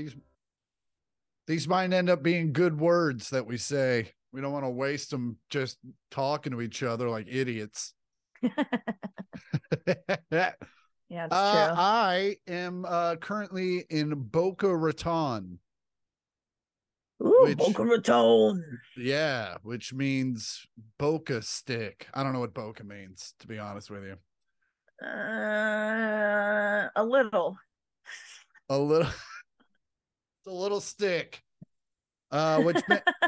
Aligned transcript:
These 0.00 0.16
these 1.46 1.68
might 1.68 1.92
end 1.92 2.08
up 2.08 2.22
being 2.22 2.52
good 2.52 2.78
words 2.78 3.30
that 3.30 3.46
we 3.46 3.56
say. 3.56 4.12
We 4.32 4.40
don't 4.40 4.52
want 4.52 4.64
to 4.64 4.70
waste 4.70 5.10
them 5.10 5.36
just 5.50 5.78
talking 6.10 6.52
to 6.52 6.60
each 6.60 6.82
other 6.82 7.08
like 7.08 7.26
idiots. 7.28 7.92
Yeah, 11.12 11.24
it's 11.24 11.34
Uh, 11.34 11.66
true. 11.66 11.74
I 11.76 12.36
am 12.46 12.84
uh, 12.86 13.16
currently 13.16 13.84
in 13.90 14.14
Boca 14.14 14.68
Raton. 14.74 15.58
Ooh, 17.20 17.40
which- 17.42 17.58
Boca 17.58 17.84
Raton. 17.84 18.62
Yeah, 18.96 19.56
which 19.64 19.92
means 19.92 20.64
Boca 20.98 21.42
stick. 21.42 22.06
I 22.14 22.22
don't 22.22 22.32
know 22.32 22.38
what 22.38 22.54
Boca 22.54 22.84
means, 22.84 23.34
to 23.40 23.48
be 23.48 23.58
honest 23.58 23.90
with 23.90 24.04
you. 24.04 24.16
Uh, 25.04 26.88
a 26.94 27.04
little. 27.04 27.56
A 28.68 28.78
little, 28.78 29.10
it's 30.40 30.46
a 30.46 30.50
little 30.50 30.80
stick. 30.80 31.42
Uh, 32.30 32.62
which, 32.62 32.80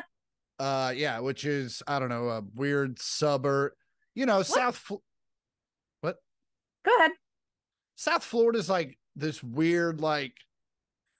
uh, 0.58 0.92
yeah, 0.94 1.18
which 1.20 1.44
is 1.44 1.82
I 1.86 1.98
don't 1.98 2.08
know 2.08 2.28
a 2.28 2.42
weird 2.54 3.00
suburb. 3.00 3.72
You 4.14 4.26
know, 4.26 4.42
South 4.42 4.76
Fl- 4.76 4.96
Go 6.84 6.96
ahead. 6.98 7.12
South 7.94 8.24
Florida 8.24 8.58
is 8.58 8.68
like 8.68 8.98
this 9.14 9.42
weird 9.42 10.00
like 10.00 10.34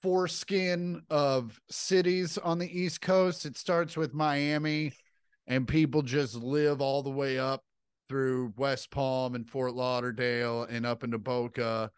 foreskin 0.02 1.02
of 1.10 1.60
cities 1.70 2.38
on 2.38 2.58
the 2.58 2.80
East 2.80 3.00
Coast. 3.00 3.46
It 3.46 3.56
starts 3.56 3.96
with 3.96 4.14
Miami, 4.14 4.92
and 5.46 5.68
people 5.68 6.02
just 6.02 6.34
live 6.34 6.80
all 6.80 7.02
the 7.02 7.10
way 7.10 7.38
up 7.38 7.62
through 8.08 8.52
West 8.56 8.90
Palm 8.90 9.34
and 9.34 9.48
Fort 9.48 9.74
Lauderdale 9.74 10.64
and 10.64 10.84
up 10.84 11.04
into 11.04 11.18
Boca. 11.18 11.90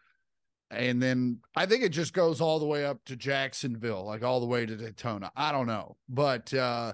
And 0.71 1.01
then 1.01 1.39
I 1.55 1.65
think 1.65 1.83
it 1.83 1.89
just 1.89 2.13
goes 2.13 2.41
all 2.41 2.59
the 2.59 2.65
way 2.65 2.85
up 2.85 3.03
to 3.05 3.15
Jacksonville, 3.15 4.05
like 4.05 4.23
all 4.23 4.39
the 4.39 4.45
way 4.45 4.65
to 4.65 4.75
Daytona. 4.75 5.31
I 5.35 5.51
don't 5.51 5.67
know. 5.67 5.97
But 6.09 6.53
uh 6.53 6.93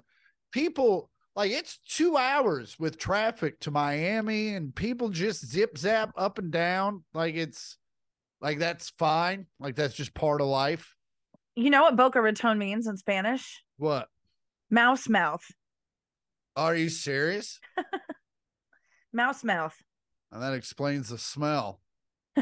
people 0.52 1.09
like 1.36 1.52
it's 1.52 1.80
two 1.88 2.17
hours 2.17 2.77
with 2.77 2.97
traffic 2.97 3.59
to 3.61 3.72
Miami 3.72 4.53
and 4.55 4.75
people 4.75 5.09
just 5.09 5.45
zip 5.45 5.77
zap 5.77 6.11
up 6.17 6.38
and 6.38 6.52
down. 6.52 7.03
Like 7.14 7.36
it's 7.36 7.77
like 8.42 8.59
that's 8.59 8.89
fine. 8.97 9.45
Like 9.59 9.75
that's 9.75 9.95
just 9.95 10.14
part 10.14 10.42
of 10.42 10.47
life. 10.47 10.95
You 11.55 11.69
know 11.69 11.83
what 11.83 11.95
Boca 11.95 12.22
Raton 12.22 12.58
means 12.58 12.88
in 12.88 12.97
Spanish? 12.97 13.64
What? 13.77 14.08
Mouse 14.69 15.08
mouth. 15.08 15.44
Are 16.55 16.75
you 16.75 16.89
serious? 16.89 17.59
Mouse 19.14 19.44
mouth. 19.44 19.75
And 20.31 20.42
that 20.42 20.53
explains 20.53 21.09
the 21.09 21.17
smell. 21.17 21.81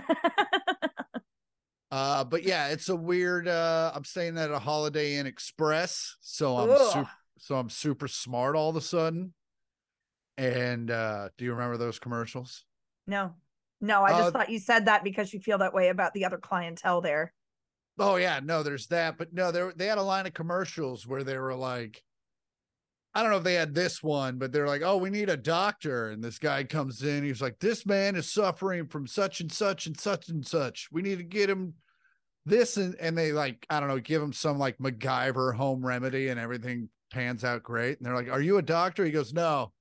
Uh, 1.91 2.23
but 2.23 2.43
yeah, 2.43 2.67
it's 2.67 2.89
a 2.89 2.95
weird. 2.95 3.47
Uh, 3.47 3.91
I'm 3.95 4.03
staying 4.05 4.37
at 4.37 4.51
a 4.51 4.59
Holiday 4.59 5.15
Inn 5.15 5.25
Express, 5.25 6.17
so 6.21 6.57
I'm 6.59 6.75
Ugh. 6.75 6.75
super, 6.75 7.11
so 7.39 7.55
I'm 7.55 7.69
super 7.69 8.07
smart 8.07 8.55
all 8.55 8.69
of 8.69 8.75
a 8.75 8.81
sudden. 8.81 9.33
And 10.37 10.89
uh, 10.89 11.29
do 11.37 11.45
you 11.45 11.51
remember 11.51 11.77
those 11.77 11.99
commercials? 11.99 12.65
no, 13.07 13.35
no, 13.81 14.03
I 14.03 14.13
just 14.13 14.31
Uh, 14.31 14.31
thought 14.31 14.49
you 14.49 14.59
said 14.59 14.85
that 14.85 15.03
because 15.03 15.33
you 15.33 15.39
feel 15.39 15.57
that 15.59 15.73
way 15.73 15.89
about 15.89 16.13
the 16.13 16.25
other 16.25 16.37
clientele 16.37 17.01
there. 17.01 17.33
Oh 17.99 18.15
yeah, 18.15 18.39
no, 18.41 18.63
there's 18.63 18.87
that, 18.87 19.17
but 19.17 19.33
no, 19.33 19.51
they 19.51 19.69
they 19.75 19.85
had 19.87 19.97
a 19.97 20.01
line 20.03 20.25
of 20.25 20.33
commercials 20.33 21.05
where 21.05 21.23
they 21.23 21.37
were 21.37 21.53
like, 21.55 22.03
I 23.13 23.21
don't 23.21 23.31
know 23.31 23.37
if 23.37 23.43
they 23.43 23.55
had 23.55 23.73
this 23.73 24.03
one, 24.03 24.37
but 24.37 24.51
they're 24.51 24.67
like, 24.67 24.81
oh, 24.83 24.97
we 24.97 25.09
need 25.09 25.29
a 25.29 25.37
doctor, 25.37 26.09
and 26.09 26.23
this 26.23 26.37
guy 26.37 26.63
comes 26.63 27.03
in, 27.03 27.23
he's 27.23 27.41
like, 27.41 27.59
this 27.59 27.85
man 27.85 28.15
is 28.15 28.31
suffering 28.31 28.87
from 28.87 29.07
such 29.07 29.41
and 29.41 29.51
such 29.51 29.87
and 29.87 29.99
such 29.99 30.29
and 30.29 30.45
such. 30.45 30.89
We 30.91 31.01
need 31.01 31.17
to 31.17 31.23
get 31.23 31.49
him 31.49 31.73
this, 32.45 32.77
and 32.77 32.95
and 32.99 33.17
they 33.17 33.31
like, 33.31 33.65
I 33.69 33.79
don't 33.79 33.89
know, 33.89 33.99
give 33.99 34.21
him 34.21 34.33
some 34.33 34.59
like 34.59 34.77
MacGyver 34.77 35.55
home 35.55 35.85
remedy, 35.85 36.29
and 36.29 36.39
everything 36.39 36.89
pans 37.11 37.43
out 37.43 37.63
great. 37.63 37.97
And 37.97 38.05
they're 38.05 38.15
like, 38.15 38.29
are 38.29 38.41
you 38.41 38.57
a 38.57 38.61
doctor? 38.61 39.03
He 39.03 39.11
goes, 39.11 39.33
no, 39.33 39.71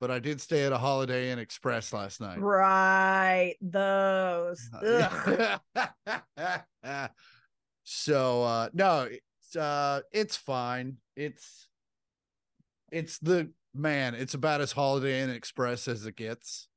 but 0.00 0.10
I 0.10 0.18
did 0.18 0.40
stay 0.40 0.64
at 0.64 0.72
a 0.72 0.78
Holiday 0.78 1.30
Inn 1.30 1.38
Express 1.38 1.92
last 1.92 2.20
night. 2.20 2.40
Right. 2.40 3.56
Those. 3.60 4.70
So 7.84 8.42
uh 8.42 8.68
no 8.72 9.08
it's 9.10 9.56
uh 9.56 10.00
it's 10.10 10.36
fine 10.36 10.96
it's 11.16 11.68
it's 12.94 13.18
the 13.18 13.50
man 13.74 14.14
it's 14.14 14.34
about 14.34 14.60
as 14.60 14.70
holiday 14.72 15.20
inn 15.20 15.30
express 15.30 15.88
as 15.88 16.06
it 16.06 16.14
gets 16.16 16.68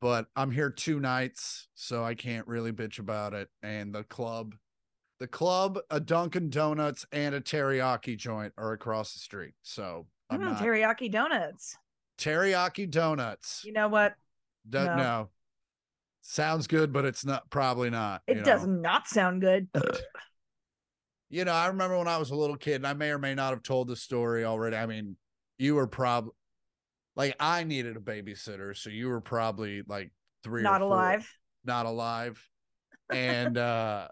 but 0.00 0.26
i'm 0.36 0.50
here 0.50 0.68
two 0.70 1.00
nights 1.00 1.68
so 1.74 2.04
i 2.04 2.14
can't 2.14 2.46
really 2.46 2.70
bitch 2.70 2.98
about 2.98 3.32
it 3.32 3.48
and 3.62 3.94
the 3.94 4.04
club 4.04 4.54
the 5.20 5.26
club 5.26 5.78
a 5.90 5.98
dunkin 5.98 6.50
donuts 6.50 7.06
and 7.12 7.34
a 7.34 7.40
teriyaki 7.40 8.14
joint 8.16 8.52
are 8.58 8.72
across 8.72 9.14
the 9.14 9.18
street 9.20 9.54
so 9.62 10.06
i'm 10.28 10.38
Mm, 10.40 10.44
not 10.44 10.62
teriyaki 10.62 11.10
donuts. 11.10 11.76
teriyaki 12.18 12.88
donuts 12.90 13.62
You 13.64 13.72
know 13.72 13.88
what? 13.88 14.14
Do- 14.68 14.84
no. 14.84 14.96
no. 14.96 15.28
sounds 16.20 16.66
good 16.66 16.92
but 16.92 17.06
it's 17.06 17.24
not 17.24 17.48
probably 17.48 17.88
not 17.88 18.20
It 18.26 18.44
does 18.44 18.66
know? 18.66 18.72
not 18.74 19.08
sound 19.08 19.40
good. 19.40 19.68
you 21.30 21.44
know, 21.44 21.52
I 21.52 21.66
remember 21.68 21.96
when 21.98 22.08
I 22.08 22.16
was 22.18 22.30
a 22.30 22.34
little 22.34 22.56
kid, 22.56 22.76
and 22.76 22.86
I 22.86 22.92
may 22.94 23.10
or 23.10 23.18
may 23.18 23.34
not 23.34 23.50
have 23.50 23.62
told 23.62 23.88
the 23.88 23.96
story 23.96 24.44
already. 24.44 24.76
I 24.76 24.86
mean, 24.86 25.16
you 25.58 25.74
were 25.74 25.86
probably 25.86 26.32
like 27.16 27.34
I 27.40 27.64
needed 27.64 27.96
a 27.96 28.00
babysitter, 28.00 28.76
so 28.76 28.90
you 28.90 29.08
were 29.08 29.20
probably 29.20 29.82
like 29.86 30.12
three 30.44 30.62
not 30.62 30.80
or 30.80 30.88
four, 30.88 30.96
alive. 30.96 31.32
not 31.64 31.86
alive, 31.86 32.48
and 33.10 33.58
uh 33.58 34.08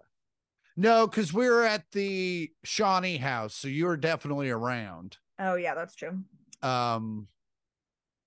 no, 0.76 1.06
because 1.06 1.32
we 1.32 1.48
were 1.48 1.64
at 1.64 1.84
the 1.92 2.50
Shawnee 2.62 3.16
house, 3.16 3.54
so 3.54 3.68
you 3.68 3.86
were 3.86 3.96
definitely 3.96 4.50
around. 4.50 5.16
Oh 5.38 5.54
yeah, 5.54 5.74
that's 5.74 5.94
true. 5.94 6.18
Um, 6.62 7.28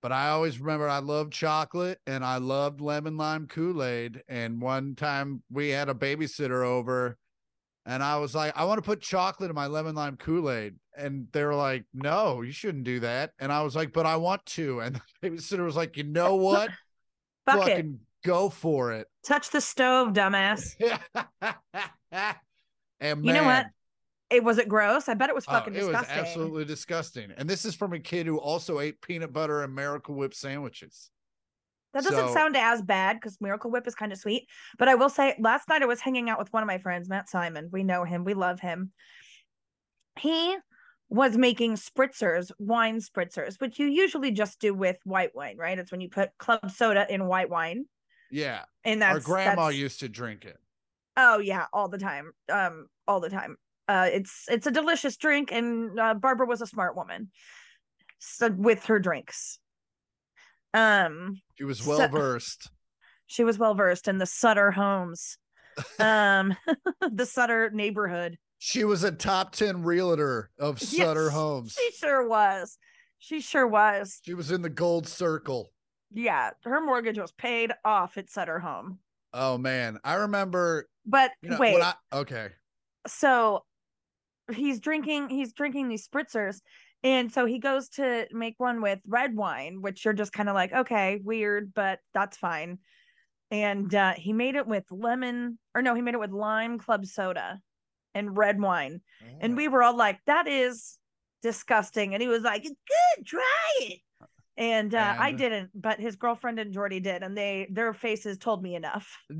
but 0.02 0.12
I 0.12 0.30
always 0.30 0.58
remember 0.58 0.88
I 0.88 0.98
loved 0.98 1.32
chocolate 1.32 1.98
and 2.06 2.24
I 2.24 2.38
loved 2.38 2.80
lemon 2.80 3.16
lime 3.16 3.46
Kool 3.46 3.84
Aid. 3.84 4.22
And 4.28 4.60
one 4.60 4.94
time 4.94 5.42
we 5.50 5.68
had 5.68 5.88
a 5.88 5.94
babysitter 5.94 6.64
over, 6.64 7.18
and 7.86 8.02
I 8.02 8.16
was 8.16 8.34
like, 8.34 8.56
I 8.56 8.64
want 8.64 8.78
to 8.78 8.82
put 8.82 9.00
chocolate 9.00 9.50
in 9.50 9.56
my 9.56 9.66
lemon 9.66 9.94
lime 9.94 10.16
Kool 10.16 10.50
Aid. 10.50 10.76
And 11.00 11.28
they're 11.32 11.54
like, 11.54 11.84
No, 11.94 12.42
you 12.42 12.52
shouldn't 12.52 12.84
do 12.84 13.00
that. 13.00 13.32
And 13.38 13.52
I 13.52 13.62
was 13.62 13.74
like, 13.74 13.92
But 13.92 14.06
I 14.06 14.16
want 14.16 14.44
to. 14.46 14.80
And 14.80 14.96
the 15.22 15.30
babysitter 15.30 15.64
was 15.64 15.76
like, 15.76 15.96
You 15.96 16.04
know 16.04 16.36
what? 16.36 16.70
Fuck 17.46 17.66
it. 17.66 17.70
Fucking 17.70 18.00
go 18.24 18.48
for 18.50 18.92
it. 18.92 19.06
Touch 19.26 19.50
the 19.50 19.60
stove, 19.60 20.12
dumbass. 20.12 20.74
and 23.00 23.24
You 23.24 23.32
know 23.32 23.44
what? 23.44 23.66
It 24.30 24.44
was 24.44 24.58
it 24.58 24.68
gross? 24.68 25.08
I 25.08 25.14
bet 25.14 25.28
it 25.28 25.34
was 25.34 25.44
Oh, 25.48 25.52
fucking 25.52 25.74
it 25.74 25.78
was 25.78 25.88
disgusting. 25.88 26.16
absolutely 26.18 26.64
disgusting. 26.64 27.32
And 27.36 27.50
this 27.50 27.64
is 27.64 27.74
from 27.74 27.92
a 27.94 27.98
kid 27.98 28.26
who 28.26 28.38
also 28.38 28.78
ate 28.78 29.00
peanut 29.00 29.32
butter 29.32 29.62
and 29.64 29.74
Miracle 29.74 30.14
Whip 30.14 30.34
sandwiches. 30.34 31.10
That 31.94 32.04
doesn't 32.04 32.28
So- 32.28 32.34
sound 32.34 32.56
as 32.56 32.80
bad 32.82 33.16
because 33.16 33.40
Miracle 33.40 33.72
Whip 33.72 33.88
is 33.88 33.96
kind 33.96 34.12
of 34.12 34.18
sweet. 34.18 34.46
But 34.78 34.86
I 34.86 34.94
will 34.94 35.08
say, 35.08 35.34
last 35.40 35.68
night 35.68 35.82
I 35.82 35.86
was 35.86 35.98
hanging 36.00 36.30
out 36.30 36.38
with 36.38 36.52
one 36.52 36.62
of 36.62 36.68
my 36.68 36.78
friends, 36.78 37.08
Matt 37.08 37.28
Simon. 37.28 37.70
We 37.72 37.82
know 37.82 38.04
him, 38.04 38.22
we 38.22 38.34
love 38.34 38.60
him. 38.60 38.92
He 40.20 40.56
was 41.10 41.36
making 41.36 41.74
spritzers, 41.74 42.50
wine 42.58 43.00
spritzers, 43.00 43.60
which 43.60 43.78
you 43.78 43.86
usually 43.86 44.30
just 44.30 44.60
do 44.60 44.72
with 44.72 44.96
white 45.04 45.34
wine, 45.34 45.56
right? 45.58 45.78
It's 45.78 45.90
when 45.90 46.00
you 46.00 46.08
put 46.08 46.30
club 46.38 46.70
soda 46.70 47.04
in 47.12 47.26
white 47.26 47.50
wine. 47.50 47.84
Yeah. 48.30 48.62
And 48.84 49.02
that's 49.02 49.14
Our 49.16 49.20
grandma 49.20 49.62
that's- 49.66 49.76
used 49.78 50.00
to 50.00 50.08
drink 50.08 50.44
it. 50.44 50.56
Oh 51.16 51.38
yeah, 51.38 51.66
all 51.72 51.88
the 51.88 51.98
time. 51.98 52.30
Um, 52.50 52.86
all 53.08 53.18
the 53.20 53.28
time. 53.28 53.56
Uh, 53.88 54.08
it's 54.12 54.44
it's 54.48 54.68
a 54.68 54.70
delicious 54.70 55.16
drink, 55.16 55.50
and 55.50 55.98
uh, 55.98 56.14
Barbara 56.14 56.46
was 56.46 56.62
a 56.62 56.66
smart 56.66 56.94
woman, 56.96 57.30
so 58.20 58.48
with 58.48 58.84
her 58.86 59.00
drinks. 59.00 59.58
Um, 60.72 61.40
She 61.58 61.64
was 61.64 61.84
well 61.84 62.06
versed. 62.08 62.70
she 63.26 63.42
was 63.42 63.58
well 63.58 63.74
versed 63.74 64.06
in 64.06 64.18
the 64.18 64.26
Sutter 64.26 64.70
homes, 64.70 65.36
um, 65.98 66.56
the 67.10 67.26
Sutter 67.26 67.70
neighborhood. 67.70 68.38
She 68.62 68.84
was 68.84 69.04
a 69.04 69.10
top 69.10 69.52
10 69.52 69.84
realtor 69.84 70.50
of 70.58 70.80
Sutter 70.80 71.24
Yes, 71.24 71.32
Homes. 71.32 71.72
She 71.72 71.90
sure 71.92 72.28
was. 72.28 72.76
She 73.18 73.40
sure 73.40 73.66
was. 73.66 74.20
She 74.22 74.34
was 74.34 74.50
in 74.50 74.60
the 74.60 74.68
gold 74.68 75.08
circle. 75.08 75.72
Yeah, 76.12 76.50
her 76.64 76.80
mortgage 76.84 77.18
was 77.18 77.32
paid 77.32 77.72
off 77.86 78.18
at 78.18 78.28
Sutter 78.28 78.58
Home. 78.58 78.98
Oh 79.32 79.56
man. 79.56 79.98
I 80.04 80.14
remember 80.14 80.88
But 81.06 81.32
you 81.40 81.48
know, 81.48 81.58
wait, 81.58 81.80
I 81.82 81.94
okay. 82.12 82.48
so 83.06 83.64
he's 84.52 84.78
drinking 84.78 85.30
he's 85.30 85.54
drinking 85.54 85.88
these 85.88 86.06
spritzers 86.06 86.58
and 87.02 87.32
so 87.32 87.46
he 87.46 87.58
goes 87.60 87.88
to 87.90 88.26
make 88.32 88.56
one 88.58 88.82
with 88.82 88.98
red 89.06 89.34
wine 89.36 89.80
which 89.80 90.04
you're 90.04 90.12
just 90.12 90.32
kind 90.32 90.48
of 90.48 90.54
like 90.56 90.72
okay 90.72 91.20
weird 91.24 91.72
but 91.72 92.00
that's 92.12 92.36
fine 92.36 92.78
and 93.52 93.94
uh 93.94 94.12
he 94.16 94.32
made 94.32 94.56
it 94.56 94.66
with 94.66 94.84
lemon 94.90 95.56
or 95.74 95.82
no 95.82 95.94
he 95.94 96.02
made 96.02 96.14
it 96.14 96.20
with 96.20 96.32
lime 96.32 96.78
club 96.78 97.06
soda 97.06 97.60
and 98.14 98.36
red 98.36 98.60
wine 98.60 99.00
and 99.40 99.56
we 99.56 99.68
were 99.68 99.82
all 99.82 99.96
like 99.96 100.18
that 100.26 100.46
is 100.48 100.98
disgusting 101.42 102.14
and 102.14 102.22
he 102.22 102.28
was 102.28 102.42
like 102.42 102.64
it's 102.64 102.74
good 103.16 103.26
try 103.26 103.70
it 103.80 104.00
and 104.56 104.94
uh, 104.94 105.14
i 105.18 105.32
didn't 105.32 105.70
but 105.74 105.98
his 106.00 106.16
girlfriend 106.16 106.58
and 106.58 106.72
jordy 106.74 107.00
did 107.00 107.22
and 107.22 107.36
they 107.36 107.66
their 107.70 107.94
faces 107.94 108.36
told 108.36 108.62
me 108.62 108.74
enough 108.74 109.16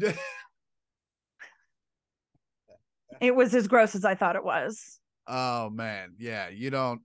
It 3.21 3.35
was 3.35 3.55
as 3.55 3.69
gross 3.69 3.95
as 3.95 4.05
I 4.05 4.15
thought 4.15 4.37
it 4.37 4.45
was. 4.45 4.99
Oh 5.27 5.69
man, 5.71 6.15
yeah. 6.19 6.49
You 6.49 6.71
don't 6.71 7.01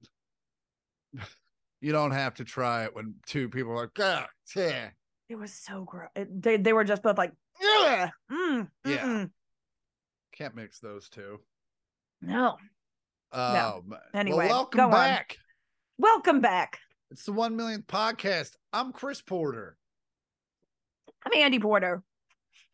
you 1.81 1.91
don't 1.91 2.11
have 2.11 2.35
to 2.35 2.45
try 2.45 2.85
it 2.85 2.95
when 2.95 3.15
two 3.25 3.49
people 3.49 3.73
are 3.73 3.81
like, 3.81 3.99
ah, 3.99 4.27
yeah. 4.55 4.89
It 5.27 5.35
was 5.35 5.53
so 5.53 5.83
gross. 5.83 6.09
It, 6.15 6.41
they 6.41 6.57
they 6.57 6.73
were 6.73 6.85
just 6.85 7.03
both 7.03 7.17
like, 7.17 7.33
Ugh, 7.61 8.09
mm, 8.31 8.67
Yeah. 8.85 9.25
Can't 10.33 10.55
mix 10.55 10.79
those 10.79 11.09
two. 11.09 11.39
No. 12.21 12.57
Oh, 13.31 13.81
man. 13.85 13.99
Anyway, 14.13 14.47
well, 14.47 14.49
welcome 14.49 14.77
go 14.77 14.85
on. 14.85 14.91
back. 14.91 15.37
Welcome 15.97 16.41
back. 16.41 16.79
It's 17.11 17.25
the 17.25 17.31
one 17.33 17.55
millionth 17.55 17.87
podcast. 17.87 18.51
I'm 18.73 18.91
Chris 18.91 19.21
Porter, 19.21 19.77
I'm 21.25 21.31
Andi 21.33 21.61
Porter. 21.61 22.03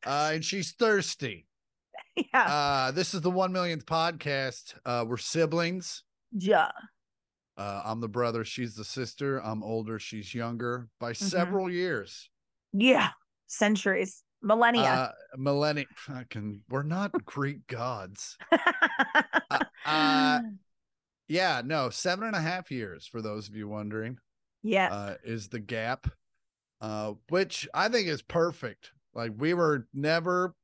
uh, 0.05 0.31
and 0.33 0.43
she's 0.45 0.71
thirsty. 0.73 1.45
yeah. 2.15 2.43
Uh, 2.43 2.91
this 2.91 3.13
is 3.13 3.21
the 3.21 3.29
one 3.31 3.51
millionth 3.51 3.85
podcast. 3.85 4.75
Uh, 4.85 5.05
we're 5.07 5.17
siblings. 5.17 6.03
yeah. 6.31 6.69
Uh, 7.57 7.81
I'm 7.85 7.99
the 7.99 8.07
brother. 8.07 8.43
She's 8.45 8.73
the 8.75 8.85
sister. 8.85 9.37
I'm 9.39 9.61
older. 9.61 9.99
She's 9.99 10.33
younger 10.33 10.87
by 10.99 11.11
Mm-hmm. 11.11 11.25
several 11.25 11.69
years. 11.69 12.29
Yeah. 12.73 13.09
Centuries. 13.47 14.23
Millennia. 14.41 14.83
Uh, 14.83 15.11
millennium. 15.37 15.87
Fucking, 15.95 16.63
we're 16.69 16.83
not 16.83 17.11
Greek 17.25 17.67
gods. 17.67 18.37
uh, 19.85 20.39
Yeah, 21.27 21.61
no, 21.63 21.89
seven 21.89 22.25
and 22.27 22.35
a 22.35 22.41
half 22.41 22.71
years 22.71 23.07
for 23.07 23.21
those 23.21 23.47
of 23.47 23.55
you 23.55 23.67
wondering. 23.67 24.17
yeah. 24.63 24.91
uh, 24.91 25.15
is 25.23 25.47
the 25.49 25.59
gap, 25.59 26.07
uh, 26.81 27.13
which 27.29 27.67
I 27.73 27.87
think 27.89 28.07
is 28.07 28.21
perfect. 28.21 28.91
Like 29.13 29.31
we 29.37 29.53
were 29.53 29.87
never 29.93 30.55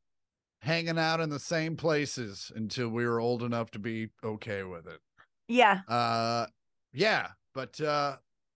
hanging 0.61 0.97
out 0.97 1.19
in 1.21 1.29
the 1.29 1.39
same 1.39 1.77
places 1.77 2.51
until 2.55 2.89
we 2.89 3.05
were 3.05 3.19
old 3.19 3.43
enough 3.43 3.71
to 3.71 3.79
be 3.79 4.09
okay 4.23 4.63
with 4.63 4.87
it. 4.87 4.99
yeah. 5.47 5.81
Uh, 5.87 6.47
yeah, 6.93 7.27
but 7.53 7.79
uh, 7.79 8.15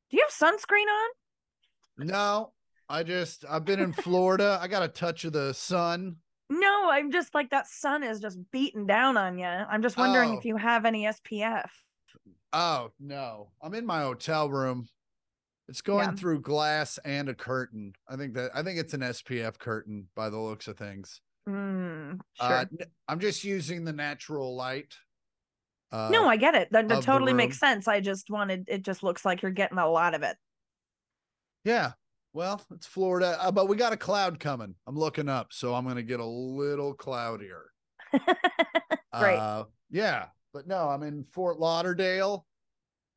Do 0.09 0.17
you 0.17 0.25
have 0.27 0.31
sunscreen 0.53 0.87
on? 0.87 2.07
no, 2.07 2.53
I 2.91 3.03
just 3.03 3.45
I've 3.49 3.65
been 3.65 3.79
in 3.79 3.93
Florida. 3.93 4.59
I 4.61 4.67
got 4.67 4.83
a 4.83 4.87
touch 4.87 5.23
of 5.25 5.33
the 5.33 5.53
sun. 5.53 6.17
No, 6.49 6.89
I'm 6.91 7.11
just 7.11 7.33
like 7.33 7.49
that 7.51 7.67
sun 7.67 8.03
is 8.03 8.19
just 8.19 8.37
beating 8.51 8.85
down 8.85 9.15
on 9.15 9.37
you. 9.37 9.45
I'm 9.45 9.81
just 9.81 9.95
wondering 9.97 10.31
Oh. 10.31 10.37
if 10.37 10.45
you 10.45 10.57
have 10.57 10.83
any 10.85 11.05
SPF. 11.05 11.69
Oh 12.51 12.91
no, 12.99 13.51
I'm 13.61 13.73
in 13.73 13.85
my 13.85 14.01
hotel 14.01 14.49
room. 14.49 14.87
It's 15.69 15.81
going 15.81 16.09
Yeah. 16.09 16.15
through 16.15 16.41
glass 16.41 16.99
and 17.05 17.29
a 17.29 17.33
curtain. 17.33 17.93
I 18.09 18.17
think 18.17 18.33
that 18.33 18.51
I 18.53 18.61
think 18.63 18.77
it's 18.79 18.93
an 18.93 19.01
SPF 19.03 19.57
curtain 19.57 20.09
by 20.15 20.29
the 20.29 20.37
looks 20.39 20.67
of 20.67 20.77
things. 20.77 21.21
Mm, 21.47 22.19
sure. 22.33 22.45
Uh, 22.45 22.65
I'm 23.07 23.19
just 23.21 23.45
using 23.45 23.85
the 23.85 23.93
natural 23.93 24.53
light. 24.55 24.93
Uh, 25.93 26.09
no, 26.11 26.27
I 26.27 26.35
get 26.37 26.55
it. 26.55 26.69
That, 26.71 26.87
that 26.89 27.03
totally 27.03 27.33
makes 27.33 27.57
sense. 27.59 27.87
I 27.87 27.99
just 28.01 28.29
wanted 28.29 28.65
it 28.67 28.81
just 28.83 29.01
looks 29.03 29.23
like 29.25 29.41
you're 29.41 29.51
getting 29.51 29.77
a 29.77 29.89
lot 29.89 30.13
of 30.13 30.23
it. 30.23 30.35
yeah. 31.63 31.93
Well, 32.33 32.61
it's 32.71 32.87
Florida, 32.87 33.37
uh, 33.41 33.51
but 33.51 33.67
we 33.67 33.75
got 33.75 33.91
a 33.93 33.97
cloud 33.97 34.39
coming. 34.39 34.75
I'm 34.87 34.97
looking 34.97 35.27
up, 35.27 35.47
so 35.51 35.73
I'm 35.73 35.85
gonna 35.85 36.01
get 36.01 36.19
a 36.19 36.25
little 36.25 36.93
cloudier. 36.93 37.65
Great. 38.11 39.37
Uh, 39.37 39.65
yeah, 39.89 40.27
but 40.53 40.67
no, 40.67 40.89
I'm 40.89 41.03
in 41.03 41.25
Fort 41.33 41.59
Lauderdale, 41.59 42.45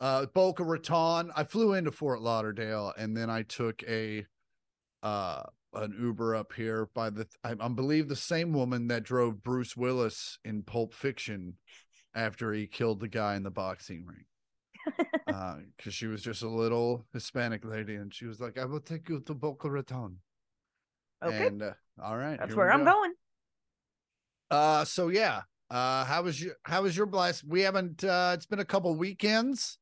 uh, 0.00 0.26
Boca 0.26 0.64
Raton. 0.64 1.30
I 1.36 1.44
flew 1.44 1.74
into 1.74 1.92
Fort 1.92 2.22
Lauderdale, 2.22 2.92
and 2.98 3.16
then 3.16 3.30
I 3.30 3.42
took 3.42 3.82
a 3.84 4.26
uh 5.02 5.42
an 5.74 5.96
Uber 6.00 6.36
up 6.36 6.52
here 6.52 6.88
by 6.94 7.10
the 7.10 7.26
I, 7.42 7.54
I 7.60 7.68
believe 7.68 8.08
the 8.08 8.16
same 8.16 8.52
woman 8.52 8.88
that 8.88 9.04
drove 9.04 9.42
Bruce 9.42 9.76
Willis 9.76 10.38
in 10.44 10.62
Pulp 10.62 10.92
Fiction 10.92 11.54
after 12.14 12.52
he 12.52 12.66
killed 12.66 13.00
the 13.00 13.08
guy 13.08 13.36
in 13.36 13.42
the 13.42 13.50
boxing 13.50 14.04
ring. 14.06 14.24
Uh, 15.26 15.56
because 15.76 15.94
she 15.94 16.06
was 16.06 16.22
just 16.22 16.42
a 16.42 16.48
little 16.48 17.04
Hispanic 17.12 17.64
lady, 17.64 17.96
and 17.96 18.14
she 18.14 18.26
was 18.26 18.40
like, 18.40 18.58
"I 18.58 18.64
will 18.64 18.80
take 18.80 19.08
you 19.08 19.20
to 19.20 19.34
Boca 19.34 19.68
Raton." 19.70 20.18
okay. 21.24 21.46
And 21.46 21.62
uh, 21.62 21.72
all 22.02 22.16
right, 22.16 22.38
That's 22.38 22.54
where 22.54 22.70
I'm 22.72 22.84
go. 22.84 22.92
going. 22.92 23.12
Uh, 24.50 24.84
so 24.84 25.08
yeah. 25.08 25.42
Uh, 25.70 26.04
how 26.04 26.22
was 26.22 26.40
your 26.40 26.54
how 26.64 26.82
was 26.82 26.96
your 26.96 27.06
blast? 27.06 27.42
We 27.44 27.62
haven't. 27.62 28.04
Uh, 28.04 28.32
it's 28.34 28.46
been 28.46 28.60
a 28.60 28.64
couple 28.64 28.94
weekends. 28.94 29.78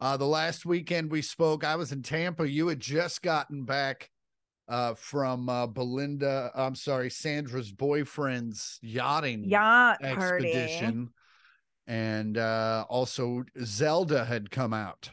Uh, 0.00 0.16
the 0.16 0.26
last 0.26 0.66
weekend 0.66 1.10
we 1.10 1.22
spoke, 1.22 1.64
I 1.64 1.76
was 1.76 1.90
in 1.90 2.02
Tampa. 2.02 2.48
You 2.48 2.68
had 2.68 2.80
just 2.80 3.22
gotten 3.22 3.64
back 3.64 4.10
uh 4.68 4.94
from 4.94 5.48
uh 5.48 5.66
Belinda. 5.66 6.50
I'm 6.54 6.74
sorry, 6.74 7.10
Sandra's 7.10 7.72
boyfriend's 7.72 8.78
yachting 8.82 9.44
Yacht 9.44 10.00
party. 10.02 11.08
And 11.86 12.38
uh 12.38 12.84
also 12.88 13.44
Zelda 13.64 14.24
had 14.24 14.50
come 14.50 14.72
out. 14.72 15.10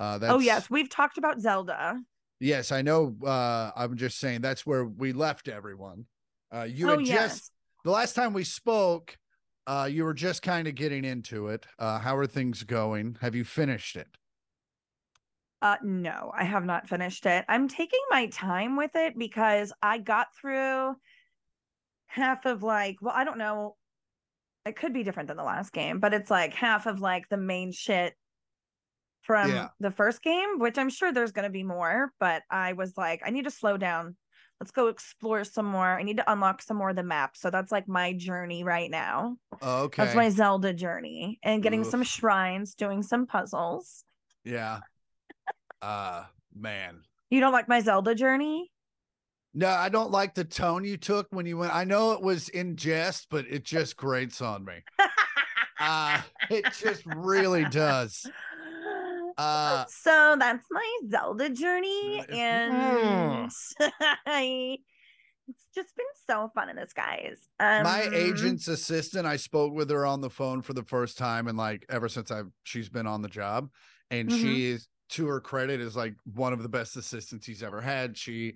Uh, 0.00 0.18
that's, 0.18 0.32
Oh 0.32 0.40
yes, 0.40 0.68
we've 0.68 0.90
talked 0.90 1.18
about 1.18 1.40
Zelda. 1.40 2.00
yes, 2.40 2.72
I 2.72 2.82
know. 2.82 3.14
Uh, 3.24 3.70
I'm 3.76 3.96
just 3.96 4.18
saying 4.18 4.40
that's 4.40 4.66
where 4.66 4.84
we 4.84 5.12
left 5.12 5.48
everyone. 5.48 6.06
Uh, 6.52 6.64
you 6.64 6.90
oh 6.90 6.98
had 6.98 7.06
yes. 7.06 7.32
just 7.34 7.52
the 7.84 7.90
last 7.90 8.14
time 8.14 8.32
we 8.32 8.44
spoke, 8.44 9.16
uh, 9.66 9.88
you 9.90 10.04
were 10.04 10.14
just 10.14 10.42
kind 10.42 10.66
of 10.68 10.74
getting 10.74 11.04
into 11.04 11.48
it. 11.48 11.66
Uh, 11.78 11.98
how 11.98 12.16
are 12.16 12.26
things 12.26 12.62
going? 12.64 13.16
Have 13.20 13.34
you 13.34 13.44
finished 13.44 13.96
it? 13.96 14.08
Uh 15.62 15.76
no, 15.82 16.30
I 16.36 16.44
have 16.44 16.64
not 16.64 16.88
finished 16.88 17.24
it. 17.24 17.44
I'm 17.48 17.68
taking 17.68 18.00
my 18.10 18.26
time 18.26 18.76
with 18.76 18.90
it 18.94 19.16
because 19.18 19.72
I 19.82 19.98
got 19.98 20.34
through 20.36 20.94
half 22.06 22.44
of 22.44 22.62
like, 22.62 22.96
well, 23.00 23.14
I 23.16 23.24
don't 23.24 23.38
know. 23.38 23.76
It 24.66 24.76
could 24.76 24.92
be 24.94 25.02
different 25.02 25.28
than 25.28 25.36
the 25.36 25.44
last 25.44 25.72
game, 25.72 26.00
but 26.00 26.14
it's 26.14 26.30
like 26.30 26.54
half 26.54 26.86
of 26.86 27.00
like 27.00 27.28
the 27.28 27.36
main 27.36 27.70
shit 27.72 28.14
from 29.22 29.50
Yeah. 29.50 29.68
the 29.80 29.90
first 29.90 30.22
game, 30.22 30.58
which 30.58 30.78
I'm 30.78 30.90
sure 30.90 31.12
there's 31.12 31.32
going 31.32 31.44
to 31.44 31.50
be 31.50 31.62
more, 31.62 32.12
but 32.20 32.42
I 32.50 32.72
was 32.74 32.94
like, 32.96 33.22
I 33.24 33.30
need 33.30 33.44
to 33.44 33.50
slow 33.50 33.76
down. 33.76 34.16
Let's 34.60 34.70
go 34.70 34.86
explore 34.88 35.44
some 35.44 35.66
more. 35.66 35.86
I 35.98 36.02
need 36.02 36.18
to 36.18 36.32
unlock 36.32 36.62
some 36.62 36.76
more 36.76 36.90
of 36.90 36.96
the 36.96 37.02
map. 37.02 37.36
So 37.36 37.50
that's 37.50 37.72
like 37.72 37.88
my 37.88 38.12
journey 38.14 38.64
right 38.64 38.90
now. 38.90 39.36
Okay. 39.62 40.02
That's 40.04 40.14
my 40.16 40.30
Zelda 40.30 40.72
journey 40.72 41.38
and 41.42 41.62
getting 41.62 41.84
some 41.84 42.02
shrines, 42.02 42.74
doing 42.74 43.02
some 43.02 43.26
puzzles. 43.26 44.04
yeah. 44.44 44.80
Uh, 45.82 46.24
man. 46.54 47.00
You 47.30 47.40
don't 47.40 47.52
like 47.52 47.68
my 47.68 47.80
Zelda 47.80 48.14
journey? 48.14 48.70
No, 49.54 49.68
I 49.68 49.88
don't 49.88 50.10
like 50.10 50.34
the 50.34 50.44
tone 50.44 50.84
you 50.84 50.96
took 50.96 51.28
when 51.30 51.46
you 51.46 51.56
went. 51.58 51.74
I 51.74 51.84
know 51.84 52.12
it 52.12 52.20
was 52.20 52.48
in 52.48 52.76
jest, 52.76 53.28
but 53.30 53.44
it 53.48 53.64
just 53.64 53.96
grates 53.96 54.40
on 54.42 54.64
me. 54.64 54.82
Uh, 55.78 56.20
it 56.50 56.66
just 56.72 57.02
really 57.06 57.64
does. 57.66 58.26
Uh, 59.36 59.84
so 59.88 60.36
that's 60.38 60.64
my 60.70 60.98
Zelda 61.10 61.50
journey, 61.50 62.24
and 62.30 63.50
I, 63.80 64.78
it's 65.48 65.66
just 65.74 65.96
been 65.96 66.06
so 66.30 66.52
fun 66.54 66.68
in 66.70 66.76
the 66.76 66.86
skies. 66.86 67.48
Um, 67.58 67.82
my 67.82 68.08
agent's 68.12 68.68
assistant 68.68 69.26
i 69.26 69.36
spoke 69.36 69.74
with 69.74 69.90
her 69.90 70.06
on 70.06 70.20
the 70.20 70.30
phone 70.30 70.62
for 70.62 70.72
the 70.72 70.84
first 70.84 71.18
time 71.18 71.48
and 71.48 71.58
like 71.58 71.84
ever 71.88 72.08
since 72.08 72.30
i've 72.30 72.46
she's 72.62 72.88
been 72.88 73.08
on 73.08 73.22
the 73.22 73.28
job 73.28 73.70
and 74.10 74.28
Mhm. 74.28 74.38
she 74.38 74.66
is 74.66 74.86
to 75.10 75.26
her 75.26 75.40
credit 75.40 75.80
is 75.80 75.96
like 75.96 76.14
one 76.32 76.52
of 76.52 76.62
the 76.62 76.68
best 76.68 76.96
assistants 76.96 77.44
he's 77.44 77.62
ever 77.64 77.80
had 77.80 78.16
she 78.16 78.54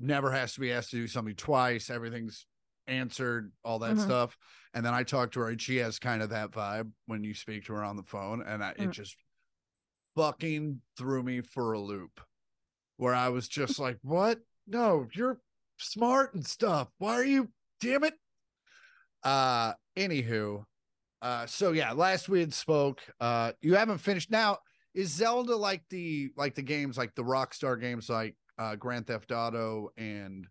never 0.00 0.30
has 0.32 0.54
to 0.54 0.60
be 0.60 0.72
asked 0.72 0.90
to 0.90 0.96
do 0.96 1.06
something 1.06 1.34
twice. 1.34 1.90
Everything's 1.90 2.46
answered 2.86 3.52
all 3.64 3.78
that 3.80 3.96
Mhm. 3.96 4.02
stuff. 4.04 4.36
And 4.74 4.84
then 4.84 4.94
i 4.94 5.02
talked 5.04 5.34
to 5.34 5.40
her 5.40 5.48
and 5.50 5.60
she 5.60 5.76
has 5.76 5.98
kind 5.98 6.22
of 6.22 6.30
that 6.30 6.50
vibe 6.50 6.90
when 7.06 7.22
you 7.22 7.34
speak 7.34 7.66
to 7.66 7.72
her 7.74 7.84
on 7.84 7.96
the 7.96 8.02
phone 8.02 8.42
and 8.42 8.64
I, 8.64 8.70
it 8.70 8.78
Mm. 8.78 8.90
just 8.92 9.16
fucking 10.16 10.80
threw 10.96 11.22
me 11.22 11.40
for 11.40 11.72
a 11.72 11.78
loop. 11.80 12.20
Where 12.96 13.14
i 13.14 13.28
was 13.28 13.48
just 13.48 13.78
like 13.78 13.98
what? 14.02 14.40
No 14.66 15.08
you're 15.12 15.40
smart 15.78 16.34
and 16.34 16.46
stuff. 16.46 16.88
Why 16.98 17.14
are 17.14 17.24
you 17.24 17.52
damn 17.80 18.04
it? 18.04 18.14
Uh 19.22 19.74
anywho 19.96 20.64
uh 21.22 21.46
so 21.46 21.72
yeah 21.72 21.92
last 21.92 22.28
we 22.28 22.40
had 22.40 22.54
spoke 22.54 23.00
uh 23.20 23.52
you 23.60 23.74
haven't 23.74 23.98
finished. 23.98 24.30
Now 24.30 24.58
is 24.94 25.10
zelda 25.12 25.54
like 25.54 25.82
the 25.90 26.30
like 26.36 26.54
the 26.54 26.62
games 26.62 26.96
like 26.98 27.14
the 27.14 27.22
rockstar 27.22 27.80
games 27.80 28.08
like 28.08 28.36
uh 28.60 28.76
grand 28.76 29.06
theft 29.08 29.32
auto 29.32 29.90
and 29.96 30.46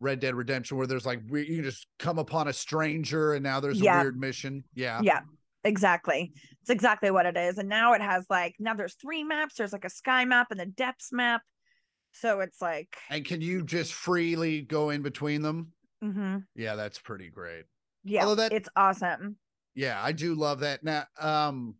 red 0.00 0.20
dead 0.20 0.34
redemption 0.36 0.76
where 0.76 0.86
there's 0.86 1.06
like 1.06 1.20
we, 1.28 1.40
you 1.48 1.56
can 1.56 1.64
just 1.64 1.88
come 1.98 2.18
upon 2.20 2.46
a 2.46 2.52
stranger 2.52 3.32
and 3.34 3.42
now 3.42 3.58
there's 3.58 3.80
Yeah. 3.80 3.98
a 3.98 4.02
weird 4.04 4.20
mission 4.20 4.62
yeah 4.74 5.00
yeah, 5.02 5.20
exactly. 5.64 6.32
It's 6.60 6.70
exactly 6.70 7.10
what 7.10 7.26
it 7.26 7.36
is. 7.36 7.58
And 7.58 7.68
now 7.68 7.94
it 7.94 8.00
has 8.02 8.24
like 8.30 8.54
now 8.60 8.74
there's 8.74 8.94
three 8.94 9.24
maps. 9.24 9.54
There's 9.56 9.72
like 9.72 9.84
a 9.86 9.90
sky 9.90 10.24
map 10.24 10.48
and 10.52 10.60
the 10.60 10.66
depths 10.66 11.10
map. 11.12 11.42
So 12.12 12.40
it's 12.40 12.60
like, 12.62 12.96
and 13.10 13.24
can 13.24 13.40
you 13.40 13.62
just 13.64 13.92
freely 13.92 14.62
go 14.62 14.90
in 14.90 15.02
between 15.02 15.42
them 15.42 15.72
mhm, 16.04 16.44
yeah 16.54 16.74
that's 16.76 16.98
pretty 17.00 17.28
great 17.28 17.64
yeah, 18.04 18.22
Although 18.22 18.42
that- 18.42 18.52
it's 18.52 18.68
awesome. 18.76 19.36
yeah 19.74 19.98
i 20.02 20.12
do 20.12 20.34
love 20.34 20.60
that 20.60 20.82
now 20.84 21.04
um 21.20 21.74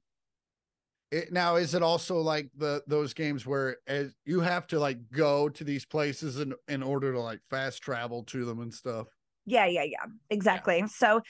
it, 1.11 1.33
now 1.33 1.57
is 1.57 1.75
it 1.75 1.83
also 1.83 2.19
like 2.21 2.51
the 2.55 2.83
those 2.87 3.15
games 3.15 3.47
where 3.47 3.79
as 3.87 4.15
you 4.25 4.41
have 4.41 4.67
to 4.69 4.79
like 4.79 5.11
go 5.11 5.49
to 5.49 5.65
these 5.65 5.85
places 5.87 6.39
in 6.39 6.55
in 6.69 6.83
order 6.83 7.13
to 7.13 7.21
like 7.21 7.41
fast 7.51 7.83
travel 7.83 8.25
to 8.25 8.45
them 8.45 8.61
and 8.61 8.73
stuff 8.75 9.09
Yeah, 9.47 9.67
yeah, 9.67 9.85
yeah, 9.85 10.05
exactly. 10.31 10.87
So 10.89 11.23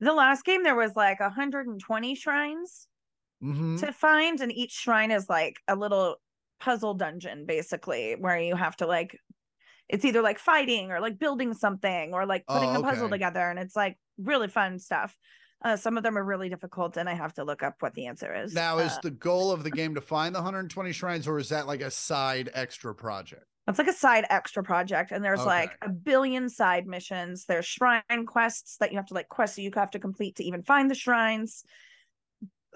the 0.00 0.14
last 0.14 0.44
game 0.44 0.64
there 0.64 0.76
was 0.76 0.96
like 0.96 1.20
120 1.20 2.14
shrines 2.16 2.88
Mhm. 3.40 3.78
to 3.78 3.92
find, 3.92 4.40
and 4.40 4.52
each 4.52 4.72
shrine 4.72 5.10
is 5.12 5.28
like 5.28 5.56
a 5.68 5.76
little 5.76 6.18
puzzle 6.60 6.94
dungeon, 6.94 7.46
basically, 7.46 8.14
where 8.16 8.38
you 8.40 8.56
have 8.56 8.76
to 8.78 8.86
like 8.86 9.16
it's 9.88 10.04
either 10.04 10.22
like 10.22 10.38
fighting 10.38 10.92
or 10.92 11.00
like 11.00 11.18
building 11.18 11.54
something 11.54 12.14
or 12.14 12.26
like 12.26 12.46
putting 12.48 12.74
Oh, 12.74 12.76
a 12.76 12.80
puzzle 12.80 13.10
together, 13.10 13.50
and 13.50 13.58
it's 13.58 13.76
like 13.76 13.98
really 14.18 14.48
fun 14.48 14.78
stuff. 14.80 15.16
Uh, 15.62 15.76
some 15.76 15.96
of 15.96 16.02
them 16.02 16.16
are 16.16 16.24
really 16.24 16.48
difficult, 16.48 16.96
and 16.96 17.08
I 17.08 17.14
have 17.14 17.34
to 17.34 17.44
look 17.44 17.62
up 17.62 17.76
what 17.80 17.94
the 17.94 18.06
answer 18.06 18.34
is. 18.34 18.54
Now, 18.54 18.78
is 18.78 18.92
Uh, 18.92 19.00
the 19.02 19.10
goal 19.10 19.52
of 19.52 19.62
the 19.62 19.70
game 19.70 19.94
to 19.94 20.00
find 20.00 20.34
the 20.34 20.38
120 20.38 20.92
shrines, 20.92 21.28
or 21.28 21.38
is 21.38 21.50
that 21.50 21.66
like 21.66 21.82
a 21.82 21.90
side 21.90 22.50
extra 22.54 22.94
project? 22.94 23.44
It's 23.68 23.78
like 23.78 23.88
a 23.88 23.92
side 23.92 24.24
extra 24.30 24.64
project, 24.64 25.12
and 25.12 25.22
there's 25.22 25.44
like 25.44 25.76
a 25.82 25.88
billion 25.88 26.48
side 26.48 26.86
missions. 26.86 27.44
There's 27.44 27.66
shrine 27.66 28.02
quests 28.26 28.78
that 28.78 28.90
you 28.90 28.96
have 28.96 29.06
to 29.06 29.14
like 29.14 29.28
quests 29.28 29.56
that 29.56 29.62
you 29.62 29.70
have 29.76 29.90
to 29.90 29.98
complete 29.98 30.36
to 30.36 30.44
even 30.44 30.62
find 30.62 30.90
the 30.90 30.94
shrines. 30.94 31.62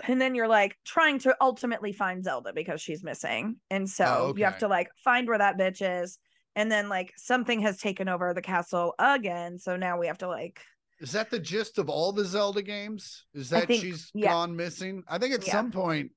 And 0.06 0.20
then 0.20 0.34
you're 0.34 0.48
like 0.48 0.76
trying 0.84 1.18
to 1.20 1.34
ultimately 1.40 1.92
find 1.92 2.22
Zelda 2.22 2.52
because 2.52 2.80
she's 2.80 3.02
missing. 3.02 3.56
And 3.70 3.88
so 3.88 4.34
you 4.36 4.44
have 4.44 4.58
to 4.58 4.68
like 4.68 4.90
find 5.02 5.26
where 5.26 5.38
that 5.38 5.56
bitch 5.58 6.02
is. 6.02 6.18
And 6.54 6.70
then 6.70 6.88
like 6.88 7.12
something 7.16 7.60
has 7.60 7.78
taken 7.78 8.08
over 8.08 8.34
the 8.34 8.42
castle 8.42 8.94
again. 8.98 9.58
So 9.58 9.76
now 9.76 9.98
we 9.98 10.06
have 10.08 10.18
to 10.18 10.28
like 10.28 10.60
Is 11.04 11.12
that 11.12 11.28
the 11.30 11.38
gist 11.38 11.76
of 11.76 11.90
all 11.90 12.12
the 12.12 12.24
Zelda 12.24 12.62
games? 12.62 13.26
Is 13.34 13.50
that 13.50 13.66
think- 13.66 13.82
she's 13.82 14.10
yeah. 14.14 14.30
gone 14.30 14.56
missing? 14.56 15.04
I 15.06 15.18
think 15.18 15.34
at 15.34 15.46
Yeah. 15.46 15.52
some 15.52 15.70
point, 15.70 16.12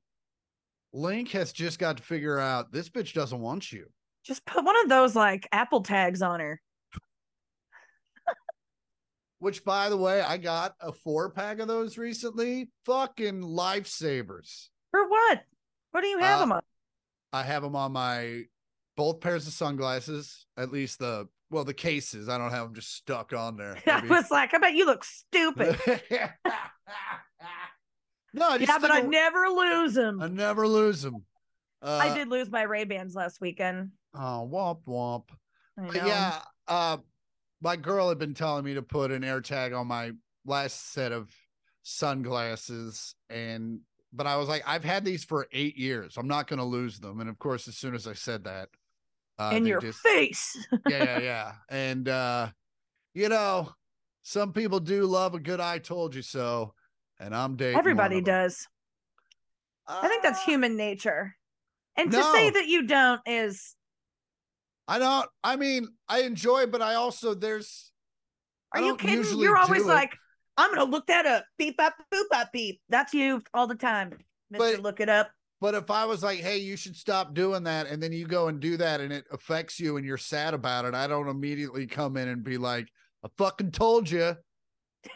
Link 0.93 1.27
has 1.31 1.51
just 1.51 1.77
got 1.77 1.97
to 1.97 2.03
figure 2.03 2.39
out 2.39 2.71
this 2.71 2.87
bitch 2.87 3.13
doesn't 3.13 3.41
want 3.41 3.69
you. 3.73 3.91
just 4.23 4.45
put 4.45 4.63
one 4.63 4.77
of 4.83 4.87
those 4.89 5.13
like 5.15 5.45
Apple 5.51 5.81
tags 5.83 6.21
on 6.21 6.39
her. 6.39 6.61
Which, 9.39 9.63
by 9.65 9.89
the 9.89 9.97
way, 9.97 10.21
I 10.21 10.37
got 10.37 10.75
a 10.79 10.91
four 10.93 11.29
pack 11.31 11.59
of 11.59 11.67
those 11.67 11.97
recently. 11.97 12.71
Fucking 12.85 13.41
lifesavers. 13.41 14.69
For 14.91 15.07
what? 15.07 15.43
What 15.91 16.01
do 16.01 16.07
you 16.07 16.17
have 16.19 16.37
Uh, 16.37 16.39
them 16.39 16.51
on? 16.53 16.61
I 17.33 17.43
have 17.43 17.61
them 17.61 17.75
on 17.75 17.91
my 17.91 18.45
both 18.95 19.19
pairs 19.19 19.47
of 19.47 19.53
sunglasses, 19.53 20.45
at 20.57 20.71
least 20.71 20.99
the 20.99 21.27
well, 21.49 21.63
the 21.63 21.73
cases. 21.73 22.29
I 22.29 22.37
don't 22.37 22.51
have 22.51 22.65
them 22.65 22.75
just 22.75 22.93
stuck 22.95 23.33
on 23.33 23.57
there. 23.57 23.77
I 23.87 24.05
was 24.07 24.29
like, 24.29 24.53
I 24.53 24.57
bet 24.57 24.73
you 24.73 24.85
look 24.85 25.03
stupid. 25.03 25.79
no, 28.33 28.49
I 28.49 28.57
just 28.57 28.69
yeah, 28.69 28.79
but 28.79 28.91
I 28.91 29.01
never 29.01 29.47
lose 29.47 29.93
them. 29.93 30.21
I 30.21 30.27
never 30.27 30.67
lose 30.67 31.01
them. 31.01 31.23
Uh, 31.81 31.99
I 32.01 32.13
did 32.13 32.27
lose 32.27 32.49
my 32.49 32.63
Ray 32.63 32.83
Bans 32.83 33.15
last 33.15 33.39
weekend. 33.39 33.91
Oh, 34.15 34.49
womp 34.51 34.79
womp. 34.87 35.23
Yeah, 35.93 36.41
uh, 36.67 36.97
my 37.61 37.75
girl 37.75 38.09
had 38.09 38.17
been 38.17 38.33
telling 38.33 38.65
me 38.65 38.73
to 38.73 38.81
put 38.81 39.11
an 39.11 39.23
air 39.23 39.41
tag 39.41 39.73
on 39.73 39.87
my 39.87 40.11
last 40.45 40.91
set 40.91 41.11
of 41.11 41.29
sunglasses, 41.83 43.15
and 43.29 43.81
but 44.11 44.25
I 44.25 44.37
was 44.37 44.49
like, 44.49 44.63
I've 44.65 44.83
had 44.83 45.05
these 45.05 45.23
for 45.23 45.47
eight 45.51 45.77
years. 45.77 46.17
I'm 46.17 46.27
not 46.27 46.47
going 46.47 46.59
to 46.59 46.65
lose 46.65 46.99
them. 46.99 47.19
And 47.19 47.29
of 47.29 47.37
course, 47.37 47.67
as 47.67 47.77
soon 47.77 47.93
as 47.93 48.07
I 48.07 48.13
said 48.13 48.45
that, 48.45 48.69
uh, 49.39 49.51
in 49.53 49.65
your 49.65 49.81
just- 49.81 49.99
face. 49.99 50.57
yeah, 50.87 51.03
yeah, 51.03 51.19
yeah. 51.19 51.51
And 51.69 52.07
uh, 52.09 52.49
you 53.13 53.29
know, 53.29 53.71
some 54.23 54.53
people 54.53 54.79
do 54.79 55.05
love 55.05 55.35
a 55.35 55.39
good 55.39 55.59
"I 55.59 55.79
told 55.79 56.15
you 56.15 56.21
so," 56.21 56.73
and 57.19 57.35
I'm 57.35 57.55
dating. 57.55 57.77
Everybody 57.79 58.21
does. 58.21 58.67
I 59.87 60.07
think 60.07 60.23
that's 60.23 60.39
Uh, 60.39 60.45
human 60.45 60.75
nature. 60.75 61.35
And 61.95 62.11
to 62.11 62.23
say 62.33 62.49
that 62.51 62.67
you 62.67 62.85
don't 62.85 63.21
is 63.25 63.75
I 64.87 64.99
don't. 64.99 65.27
I 65.43 65.55
mean, 65.55 65.87
I 66.07 66.21
enjoy, 66.21 66.67
but 66.67 66.81
I 66.81 66.95
also 66.95 67.33
there's. 67.33 67.91
Are 68.73 68.81
you 68.81 68.95
kidding? 68.95 69.39
You're 69.39 69.57
always 69.57 69.83
do 69.83 69.89
it. 69.89 69.93
like, 69.93 70.15
I'm 70.57 70.73
gonna 70.73 70.89
look 70.89 71.07
that 71.07 71.25
up. 71.25 71.45
Beep 71.57 71.75
up, 71.79 71.95
boop 72.13 72.25
up, 72.33 72.49
beep. 72.51 72.81
That's 72.89 73.13
you 73.13 73.41
all 73.53 73.67
the 73.67 73.75
time. 73.75 74.17
Mister 74.51 74.81
look 74.81 74.99
it 74.99 75.09
up. 75.09 75.29
But 75.59 75.73
if 75.73 75.89
I 75.89 76.05
was 76.05 76.21
like, 76.21 76.39
hey, 76.39 76.57
you 76.57 76.77
should 76.77 76.95
stop 76.95 77.33
doing 77.33 77.63
that, 77.63 77.87
and 77.87 78.01
then 78.01 78.13
you 78.13 78.27
go 78.27 78.47
and 78.47 78.59
do 78.59 78.77
that 78.77 79.01
and 79.01 79.11
it 79.11 79.25
affects 79.31 79.79
you 79.79 79.97
and 79.97 80.05
you're 80.05 80.17
sad 80.17 80.53
about 80.53 80.85
it, 80.85 80.93
I 80.93 81.07
don't 81.07 81.27
immediately 81.27 81.87
come 81.87 82.15
in 82.15 82.27
and 82.27 82.43
be 82.43 82.57
like, 82.57 82.87
I 83.25 83.29
fucking 83.37 83.71
told 83.71 84.09
you. 84.09 84.35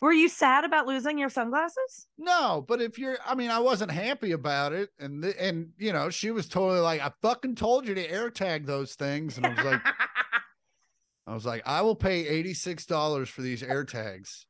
Were 0.00 0.12
you 0.12 0.28
sad 0.28 0.64
about 0.64 0.86
losing 0.86 1.18
your 1.18 1.28
sunglasses? 1.28 2.06
No, 2.16 2.64
but 2.66 2.80
if 2.80 2.98
you're, 2.98 3.18
I 3.26 3.34
mean, 3.34 3.50
I 3.50 3.58
wasn't 3.58 3.90
happy 3.90 4.30
about 4.30 4.72
it. 4.72 4.90
And, 4.98 5.22
th- 5.22 5.34
and, 5.38 5.70
you 5.76 5.92
know, 5.92 6.08
she 6.08 6.30
was 6.30 6.48
totally 6.48 6.80
like, 6.80 7.00
I 7.00 7.10
fucking 7.20 7.56
told 7.56 7.86
you 7.86 7.94
to 7.94 8.10
air 8.10 8.30
tag 8.30 8.66
those 8.66 8.94
things. 8.94 9.36
And 9.36 9.46
I 9.46 9.50
was 9.50 9.64
like, 9.64 9.80
I 11.26 11.34
was 11.34 11.44
like, 11.44 11.62
I 11.66 11.82
will 11.82 11.96
pay 11.96 12.42
$86 12.42 13.28
for 13.28 13.42
these 13.42 13.62
air 13.62 13.84
tags 13.84 14.46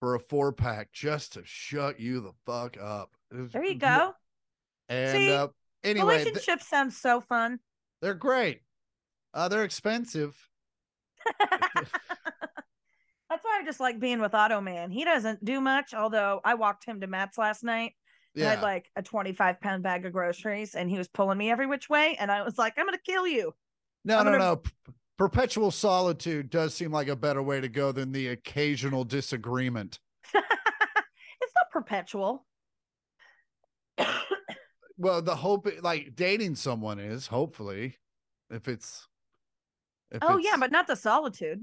for 0.00 0.14
a 0.14 0.20
four 0.20 0.52
pack 0.52 0.92
just 0.92 1.32
to 1.34 1.42
shut 1.44 1.98
you 2.00 2.20
the 2.20 2.32
fuck 2.46 2.76
up. 2.80 3.10
There 3.30 3.64
you 3.64 3.74
go. 3.76 4.14
And, 4.88 5.12
See, 5.12 5.32
uh, 5.32 5.48
anyway, 5.84 6.16
th- 6.16 6.26
Relationships 6.26 6.66
sound 6.68 6.92
so 6.92 7.20
fun. 7.20 7.58
they're 8.00 8.14
great. 8.14 8.60
Uh, 9.34 9.48
they're 9.48 9.64
expensive. 9.64 10.36
That's 13.30 13.44
why 13.44 13.58
I 13.60 13.64
just 13.64 13.80
like 13.80 14.00
being 14.00 14.20
with 14.20 14.34
Auto 14.34 14.60
Man. 14.60 14.90
He 14.90 15.04
doesn't 15.04 15.44
do 15.44 15.60
much, 15.60 15.92
although 15.92 16.40
I 16.44 16.54
walked 16.54 16.84
him 16.86 17.00
to 17.02 17.06
Matt's 17.06 17.36
last 17.36 17.62
night. 17.62 17.92
I 18.36 18.40
Yeah. 18.40 18.50
had 18.50 18.62
like 18.62 18.90
a 18.96 19.02
25 19.02 19.60
pound 19.60 19.82
bag 19.82 20.06
of 20.06 20.12
groceries 20.12 20.74
and 20.74 20.88
he 20.88 20.96
was 20.96 21.08
pulling 21.08 21.36
me 21.36 21.50
every 21.50 21.66
which 21.66 21.90
way. 21.90 22.16
And 22.18 22.30
I 22.30 22.42
was 22.42 22.56
like, 22.56 22.74
I'm 22.78 22.86
going 22.86 22.96
to 22.96 23.02
kill 23.04 23.26
you. 23.26 23.52
No, 24.04 24.18
I'm 24.18 24.24
no, 24.24 24.32
gonna- 24.32 24.44
no. 24.44 24.62
Perpetual 25.18 25.72
solitude 25.72 26.48
does 26.48 26.74
seem 26.74 26.92
like 26.92 27.08
a 27.08 27.16
better 27.16 27.42
way 27.42 27.60
to 27.60 27.68
go 27.68 27.90
than 27.90 28.12
the 28.12 28.28
occasional 28.28 29.04
disagreement. 29.04 29.98
it's 30.34 31.54
not 31.54 31.70
perpetual. 31.72 32.46
Well, 35.00 35.22
the 35.22 35.36
hope, 35.36 35.68
like 35.80 36.16
dating 36.16 36.56
someone 36.56 36.98
is 36.98 37.28
hopefully, 37.28 37.96
if 38.50 38.66
it's. 38.66 39.06
If 40.10 40.18
oh, 40.22 40.38
yeah, 40.38 40.56
but 40.58 40.72
not 40.72 40.88
the 40.88 40.96
solitude. 40.96 41.60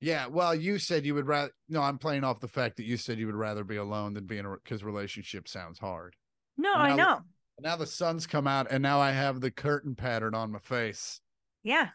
yeah. 0.00 0.26
Well, 0.26 0.54
you 0.54 0.78
said 0.78 1.04
you 1.04 1.14
would 1.14 1.26
rather. 1.26 1.50
No, 1.68 1.82
I'm 1.82 1.98
playing 1.98 2.24
off 2.24 2.40
the 2.40 2.48
fact 2.48 2.78
that 2.78 2.86
you 2.86 2.96
said 2.96 3.18
you 3.18 3.26
would 3.26 3.34
rather 3.34 3.62
be 3.62 3.76
alone 3.76 4.14
than 4.14 4.24
be 4.24 4.38
in 4.38 4.46
a 4.46 4.54
because 4.64 4.82
relationship 4.82 5.46
sounds 5.46 5.78
hard. 5.78 6.16
No, 6.56 6.72
And 6.72 6.94
I 6.94 6.96
know. 6.96 7.20
Now 7.60 7.76
the 7.76 7.86
sun's 7.86 8.26
come 8.26 8.46
out, 8.46 8.68
and 8.70 8.82
now 8.82 8.98
I 8.98 9.10
have 9.10 9.42
the 9.42 9.50
curtain 9.50 9.94
pattern 9.94 10.34
on 10.34 10.50
my 10.50 10.60
face. 10.60 11.20
Yeah, 11.62 11.88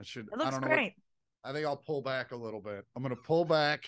I 0.00 0.02
should. 0.02 0.26
it 0.26 0.34
I 0.34 0.36
looks 0.38 0.50
don't 0.52 0.62
know. 0.62 0.68
what- 0.68 0.74
great. 0.74 0.94
I 1.44 1.52
think 1.52 1.66
I'll 1.66 1.76
pull 1.76 2.02
back 2.02 2.32
a 2.32 2.36
little 2.36 2.60
bit. 2.60 2.84
I'm 2.96 3.02
gonna 3.02 3.16
pull 3.16 3.44
back, 3.44 3.84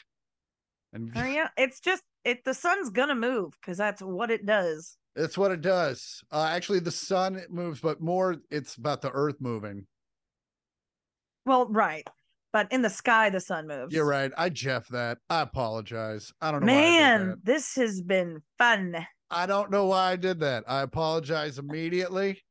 and 0.93 1.11
yeah. 1.15 1.49
It's 1.57 1.81
just, 1.81 2.03
it. 2.25 2.45
the 2.45 2.55
sun's 2.55 2.91
going 2.91 3.09
to 3.09 3.15
move 3.15 3.53
because 3.61 3.77
that's 3.79 4.01
what 4.01 4.31
it 4.31 4.47
does. 4.47 4.97
It's 5.17 5.37
what 5.37 5.51
it 5.51 5.61
does. 5.61 6.23
Uh, 6.31 6.49
actually, 6.51 6.79
the 6.81 6.91
sun 6.91 7.43
moves, 7.51 7.81
but 7.81 8.01
more 8.01 8.37
it's 8.51 8.77
about 8.77 9.03
the 9.03 9.11
earth 9.11 9.37
moving. 9.41 9.87
Well, 11.45 11.67
right. 11.69 12.07
But 12.53 12.71
in 12.71 12.83
the 12.83 12.91
sky, 12.91 13.31
the 13.31 13.41
sun 13.41 13.67
moves. 13.67 13.95
You're 13.95 14.07
right. 14.07 14.31
I 14.37 14.49
Jeff 14.51 14.89
that. 14.89 15.19
I 15.29 15.41
apologize. 15.41 16.33
I 16.41 16.51
don't 16.53 16.65
know. 16.65 16.73
why 16.73 16.79
I, 16.79 16.83
Man, 16.83 17.41
this 17.43 17.75
has 17.77 18.01
been 18.03 18.43
fun. 18.59 19.07
I 19.31 19.47
don't 19.47 19.71
know 19.71 19.87
why 19.87 20.13
I 20.13 20.17
did 20.17 20.41
that. 20.41 20.65
I 20.69 20.83
apologize 20.83 21.59
immediately. 21.59 22.43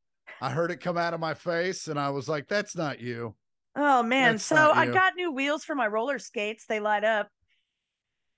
I 0.42 0.50
heard 0.50 0.72
it 0.72 0.82
come 0.82 0.98
out 0.98 1.14
of 1.14 1.20
my 1.20 1.36
face, 1.36 1.88
and 1.88 2.00
I 2.00 2.10
was 2.10 2.28
like, 2.28 2.48
"That's 2.48 2.76
not 2.76 3.00
you." 3.00 3.36
Oh, 3.76 4.04
man. 4.04 4.34
That's 4.34 4.46
so 4.46 4.56
I 4.56 4.86
you. 4.86 4.94
got 4.94 5.16
new 5.16 5.32
wheels 5.32 5.64
for 5.64 5.76
my 5.76 5.88
roller 5.88 6.20
skates. 6.20 6.66
They 6.66 6.80
light 6.80 7.04
up. 7.04 7.30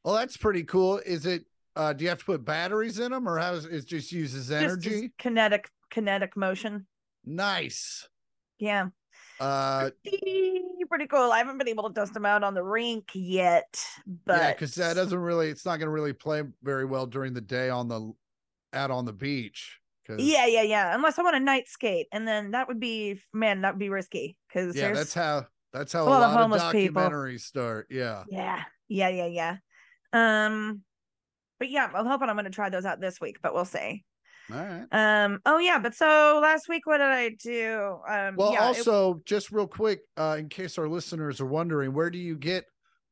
Well, 0.03 0.15
that's 0.15 0.37
pretty 0.37 0.63
cool. 0.63 0.99
Is 0.99 1.25
it? 1.25 1.45
Uh, 1.75 1.91
do 1.93 2.03
you 2.03 2.09
have 2.09 2.19
to 2.19 2.25
put 2.25 2.45
batteries 2.45 2.99
in 2.99 3.11
them, 3.11 3.27
or 3.27 3.39
how 3.39 3.53
is 3.53 3.65
it 3.65 3.85
just 3.87 4.11
uses 4.11 4.49
Just 4.49 4.63
energy? 4.63 5.11
kinetic, 5.17 5.69
kinetic 5.89 6.37
motion. 6.37 6.85
Nice. 7.25 8.07
Yeah. 8.59 8.89
Uh, 9.39 9.89
pretty 10.03 10.61
pretty 10.87 11.07
cool. 11.07 11.31
I 11.31 11.39
haven't 11.39 11.57
been 11.57 11.67
able 11.67 11.89
to 11.89 11.93
test 11.93 12.13
them 12.13 12.25
out 12.25 12.43
on 12.43 12.53
the 12.53 12.61
rink 12.63 13.09
yet, 13.15 13.83
but 14.25 14.37
yeah, 14.37 14.51
because 14.51 14.75
that 14.75 14.93
doesn't 14.95 15.17
really. 15.17 15.49
It's 15.49 15.65
not 15.65 15.77
going 15.79 15.87
to 15.87 15.91
really 15.91 16.13
play 16.13 16.43
very 16.61 16.85
well 16.85 17.07
during 17.07 17.33
the 17.33 17.41
day 17.41 17.69
on 17.69 17.87
the 17.87 18.13
out 18.73 18.91
on 18.91 19.05
the 19.05 19.13
beach. 19.13 19.79
yeah, 20.17 20.45
yeah, 20.45 20.61
yeah. 20.61 20.93
Unless 20.93 21.17
I 21.17 21.23
want 21.23 21.35
a 21.35 21.39
night 21.39 21.67
skate, 21.67 22.07
and 22.11 22.27
then 22.27 22.51
that 22.51 22.67
would 22.67 22.79
be 22.79 23.19
man, 23.33 23.61
that 23.61 23.73
would 23.73 23.79
be 23.79 23.89
risky 23.89 24.37
because 24.53 24.75
yeah 24.75 24.91
that's 24.91 25.13
how 25.13 25.45
that's 25.71 25.93
how 25.93 26.03
a 26.03 26.09
lot 26.09 26.23
of 26.23 26.31
homeless 26.31 26.63
people. 26.71 27.01
documentaries 27.01 27.41
start 27.41 27.87
yeah 27.89 28.23
yeah, 28.29 28.61
yeah, 28.87 29.09
yeah, 29.09 29.25
yeah. 29.25 29.57
Um, 30.13 30.81
but 31.59 31.69
yeah, 31.71 31.89
I'm 31.93 32.05
hoping 32.05 32.29
I'm 32.29 32.35
going 32.35 32.45
to 32.45 32.51
try 32.51 32.69
those 32.69 32.85
out 32.85 32.99
this 33.01 33.19
week, 33.19 33.37
but 33.41 33.53
we'll 33.53 33.65
see. 33.65 34.03
all 34.51 34.57
right 34.57 34.85
Um, 34.91 35.39
oh 35.45 35.57
yeah, 35.57 35.79
but 35.79 35.95
so 35.95 36.39
last 36.41 36.69
week, 36.69 36.85
what 36.85 36.97
did 36.97 37.07
I 37.07 37.29
do? 37.29 37.97
Um, 38.07 38.35
well 38.35 38.51
yeah, 38.53 38.65
it- 38.65 38.67
also 38.67 39.21
just 39.25 39.51
real 39.51 39.67
quick 39.67 40.01
uh 40.17 40.35
in 40.37 40.49
case 40.49 40.77
our 40.77 40.87
listeners 40.87 41.41
are 41.41 41.47
wondering 41.47 41.93
where 41.93 42.09
do 42.09 42.19
you 42.19 42.35
get 42.35 42.65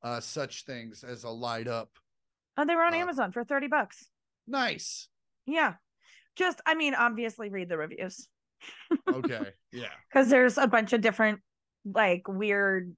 uh 0.04 0.20
such 0.20 0.66
things 0.66 1.04
as 1.04 1.24
a 1.24 1.30
light 1.30 1.68
up 1.68 1.90
oh, 2.58 2.66
they 2.66 2.76
were 2.76 2.84
on 2.84 2.94
uh, 2.94 2.98
Amazon 2.98 3.32
for 3.32 3.44
thirty 3.44 3.68
bucks. 3.68 4.08
nice 4.48 5.08
Yeah, 5.48 5.74
just 6.36 6.62
I 6.66 6.76
mean, 6.76 6.94
obviously 6.94 7.50
read 7.50 7.70
the 7.70 7.78
reviews. 7.78 8.28
Okay 9.12 9.51
yeah 9.72 9.88
because 10.10 10.30
there's 10.30 10.58
a 10.58 10.68
bunch 10.68 10.94
of 10.94 11.01
different 11.01 11.39
like 11.86 12.27
weird 12.27 12.96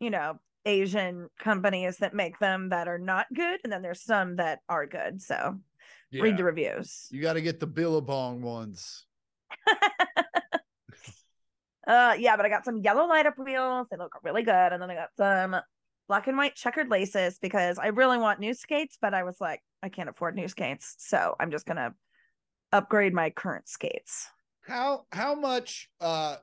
you 0.00 0.10
know 0.10 0.38
Asian 0.66 1.28
companies 1.38 1.98
that 1.98 2.14
make 2.14 2.38
them 2.38 2.70
that 2.70 2.88
are 2.88 2.98
not 2.98 3.26
good, 3.34 3.60
and 3.64 3.72
then 3.72 3.82
there's 3.82 4.02
some 4.02 4.36
that 4.36 4.60
are 4.68 4.86
good. 4.86 5.20
So 5.20 5.58
Yeah. 6.10 6.22
read 6.22 6.36
the 6.36 6.44
reviews. 6.44 7.08
You 7.10 7.20
got 7.20 7.34
to 7.34 7.42
get 7.42 7.60
the 7.60 7.66
Billabong 7.66 8.40
ones. 8.40 9.04
Uh, 11.86 12.16
yeah, 12.18 12.34
but 12.34 12.46
I 12.46 12.48
got 12.48 12.64
some 12.64 12.78
yellow 12.78 13.06
light 13.06 13.26
up 13.26 13.38
wheels. 13.38 13.88
They 13.90 13.98
look 13.98 14.14
really 14.22 14.42
good, 14.42 14.72
and 14.72 14.80
then 14.80 14.90
I 14.90 14.94
got 14.94 15.10
some 15.18 15.54
black 16.08 16.26
and 16.28 16.38
white 16.38 16.54
checkered 16.54 16.90
laces 16.90 17.38
because 17.38 17.78
I 17.78 17.88
really 17.88 18.16
want 18.16 18.40
new 18.40 18.54
skates, 18.54 18.96
but 18.98 19.12
I 19.12 19.22
was 19.22 19.36
like, 19.38 19.60
I 19.82 19.90
can't 19.90 20.08
afford 20.08 20.34
new 20.34 20.48
skates, 20.48 20.94
so 20.96 21.36
I'm 21.38 21.50
just 21.50 21.66
gonna 21.66 21.94
upgrade 22.72 23.12
my 23.12 23.28
current 23.28 23.68
skates. 23.68 24.30
How 24.66 25.06
how 25.12 25.34
much 25.34 25.88
uh 26.00 26.36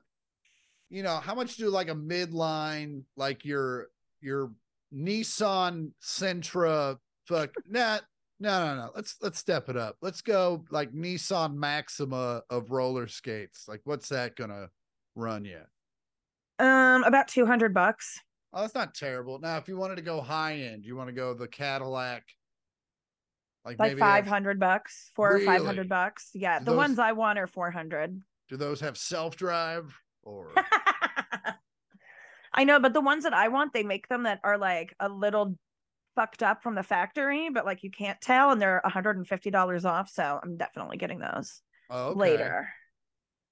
you 0.88 1.02
know, 1.02 1.16
how 1.16 1.34
much 1.34 1.56
do 1.56 1.70
like 1.70 1.88
a 1.88 1.94
midline 1.94 3.02
like 3.16 3.44
your 3.44 3.88
your 4.20 4.52
Nissan 4.94 5.92
Sentra 6.02 6.98
fuck 7.26 7.50
nah 7.68 7.98
no 8.40 8.66
no 8.66 8.74
no 8.74 8.90
let's 8.94 9.16
let's 9.22 9.38
step 9.38 9.68
it 9.68 9.76
up. 9.76 9.96
Let's 10.02 10.20
go 10.20 10.64
like 10.70 10.92
Nissan 10.92 11.54
Maxima 11.54 12.42
of 12.50 12.70
roller 12.70 13.08
skates. 13.08 13.66
Like 13.68 13.80
what's 13.84 14.08
that 14.10 14.36
gonna 14.36 14.68
run 15.14 15.44
you? 15.44 15.60
Um, 16.58 17.04
about 17.04 17.28
two 17.28 17.46
hundred 17.46 17.72
bucks. 17.72 18.20
Oh, 18.52 18.60
that's 18.60 18.74
not 18.74 18.94
terrible. 18.94 19.38
Now, 19.38 19.56
if 19.56 19.66
you 19.66 19.78
wanted 19.78 19.96
to 19.96 20.02
go 20.02 20.20
high 20.20 20.56
end, 20.56 20.84
you 20.84 20.94
want 20.94 21.08
to 21.08 21.14
go 21.14 21.32
the 21.32 21.48
Cadillac, 21.48 22.22
like, 23.64 23.78
like 23.78 23.90
maybe 23.90 24.00
they 24.00 24.06
have- 24.06 24.24
500 24.24 24.58
500 24.58 24.60
bucks 24.60 25.10
four 25.14 25.36
or 25.36 25.40
500 25.40 25.88
bucks 25.88 26.30
yeah 26.34 26.58
Do 26.58 26.64
the 26.66 26.70
those- 26.72 26.76
ones 26.78 26.98
i 26.98 27.12
want 27.12 27.38
are 27.38 27.46
400 27.46 28.20
do 28.48 28.56
those 28.56 28.80
have 28.80 28.96
self 28.98 29.36
drive 29.36 29.96
or 30.22 30.50
i 32.54 32.64
know 32.64 32.78
but 32.80 32.92
the 32.92 33.00
ones 33.00 33.24
that 33.24 33.34
i 33.34 33.48
want 33.48 33.72
they 33.72 33.82
make 33.82 34.08
them 34.08 34.24
that 34.24 34.40
are 34.44 34.58
like 34.58 34.94
a 35.00 35.08
little 35.08 35.56
fucked 36.14 36.42
up 36.42 36.62
from 36.62 36.74
the 36.74 36.82
factory 36.82 37.48
but 37.48 37.64
like 37.64 37.82
you 37.82 37.90
can't 37.90 38.20
tell 38.20 38.50
and 38.50 38.60
they're 38.60 38.82
$150 38.84 39.84
off 39.84 40.10
so 40.10 40.38
i'm 40.42 40.56
definitely 40.56 40.98
getting 40.98 41.18
those 41.18 41.62
oh, 41.90 42.08
okay. 42.08 42.18
later 42.18 42.68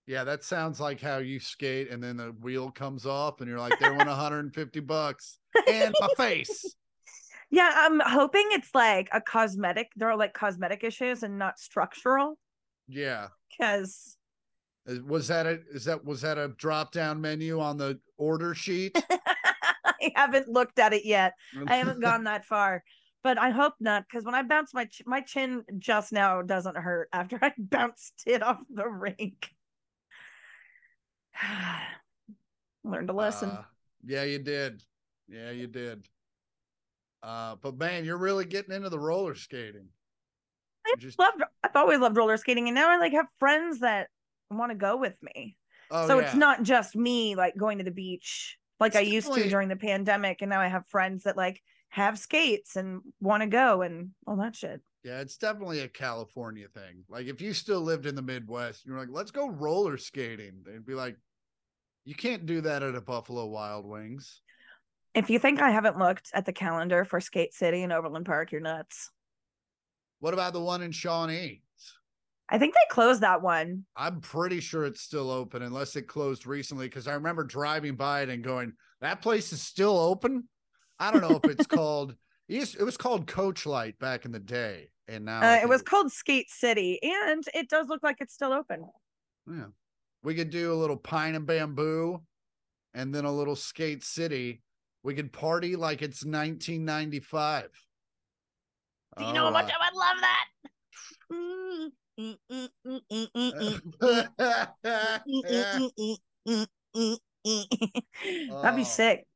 Yeah, 0.07 0.25
that 0.25 0.43
sounds 0.43 0.81
like 0.81 1.01
how 1.01 1.19
you 1.19 1.39
skate, 1.39 1.89
and 1.91 2.03
then 2.03 2.17
the 2.17 2.35
wheel 2.43 2.73
comes 2.73 3.07
off, 3.07 3.41
and 3.41 3.49
you're 3.49 3.61
like, 3.61 3.79
"They 3.79 3.89
want 3.91 4.09
150 4.09 4.81
bucks 4.81 5.39
and 5.69 5.95
my 6.01 6.09
face." 6.17 6.75
Yeah 7.51 7.73
i'm 7.75 8.01
hoping 8.01 8.47
it's 8.51 8.75
like 8.75 9.09
a 9.13 9.21
cosmetic 9.21 9.91
there 9.97 10.11
are 10.11 10.17
like 10.17 10.33
cosmetic 10.35 10.85
issues 10.85 11.23
and 11.23 11.39
not 11.39 11.59
structural 11.59 12.39
Yeah, 12.89 13.29
because 13.51 14.17
was 15.05 15.29
that 15.29 15.47
a 15.47 15.61
is 15.73 15.85
that 15.85 16.05
was 16.05 16.23
that 16.23 16.39
a 16.39 16.49
drop 16.49 16.93
down 16.93 17.21
menu 17.21 17.61
on 17.61 17.77
the 17.77 17.99
order 18.19 18.55
sheet? 18.55 19.03
i 19.85 20.13
haven't 20.15 20.49
looked 20.49 20.79
at 20.79 20.93
it 20.93 21.05
yet 21.05 21.35
I 21.67 21.77
haven't 21.77 22.01
gone 22.03 22.25
that 22.25 22.45
far, 22.45 22.83
but 23.23 23.39
I 23.39 23.51
hope 23.51 23.75
not 23.81 24.05
because 24.09 24.25
when 24.25 24.35
I 24.35 24.43
bounce 24.43 24.73
my 24.73 24.87
ch- 24.87 25.03
my 25.07 25.21
chin 25.21 25.63
just 25.79 26.13
now 26.13 26.43
doesn't 26.43 26.77
hurt 26.77 27.09
after 27.13 27.39
I 27.43 27.53
bounced 27.59 28.23
it 28.27 28.43
off 28.43 28.61
the 28.73 28.89
rink. 28.89 29.51
Learned 32.85 33.11
a 33.11 33.13
lesson. 33.13 33.51
Uh, 33.51 33.63
yeah, 34.05 34.25
you 34.25 34.39
did. 34.39 34.83
Yeah, 35.29 35.51
you 35.51 35.67
did. 35.67 36.07
Uh, 37.23 37.57
but 37.61 37.77
man, 37.77 38.05
you're 38.05 38.19
really 38.19 38.45
getting 38.45 38.75
into 38.75 38.89
the 38.89 38.99
roller 38.99 39.35
skating. 39.35 39.89
I 40.87 40.95
just 40.99 41.19
loved. 41.19 41.43
I've 41.63 41.77
always 41.77 42.01
loved 42.01 42.17
roller 42.17 42.37
skating, 42.37 42.69
and 42.69 42.75
now 42.75 42.91
I 42.91 42.99
like 42.99 43.13
have 43.13 43.27
friends 43.39 43.81
that 43.81 44.09
want 44.51 44.73
to 44.73 44.77
go 44.77 44.97
with 44.97 45.15
me. 45.23 45.57
oh, 45.91 46.07
so 46.07 46.19
yeah. 46.19 46.27
it's 46.27 46.35
not 46.35 46.63
just 46.63 46.97
me 46.97 47.35
like 47.37 47.57
going 47.57 47.79
to 47.79 47.85
the 47.85 47.91
beach 47.91 48.59
like 48.81 48.95
It's 48.95 48.99
I 48.99 49.01
used 49.01 49.33
to 49.33 49.49
during 49.49 49.69
the 49.69 49.77
pandemic, 49.77 50.41
and 50.41 50.49
now 50.51 50.61
I 50.61 50.69
have 50.69 50.87
friends 50.89 51.25
that 51.25 51.37
like 51.37 51.63
have 51.91 52.19
skates 52.19 52.77
and 52.77 53.03
want 53.21 53.43
to 53.43 53.47
go 53.47 53.83
and 53.83 54.11
all 54.27 54.37
that 54.37 54.57
shit. 54.57 54.81
Yeah, 55.05 55.21
it's 55.21 55.37
definitely 55.37 55.81
a 55.81 55.89
California 55.89 56.67
thing. 56.73 57.05
Like 57.09 57.27
if 57.27 57.41
you 57.41 57.53
still 57.53 57.83
lived 57.83 58.07
in 58.07 58.15
the 58.15 58.23
Midwest, 58.23 58.87
you're 58.87 58.99
like, 58.99 59.09
let's 59.11 59.31
go 59.31 59.49
roller 59.49 59.99
skating. 59.99 60.63
They'd 60.65 60.87
be 60.87 60.95
like, 60.95 61.17
you 62.07 62.15
can't 62.15 62.47
do 62.47 62.63
that 62.63 62.83
at 62.83 62.95
a 62.95 63.01
Buffalo 63.01 63.47
Wild 63.47 63.87
Wings. 63.87 64.41
If 65.15 65.29
you 65.29 65.39
think 65.39 65.61
I 65.61 65.71
haven't 65.71 65.99
looked 65.99 66.31
at 66.33 66.47
the 66.47 66.53
calendar 66.53 67.05
for 67.05 67.21
Skate 67.21 67.53
City 67.53 67.83
and 67.83 67.93
Overland 67.93 68.27
Park, 68.27 68.53
you're 68.53 68.61
nuts. 68.61 69.11
What 70.21 70.35
about 70.35 70.53
the 70.53 70.61
one 70.61 70.83
in 70.83 70.93
Shawnee? 70.93 71.63
I 72.49 72.59
think 72.59 72.75
they 72.75 72.95
closed 72.95 73.23
that 73.23 73.43
one. 73.43 73.85
I'm 73.97 74.21
pretty 74.21 74.61
sure 74.61 74.85
it's 74.85 75.01
still 75.01 75.31
open 75.31 75.63
unless 75.63 75.97
it 75.97 76.03
closed 76.03 76.47
recently 76.47 76.87
because 76.87 77.07
I 77.07 77.15
remember 77.15 77.45
driving 77.45 77.95
by 77.95 78.23
it 78.23 78.29
and 78.29 78.43
going, 78.43 78.73
that 79.01 79.23
place 79.23 79.53
is 79.53 79.63
still 79.63 79.99
open. 79.99 80.49
I 80.99 81.11
don't 81.11 81.23
know 81.23 81.41
if 81.43 81.51
it's 81.51 81.67
called 81.67 82.15
it 82.49 82.83
was 82.85 82.97
called 82.97 83.29
Coach 83.29 83.65
Light 83.65 83.97
back 84.01 84.25
in 84.25 84.33
the 84.33 84.41
day. 84.41 84.89
And 85.07 85.25
now 85.25 85.41
Uh, 85.41 85.61
it 85.63 85.69
was 85.69 85.83
called 85.83 86.11
Skate 86.11 86.51
City, 86.51 87.01
and 87.03 87.45
it 87.55 87.69
does 87.69 87.89
look 87.89 88.03
like 88.03 88.17
it's 88.21 88.35
still 88.35 88.53
open. 88.53 88.85
Yeah. 89.49 89.67
We 90.23 90.35
could 90.35 90.51
do 90.51 90.73
a 90.73 90.75
little 90.75 90.97
pine 90.97 91.35
and 91.35 91.47
bamboo 91.47 92.21
and 92.95 93.15
then 93.15 93.25
a 93.25 93.33
little 93.33 93.57
skate 93.57 94.05
city. 94.05 94.63
We 95.03 95.15
could 95.15 95.33
party 95.33 95.77
like 95.77 96.03
it's 96.03 96.25
1995. 96.25 97.69
Do 99.19 99.25
you 99.25 99.33
know 99.33 99.45
how 99.45 99.51
much 99.51 99.71
I 99.71 99.77
would 99.91 99.99
love 99.99 100.17
that? 100.21 100.47
Right. 104.01 104.29
That'd 107.45 108.77
be 108.77 108.83
Oh. 108.83 108.85
sick. 108.85 109.27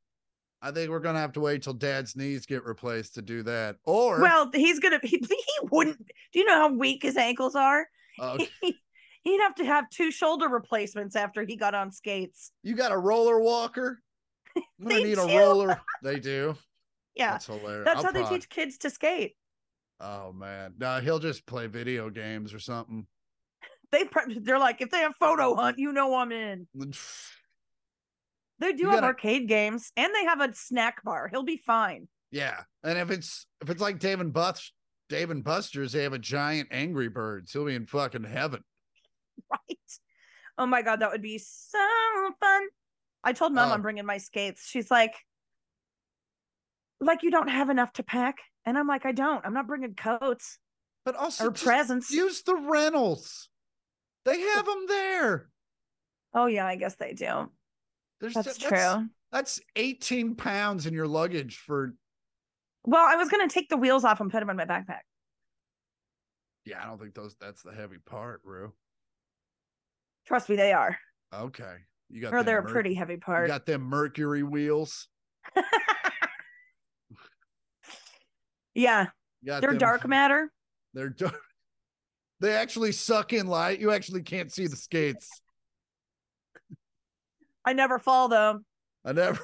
I 0.62 0.70
think 0.70 0.88
we're 0.90 1.00
gonna 1.00 1.18
have 1.18 1.33
to 1.33 1.40
wait 1.40 1.62
till 1.62 1.74
dad's 1.74 2.16
knees 2.16 2.46
get 2.46 2.64
replaced 2.64 3.14
to 3.16 3.22
do 3.22 3.42
that. 3.42 3.77
Or 3.85 4.20
Well, 4.20 4.50
he's 4.55 4.81
gonna. 4.81 4.98
He, 5.03 5.18
he 5.18 5.44
wouldn't. 5.70 5.98
Do 5.98 6.38
you 6.38 6.44
know 6.46 6.55
how 6.55 6.72
weak 6.72 7.03
his 7.03 7.16
ankles 7.18 7.55
are? 7.55 7.87
uh, 8.18 8.38
He'd 9.22 9.40
have 9.40 9.55
to 9.57 9.64
have 9.64 9.88
two 9.90 10.11
shoulder 10.11 10.48
replacements 10.48 11.16
after 11.16 11.44
he 11.46 11.57
got 11.57 11.74
on 11.74 11.90
skates. 11.90 12.50
you 12.62 12.74
got 12.74 12.92
a 12.92 12.98
roller 12.98 13.40
walker. 13.40 14.00
I'm 14.56 14.62
gonna 14.82 14.94
They 14.96 15.04
need 15.04 15.18
a 15.18 15.26
roller. 15.26 15.80
They 16.02 16.20
do. 16.20 16.56
Yeah, 17.14 17.32
That's 17.32 17.46
hilarious. 17.46 17.84
that's 17.84 17.98
I'll 17.98 18.04
how 18.04 18.10
they 18.12 18.24
teach 18.24 18.48
kids 18.48 18.78
to 18.78 18.90
skate. 18.90 19.36
Oh 20.00 20.32
man, 20.32 20.74
no, 20.78 21.00
he'll 21.00 21.20
just 21.20 21.46
play 21.46 21.66
video 21.68 22.10
games 22.10 22.52
or 22.54 22.58
something. 22.58 23.06
They 23.92 24.04
pre- 24.06 24.40
they're 24.40 24.58
like, 24.58 24.80
if 24.80 24.90
they 24.90 24.98
have 24.98 25.14
photo 25.20 25.54
hunt, 25.54 25.78
you 25.78 25.92
know 25.92 26.16
I'm 26.16 26.32
in. 26.32 26.66
They 28.58 28.72
do 28.72 28.78
You 28.82 28.86
have 28.90 28.96
gotta- 28.96 29.06
arcade 29.08 29.46
games, 29.46 29.92
and 29.96 30.12
they 30.12 30.24
have 30.24 30.40
a 30.40 30.52
snack 30.54 31.04
bar. 31.04 31.28
He'll 31.28 31.44
be 31.44 31.58
fine. 31.58 32.08
Yeah, 32.32 32.62
and 32.82 32.98
if 32.98 33.10
it's 33.12 33.46
if 33.62 33.70
it's 33.70 33.80
like 33.80 34.00
Dave 34.00 34.18
and 34.20 34.32
Bus, 34.32 34.72
Dave 35.08 35.30
and 35.30 35.44
Buster's, 35.44 35.92
they 35.92 36.02
have 36.02 36.12
a 36.12 36.18
giant 36.18 36.68
Angry 36.72 37.08
Birds. 37.08 37.52
He'll 37.52 37.66
be 37.66 37.74
in 37.76 37.86
fucking 37.86 38.24
heaven. 38.24 38.62
Right? 39.50 39.78
Oh 40.58 40.66
my 40.66 40.82
god, 40.82 41.00
that 41.00 41.10
would 41.12 41.22
be 41.22 41.38
so 41.38 41.78
fun. 42.40 42.62
I 43.24 43.32
told 43.32 43.52
mom 43.52 43.70
Oh. 43.70 43.74
I'm 43.74 43.82
bringing 43.82 44.06
my 44.06 44.18
skates. 44.18 44.66
She's 44.68 44.90
like, 44.90 45.14
like 47.00 47.22
you 47.22 47.30
don't 47.30 47.48
have 47.48 47.70
enough 47.70 47.92
to 47.94 48.02
pack, 48.02 48.37
and 48.64 48.78
I'm 48.78 48.87
like, 48.87 49.04
I 49.06 49.12
don't. 49.12 49.44
I'm 49.44 49.54
not 49.54 49.66
bringing 49.66 49.94
coats 49.94 50.58
But 51.04 51.16
also 51.16 51.46
or 51.46 51.50
presents. 51.50 52.10
use 52.10 52.42
the 52.42 52.54
rentals. 52.54 53.48
They 54.24 54.40
have 54.40 54.64
them 54.66 54.84
there. 54.88 55.48
Oh 56.34 56.46
yeah, 56.46 56.66
I 56.66 56.76
guess 56.76 56.96
they 56.96 57.12
do. 57.12 57.50
There's 58.20 58.34
That's 58.34 58.58
true. 58.58 59.06
That's 59.32 59.60
18 59.76 60.37
pounds 60.37 60.87
in 60.87 60.94
your 60.94 61.08
luggage 61.08 61.56
for 61.58 61.94
Well, 62.84 63.04
I 63.04 63.16
was 63.16 63.28
gonna 63.28 63.48
take 63.48 63.68
the 63.68 63.76
wheels 63.76 64.04
off 64.04 64.20
and 64.20 64.30
put 64.30 64.40
them 64.40 64.50
in 64.50 64.56
my 64.56 64.64
backpack. 64.64 65.00
yeah, 66.64 66.82
I 66.82 66.87
don't 66.87 66.98
think 67.00 67.14
those 67.14 67.37
that's 67.40 67.62
the 67.62 67.72
heavy 67.72 67.98
part, 67.98 68.40
Rue. 68.44 68.72
Trust 70.26 70.48
me, 70.48 70.56
they 70.56 70.72
are. 70.72 70.96
Okay. 71.34 71.74
You 72.14 72.20
got 72.20 72.33
Or 72.33 72.44
they're 72.44 72.61
a 72.61 72.64
pretty 72.64 72.94
heavy 72.94 73.14
you 73.14 73.20
part. 73.20 73.48
got 73.48 73.66
them 73.66 73.83
mercury 73.83 74.44
wheels. 74.44 75.09
yeah, 78.74 79.09
they're 79.42 79.61
them- 79.61 79.79
dark 79.79 80.07
matter. 80.07 80.53
They're 80.94 81.09
dark. 81.09 81.40
They 82.38 82.53
actually 82.53 82.92
suck 82.92 83.33
in 83.33 83.48
light. 83.48 83.81
You 83.81 83.90
actually 83.90 84.22
can't 84.22 84.53
see 84.53 84.68
the 84.68 84.77
skates. 84.77 85.29
I 87.64 87.72
never 87.72 87.98
fall 87.98 88.29
though. 88.29 88.61
I 89.05 89.11
never. 89.11 89.40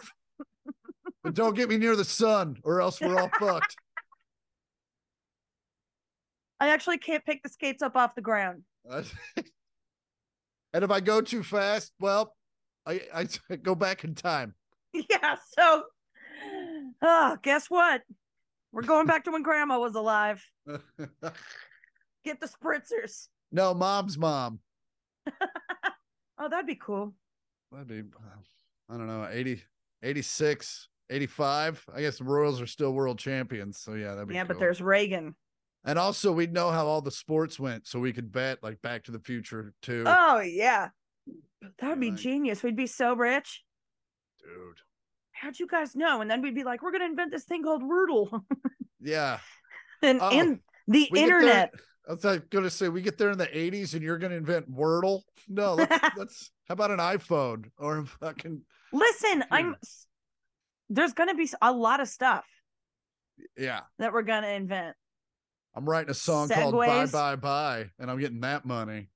but 1.25 1.35
don't 1.35 1.57
get 1.57 1.69
me 1.69 1.77
near 1.77 1.97
the 1.97 2.05
sun, 2.05 2.57
or 2.63 2.81
else 2.81 3.01
we're 3.01 3.19
all 3.19 3.31
fucked. 3.41 3.75
I 6.61 6.69
actually 6.69 6.99
can't 6.99 7.25
pick 7.25 7.43
the 7.43 7.49
skates 7.49 7.83
up 7.83 7.97
off 7.97 8.15
the 8.15 8.21
ground. 8.21 8.63
and 8.89 9.07
if 10.73 10.91
I 10.93 11.01
go 11.01 11.21
too 11.21 11.43
fast, 11.43 11.93
well, 11.99 12.37
I 12.87 13.01
I 13.15 13.57
go 13.63 13.75
back 13.75 14.05
in 14.05 14.15
time. 14.15 14.55
Yeah, 14.93 15.37
so 15.59 15.85
oh, 17.03 17.39
guess 17.43 17.69
what? 17.69 18.03
We're 18.73 18.83
going 18.83 19.07
back 19.07 19.25
to 19.25 19.31
when 19.33 19.43
grandma 19.43 19.79
was 19.79 19.95
alive. 19.95 20.45
Get 22.25 22.41
the 22.41 22.49
spritzers. 22.49 23.29
no, 23.53 23.75
mom's 23.75 24.19
mom. 24.19 24.61
Oh, 26.43 26.49
that'd 26.49 26.67
be 26.67 26.75
cool. 26.75 27.13
That'd 27.71 27.87
be, 27.87 28.03
I 28.89 28.97
don't 28.97 29.07
know, 29.07 29.29
80, 29.31 29.63
86, 30.03 30.89
85. 31.11 31.85
I 31.95 32.01
guess 32.01 32.17
the 32.17 32.25
Royals 32.25 32.63
are 32.63 32.67
still 32.67 32.93
world 32.95 33.19
champions. 33.19 33.79
So 33.79 33.93
yeah, 33.93 34.15
that'd 34.15 34.27
be 34.27 34.37
yeah, 34.37 34.45
but 34.45 34.59
there's 34.59 34.81
Reagan. 34.81 35.35
and 35.85 35.99
also 35.99 36.33
we'd 36.33 36.55
know 36.55 36.71
how 36.71 36.87
all 36.87 37.03
the 37.03 37.11
sports 37.11 37.61
went, 37.61 37.87
so 37.87 38.01
we 38.01 38.15
could 38.15 38.33
bet 38.33 38.63
like 38.63 38.81
Back 38.81 39.05
to 39.05 39.13
the 39.13 39.19
Future 39.19 39.75
too. 39.83 40.05
Oh 40.07 40.41
yeah. 40.41 40.89
That 41.79 41.91
would 41.91 42.01
be 42.01 42.11
Right. 42.11 42.19
genius. 42.19 42.63
We'd 42.63 42.77
be 42.77 42.87
so 42.87 43.15
rich. 43.15 43.63
Dude. 44.41 44.79
How'd 45.33 45.59
you 45.59 45.67
guys 45.67 45.95
know? 45.95 46.21
And 46.21 46.31
then 46.31 46.43
we'd 46.43 46.55
be 46.55 46.65
like, 46.65 46.83
we're 46.83 46.93
gonna 46.93 47.05
invent 47.07 47.31
this 47.31 47.45
thing 47.45 47.63
called 47.63 47.83
Wordle. 47.83 48.43
Yeah. 49.03 49.39
and 50.03 50.21
Oh, 50.21 50.29
and 50.31 50.61
the 50.87 51.05
internet. 51.17 51.73
I 52.07 52.13
was 52.13 52.23
like, 52.23 52.51
gonna 52.51 52.69
say 52.69 52.91
we 52.91 53.01
get 53.01 53.17
there 53.17 53.31
in 53.31 53.39
the 53.39 53.47
80s 53.47 53.95
and 53.95 54.03
you're 54.03 54.19
gonna 54.19 54.35
invent 54.35 54.71
Wordle. 54.71 55.23
No, 55.49 55.75
let's 55.75 55.91
let's 56.19 56.51
how 56.69 56.75
about 56.75 56.91
an 56.91 56.99
iPhone 56.99 57.71
or 57.79 57.99
a 57.99 58.07
fucking 58.07 58.61
Listen, 58.93 59.45
I'm 59.51 59.77
there's 60.91 61.15
gonna 61.15 61.35
be 61.35 61.49
a 61.63 61.73
lot 61.73 62.01
of 62.01 62.09
stuff 62.09 62.45
yeah. 63.57 63.81
that 63.99 64.13
we're 64.13 64.23
gonna 64.23 64.49
invent. 64.49 64.97
I'm 65.75 65.89
writing 65.89 66.11
a 66.11 66.15
song 66.15 66.49
called 66.49 66.75
Bye 66.75 67.07
Bye 67.07 67.37
Bye, 67.37 67.91
and 67.99 68.11
I'm 68.11 68.19
getting 68.19 68.41
that 68.41 68.65
money. 68.67 69.09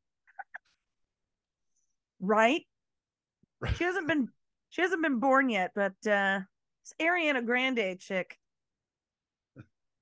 Right? 2.25 2.63
She 3.77 3.85
hasn't 3.85 4.09
been 4.09 4.29
she 4.71 4.83
hasn't 4.83 5.03
been 5.03 5.21
born 5.21 5.49
yet, 5.49 5.71
but 5.75 5.95
uh 6.07 6.41
it's 6.83 6.95
Ariana 7.01 7.45
Grande 7.45 7.99
chick. 7.99 8.37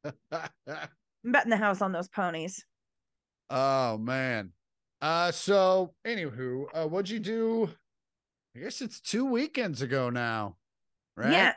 I'm 0.32 0.88
betting 1.24 1.50
the 1.50 1.56
house 1.56 1.80
on 1.80 1.92
those 1.92 2.08
ponies. 2.08 2.64
oh 3.50 3.98
man. 3.98 4.52
Uh 5.00 5.30
so 5.30 5.94
anywho, 6.06 6.64
uh 6.74 6.86
what'd 6.88 7.10
you 7.10 7.20
do? 7.20 7.70
I 8.56 8.60
guess 8.60 8.80
it's 8.80 9.00
two 9.00 9.24
weekends 9.24 9.82
ago 9.82 10.10
now. 10.10 10.56
Right? 11.16 11.32
Yeah. 11.32 11.52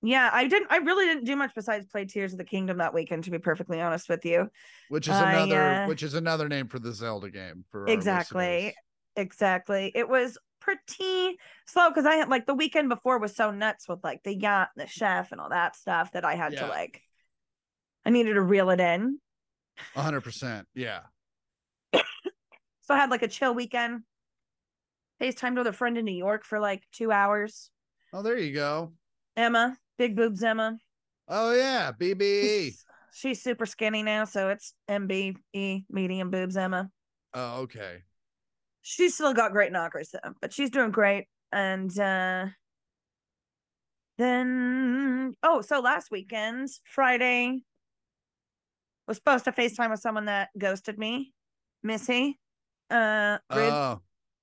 Yeah, 0.00 0.30
I 0.32 0.46
didn't 0.46 0.70
I 0.70 0.76
really 0.76 1.06
didn't 1.06 1.24
do 1.24 1.34
much 1.34 1.50
besides 1.56 1.86
play 1.86 2.04
Tears 2.04 2.32
of 2.32 2.38
the 2.38 2.44
Kingdom 2.44 2.78
that 2.78 2.94
weekend, 2.94 3.24
to 3.24 3.32
be 3.32 3.38
perfectly 3.38 3.80
honest 3.80 4.08
with 4.08 4.24
you. 4.24 4.48
Which 4.90 5.08
is 5.08 5.14
I, 5.14 5.32
another 5.32 5.60
uh, 5.60 5.88
which 5.88 6.04
is 6.04 6.14
another 6.14 6.48
name 6.48 6.68
for 6.68 6.78
the 6.78 6.92
Zelda 6.92 7.30
game 7.30 7.64
for 7.70 7.86
Exactly. 7.88 8.74
Exactly. 9.18 9.90
It 9.94 10.08
was 10.08 10.38
pretty 10.60 11.38
slow 11.66 11.88
because 11.90 12.06
I 12.06 12.14
had 12.14 12.28
like 12.28 12.46
the 12.46 12.54
weekend 12.54 12.88
before 12.88 13.18
was 13.18 13.34
so 13.34 13.50
nuts 13.50 13.88
with 13.88 14.02
like 14.04 14.22
the 14.22 14.34
yacht, 14.34 14.68
and 14.76 14.86
the 14.86 14.90
chef, 14.90 15.32
and 15.32 15.40
all 15.40 15.50
that 15.50 15.74
stuff 15.74 16.12
that 16.12 16.24
I 16.24 16.36
had 16.36 16.52
Yeah. 16.52 16.60
to 16.60 16.66
like 16.68 17.02
I 18.06 18.10
needed 18.10 18.34
to 18.34 18.42
reel 18.42 18.70
it 18.70 18.80
in. 18.80 19.18
Hundred 19.94 20.22
percent. 20.22 20.66
Yeah. 20.74 21.00
So 21.92 22.94
I 22.94 22.96
had 22.96 23.10
like 23.10 23.22
a 23.22 23.28
chill 23.28 23.54
weekend. 23.54 24.04
FaceTimed 25.20 25.58
with 25.58 25.66
a 25.66 25.72
friend 25.72 25.98
in 25.98 26.04
New 26.04 26.12
York 26.12 26.44
for 26.44 26.60
like 26.60 26.84
two 26.92 27.10
hours. 27.10 27.70
Oh, 28.12 28.22
there 28.22 28.38
you 28.38 28.54
go. 28.54 28.92
Emma, 29.36 29.76
big 29.98 30.16
boobs 30.16 30.42
Emma. 30.42 30.78
Oh 31.26 31.52
yeah, 31.52 31.92
BBE. 31.92 32.64
She's, 32.64 32.84
she's 33.12 33.42
super 33.42 33.66
skinny 33.66 34.02
now, 34.02 34.24
so 34.24 34.48
it's 34.48 34.72
MBE, 34.88 35.84
medium 35.90 36.30
boobs 36.30 36.56
Emma. 36.56 36.88
Oh, 37.34 37.62
okay. 37.62 38.04
She's 38.82 39.14
still 39.14 39.34
got 39.34 39.52
great 39.52 39.72
knockers 39.72 40.10
though, 40.10 40.32
but 40.40 40.52
she's 40.52 40.70
doing 40.70 40.90
great. 40.90 41.26
And 41.52 41.96
uh 41.98 42.46
then 44.16 45.34
oh, 45.42 45.60
so 45.60 45.80
last 45.80 46.10
weekend, 46.10 46.68
Friday, 46.84 47.60
was 49.06 49.16
supposed 49.16 49.44
to 49.44 49.52
FaceTime 49.52 49.90
with 49.90 50.00
someone 50.00 50.24
that 50.26 50.48
ghosted 50.58 50.98
me, 50.98 51.32
Missy. 51.82 52.38
Uh 52.90 53.38
rude. 53.54 53.72
Oh, 53.72 54.00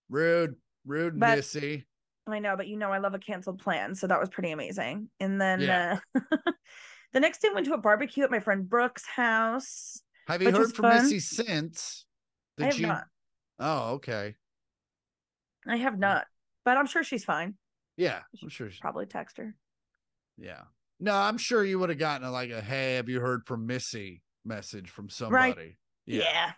rude, 0.09 0.55
rude, 0.85 1.19
But- 1.19 1.37
Missy. 1.37 1.85
I 2.27 2.39
know, 2.39 2.57
but 2.57 2.67
you 2.67 2.75
know 2.75 2.91
I 2.91 2.97
love 2.97 3.13
a 3.13 3.19
canceled 3.19 3.59
plan, 3.59 3.93
so 3.93 4.07
that 4.07 4.19
was 4.19 4.29
pretty 4.29 4.49
amazing. 4.49 5.09
And 5.19 5.39
then 5.39 5.61
Yeah. 5.61 5.99
uh 6.15 6.37
the 7.13 7.19
next 7.19 7.39
day 7.43 7.49
went 7.53 7.67
to 7.67 7.73
a 7.73 7.77
barbecue 7.77 8.23
at 8.23 8.31
my 8.31 8.39
friend 8.39 8.67
Brooke's 8.67 9.05
house. 9.05 10.01
Have 10.27 10.41
you 10.41 10.49
heard 10.51 10.73
from 10.73 10.83
fun. 10.89 11.03
Missy 11.03 11.19
since? 11.19 12.05
I 12.59 12.65
have 12.65 12.79
you? 12.79 12.87
not. 12.87 13.03
Oh, 13.59 13.93
okay. 13.95 14.35
I 15.67 15.77
have 15.77 15.95
hmm. 15.95 16.01
not. 16.01 16.25
But 16.63 16.77
I'm 16.77 16.87
sure 16.87 17.03
she's 17.03 17.23
fine. 17.23 17.55
Yeah, 17.97 18.21
I'm 18.41 18.49
sure. 18.49 18.69
she- 18.69 18.81
Probably 18.81 19.05
text 19.05 19.37
her. 19.37 19.55
Yeah. 20.37 20.61
No, 20.99 21.13
I'm 21.13 21.37
sure 21.37 21.63
you 21.63 21.79
would 21.79 21.89
have 21.89 21.99
gotten 21.99 22.27
a, 22.27 22.31
like 22.31 22.51
a 22.51 22.61
"Hey, 22.61 22.95
have 22.95 23.09
you 23.09 23.19
heard 23.19 23.45
from 23.45 23.67
Missy?" 23.67 24.21
message 24.45 24.89
from 24.89 25.09
somebody. 25.09 25.77
Yeah. 26.05 26.51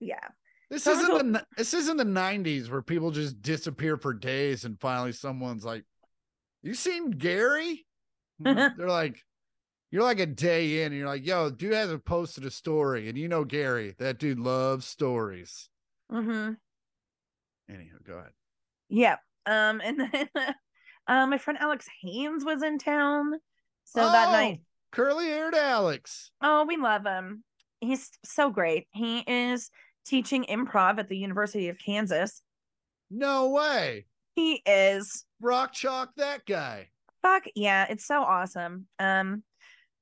Yeah. 0.00 0.28
This 0.70 0.84
So 0.84 0.92
isn't 0.92 1.12
went 1.12 1.32
the 1.34 1.46
this 1.56 1.74
isn't 1.74 1.96
the 1.96 2.04
'90s 2.04 2.70
where 2.70 2.82
people 2.82 3.10
just 3.10 3.40
disappear 3.40 3.96
for 3.96 4.12
days 4.12 4.64
and 4.64 4.80
finally 4.80 5.12
someone's 5.12 5.64
like, 5.64 5.84
"You 6.62 6.74
seen 6.74 7.10
Gary?" 7.10 7.86
They're 8.40 8.72
like, 8.78 9.22
"You're 9.90 10.02
like 10.02 10.20
a 10.20 10.26
day 10.26 10.82
in, 10.82 10.86
and 10.86 10.96
you're 10.96 11.06
like, 11.06 11.24
yo, 11.24 11.50
dude 11.50 11.74
hasn't 11.74 12.04
posted 12.04 12.44
a 12.44 12.50
story, 12.50 13.08
and 13.08 13.16
you 13.16 13.28
know 13.28 13.44
Gary, 13.44 13.94
that 13.98 14.18
dude 14.18 14.40
loves 14.40 14.86
stories." 14.86 15.68
Mm-hmm. 16.14 16.52
Anyhow, 17.68 17.96
go 18.06 18.14
ahead. 18.14 18.30
Yeah. 18.88 19.16
Um, 19.46 19.80
and 19.84 20.00
then 20.00 20.28
um 21.06 21.30
my 21.30 21.38
friend 21.38 21.58
Alex 21.60 21.86
Haynes 22.02 22.44
was 22.44 22.62
in 22.62 22.78
town. 22.78 23.32
So 23.84 24.00
that 24.00 24.32
night, 24.32 24.60
curly 24.92 25.26
haired 25.26 25.54
Alex. 25.54 26.30
oh, 26.40 26.64
we 26.66 26.76
love 26.76 27.04
him. 27.04 27.44
He's 27.80 28.10
so 28.24 28.50
great. 28.50 28.86
He 28.92 29.18
is 29.20 29.70
teaching 30.06 30.44
improv 30.48 30.98
at 30.98 31.08
the 31.08 31.18
University 31.18 31.68
of 31.68 31.78
Kansas. 31.78 32.40
No 33.10 33.50
way, 33.50 34.06
He 34.34 34.62
is 34.66 35.24
rock 35.40 35.72
chalk 35.72 36.10
that 36.16 36.46
guy. 36.46 36.88
fuck 37.22 37.44
yeah, 37.54 37.86
it's 37.90 38.06
so 38.06 38.22
awesome. 38.22 38.86
Um, 38.98 39.42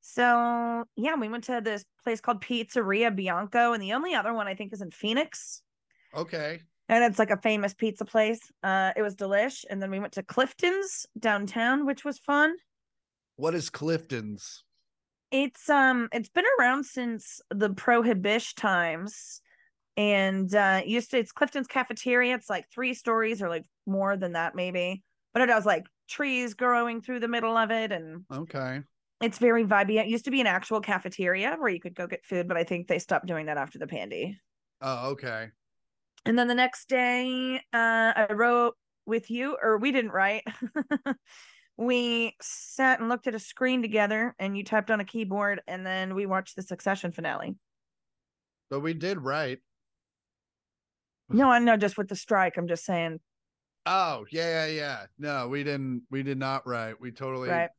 so 0.00 0.84
yeah, 0.96 1.16
we 1.16 1.28
went 1.28 1.44
to 1.44 1.60
this 1.62 1.84
place 2.04 2.20
called 2.20 2.40
Pizzeria 2.42 3.14
Bianco, 3.14 3.72
and 3.72 3.82
the 3.82 3.92
only 3.94 4.14
other 4.14 4.32
one 4.32 4.46
I 4.46 4.54
think 4.54 4.72
is 4.72 4.80
in 4.82 4.90
Phoenix. 4.92 5.62
Okay, 6.14 6.62
and 6.88 7.04
it's 7.04 7.18
like 7.18 7.30
a 7.30 7.36
famous 7.40 7.74
pizza 7.74 8.04
place. 8.04 8.40
Uh, 8.62 8.92
it 8.96 9.02
was 9.02 9.14
delish, 9.16 9.64
and 9.70 9.80
then 9.82 9.90
we 9.90 10.00
went 10.00 10.12
to 10.14 10.22
Clifton's 10.22 11.06
downtown, 11.18 11.86
which 11.86 12.04
was 12.04 12.18
fun. 12.18 12.56
what 13.36 13.54
is 13.54 13.68
Clifton's? 13.70 14.64
It's 15.30 15.68
um, 15.70 16.08
it's 16.12 16.28
been 16.28 16.44
around 16.58 16.84
since 16.84 17.40
the 17.50 17.70
prohibition 17.70 18.54
times, 18.56 19.40
and 19.96 20.54
uh, 20.54 20.82
used 20.86 21.10
to 21.12 21.18
it's 21.18 21.32
Clifton's 21.32 21.66
cafeteria. 21.66 22.34
It's 22.34 22.50
like 22.50 22.66
three 22.70 22.94
stories 22.94 23.42
or 23.42 23.48
like 23.48 23.64
more 23.86 24.16
than 24.16 24.32
that 24.32 24.54
maybe, 24.54 25.02
but 25.32 25.42
it 25.42 25.48
has 25.48 25.66
like 25.66 25.86
trees 26.08 26.54
growing 26.54 27.00
through 27.00 27.20
the 27.20 27.28
middle 27.28 27.56
of 27.56 27.70
it, 27.70 27.92
and 27.92 28.24
Okay, 28.30 28.82
it's 29.20 29.38
very 29.38 29.64
vibey. 29.64 30.00
It 30.00 30.08
used 30.08 30.26
to 30.26 30.30
be 30.30 30.40
an 30.40 30.46
actual 30.46 30.80
cafeteria 30.80 31.56
where 31.58 31.70
you 31.70 31.80
could 31.80 31.94
go 31.94 32.06
get 32.06 32.24
food, 32.26 32.48
but 32.48 32.56
I 32.56 32.64
think 32.64 32.88
they 32.88 32.98
stopped 32.98 33.26
doing 33.26 33.46
that 33.46 33.58
after 33.58 33.78
the 33.78 33.86
pandy. 33.86 34.38
oh 34.80 35.10
okay. 35.10 35.50
And 36.24 36.38
then 36.38 36.48
the 36.48 36.54
next 36.54 36.88
day, 36.88 37.56
uh, 37.72 38.12
I 38.16 38.28
wrote 38.30 38.74
with 39.06 39.30
you, 39.30 39.56
or 39.60 39.78
we 39.78 39.90
didn't 39.90 40.12
write. 40.12 40.44
we 41.76 42.36
sat 42.40 43.00
and 43.00 43.08
looked 43.08 43.26
at 43.26 43.34
a 43.34 43.40
screen 43.40 43.82
together, 43.82 44.34
and 44.38 44.56
you 44.56 44.62
typed 44.62 44.90
on 44.90 45.00
a 45.00 45.04
keyboard, 45.04 45.60
and 45.66 45.84
then 45.84 46.14
we 46.14 46.26
watched 46.26 46.54
the 46.54 46.62
Succession 46.62 47.10
finale. 47.10 47.56
But 48.70 48.80
we 48.80 48.94
did 48.94 49.18
write 49.18 49.58
No, 51.28 51.50
I 51.50 51.58
know, 51.58 51.76
just 51.76 51.98
with 51.98 52.08
the 52.08 52.16
strike. 52.16 52.56
I'm 52.56 52.68
just 52.68 52.84
saying, 52.84 53.18
Oh 53.84 54.24
yeah, 54.30 54.66
yeah, 54.66 54.72
yeah. 54.72 55.06
No, 55.18 55.48
we 55.48 55.64
didn't. 55.64 56.02
We 56.10 56.22
did 56.22 56.38
not 56.38 56.66
write. 56.66 57.00
We 57.00 57.10
totally. 57.10 57.48
Right. 57.48 57.70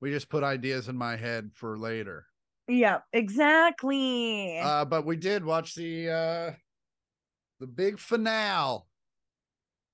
We 0.00 0.10
just 0.10 0.28
put 0.28 0.42
ideas 0.42 0.88
in 0.88 0.96
my 0.96 1.16
head 1.16 1.50
for 1.54 1.78
later. 1.78 2.26
yeah, 2.66 3.00
exactly. 3.12 4.58
Uh, 4.58 4.86
but 4.86 5.04
we 5.04 5.16
did 5.16 5.44
watch 5.44 5.74
the 5.74 6.10
uh 6.10 6.52
the 7.60 7.66
big 7.66 7.98
finale. 7.98 8.80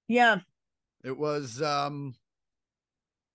yeah, 0.08 0.40
It 1.04 1.16
was 1.16 1.60
um 1.62 2.14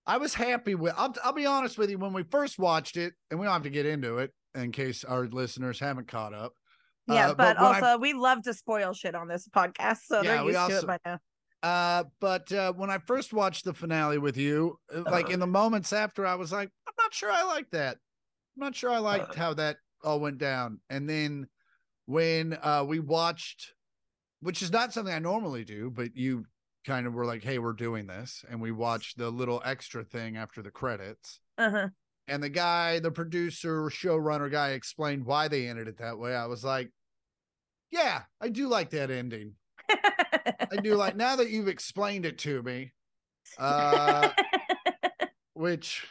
I 0.06 0.18
was 0.18 0.34
happy 0.34 0.74
with 0.74 0.94
I'll 0.96 1.14
I'll 1.24 1.32
be 1.32 1.46
honest 1.46 1.78
with 1.78 1.90
you 1.90 1.98
when 1.98 2.12
we 2.12 2.22
first 2.24 2.58
watched 2.58 2.96
it, 2.96 3.14
and 3.30 3.40
we 3.40 3.46
don't 3.46 3.52
have 3.52 3.62
to 3.64 3.70
get 3.70 3.86
into 3.86 4.18
it 4.18 4.32
in 4.54 4.72
case 4.72 5.04
our 5.04 5.26
listeners 5.26 5.78
haven't 5.80 6.08
caught 6.08 6.32
up. 6.34 6.52
yeah, 7.08 7.26
uh, 7.30 7.34
but, 7.34 7.56
but 7.56 7.56
when 7.56 7.66
I- 7.66 7.80
also 7.88 7.98
we 8.00 8.12
love 8.12 8.42
to 8.42 8.54
spoil 8.54 8.92
shit 8.92 9.14
on 9.14 9.28
this 9.28 9.48
podcast, 9.48 9.98
so 10.06 10.22
Yeah, 10.22 10.36
they're 10.36 10.44
we 10.44 10.52
used 10.52 10.56
to 10.68 10.74
also- 10.76 10.78
it 10.78 10.86
by 10.86 10.98
now. 11.04 11.18
Uh 11.62 12.04
but 12.20 12.52
uh 12.52 12.72
when 12.74 12.90
I 12.90 12.98
first 12.98 13.32
watched 13.32 13.64
the 13.64 13.72
finale 13.74 14.18
with 14.18 14.36
you, 14.36 14.78
uh, 14.94 15.02
like 15.10 15.30
in 15.30 15.40
the 15.40 15.46
moments 15.46 15.92
after 15.92 16.26
I 16.26 16.34
was 16.34 16.52
like, 16.52 16.70
I'm 16.86 16.94
not 16.98 17.14
sure 17.14 17.30
I 17.32 17.42
like 17.44 17.70
that. 17.70 17.96
I'm 18.56 18.60
not 18.60 18.74
sure 18.76 18.90
I 18.90 18.98
liked 18.98 19.34
how 19.34 19.54
that 19.54 19.78
all 20.04 20.20
went 20.20 20.38
down. 20.38 20.80
And 20.90 21.08
then 21.08 21.48
when 22.04 22.56
uh 22.62 22.84
we 22.86 23.00
watched 23.00 23.72
which 24.46 24.62
is 24.62 24.70
not 24.70 24.92
something 24.92 25.12
I 25.12 25.18
normally 25.18 25.64
do, 25.64 25.90
but 25.90 26.16
you 26.16 26.44
kind 26.86 27.08
of 27.08 27.14
were 27.14 27.26
like, 27.26 27.42
"Hey, 27.42 27.58
we're 27.58 27.72
doing 27.72 28.06
this." 28.06 28.44
And 28.48 28.60
we 28.60 28.70
watched 28.70 29.18
the 29.18 29.28
little 29.28 29.60
extra 29.64 30.04
thing 30.04 30.36
after 30.36 30.62
the 30.62 30.70
credits. 30.70 31.40
Uh 31.58 31.70
huh. 31.70 31.88
and 32.28 32.40
the 32.40 32.48
guy, 32.48 33.00
the 33.00 33.10
producer, 33.10 33.82
showrunner 33.86 34.48
guy 34.48 34.70
explained 34.70 35.24
why 35.26 35.48
they 35.48 35.66
ended 35.66 35.88
it 35.88 35.98
that 35.98 36.16
way. 36.18 36.36
I 36.36 36.46
was 36.46 36.62
like, 36.62 36.92
yeah, 37.90 38.22
I 38.40 38.48
do 38.48 38.68
like 38.68 38.90
that 38.90 39.10
ending. 39.10 39.54
I 39.90 40.76
do 40.80 40.94
like 40.94 41.16
now 41.16 41.34
that 41.36 41.50
you've 41.50 41.68
explained 41.68 42.24
it 42.24 42.38
to 42.38 42.62
me. 42.62 42.92
Uh 43.58 44.28
which 45.54 46.06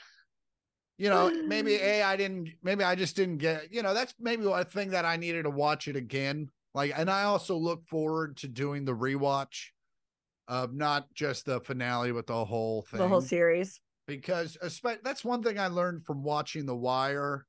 you 0.97 1.09
know 1.09 1.29
maybe 1.47 1.75
a 1.81 2.01
i 2.01 2.15
didn't 2.15 2.49
maybe 2.63 2.83
i 2.83 2.95
just 2.95 3.15
didn't 3.15 3.37
get 3.37 3.71
you 3.71 3.83
know 3.83 3.93
that's 3.93 4.13
maybe 4.19 4.45
a 4.45 4.63
thing 4.63 4.89
that 4.89 5.05
i 5.05 5.15
needed 5.15 5.43
to 5.43 5.49
watch 5.49 5.87
it 5.87 5.95
again 5.95 6.49
like 6.75 6.91
and 6.95 7.09
i 7.09 7.23
also 7.23 7.57
look 7.57 7.83
forward 7.87 8.37
to 8.37 8.47
doing 8.47 8.85
the 8.85 8.93
rewatch 8.93 9.69
of 10.47 10.73
not 10.75 11.11
just 11.15 11.45
the 11.45 11.59
finale 11.61 12.11
but 12.11 12.27
the 12.27 12.45
whole 12.45 12.83
thing 12.83 12.99
The 12.99 13.07
whole 13.07 13.21
series. 13.21 13.81
because 14.05 14.55
that's 15.03 15.25
one 15.25 15.41
thing 15.41 15.57
i 15.57 15.67
learned 15.67 16.05
from 16.05 16.21
watching 16.23 16.67
the 16.67 16.75
wire 16.75 17.47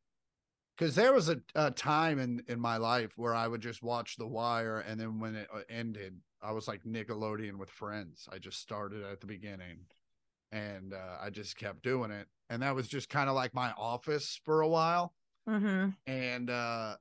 because 0.78 0.94
there 0.94 1.12
was 1.12 1.28
a, 1.28 1.38
a 1.54 1.70
time 1.70 2.18
in 2.18 2.42
in 2.48 2.58
my 2.58 2.78
life 2.78 3.12
where 3.16 3.34
i 3.34 3.46
would 3.46 3.60
just 3.60 3.82
watch 3.82 4.16
the 4.16 4.26
wire 4.26 4.78
and 4.80 4.98
then 4.98 5.18
when 5.20 5.34
it 5.34 5.48
uh, 5.54 5.60
ended 5.68 6.16
i 6.40 6.52
was 6.52 6.66
like 6.68 6.82
nickelodeon 6.84 7.56
with 7.58 7.68
friends 7.68 8.26
i 8.32 8.38
just 8.38 8.60
started 8.60 9.02
at 9.04 9.20
the 9.20 9.26
beginning 9.26 9.80
and 10.52 10.94
uh, 10.94 11.16
i 11.20 11.28
just 11.28 11.58
kept 11.58 11.82
doing 11.82 12.10
it 12.10 12.28
and 12.48 12.62
that 12.62 12.74
was 12.74 12.88
just 12.88 13.08
kind 13.10 13.28
of 13.28 13.34
like 13.34 13.52
my 13.52 13.72
office 13.76 14.40
for 14.44 14.62
a 14.62 14.68
while 14.68 15.12
Mm-hmm. 15.48 15.90
and 16.08 16.50
uh 16.50 16.96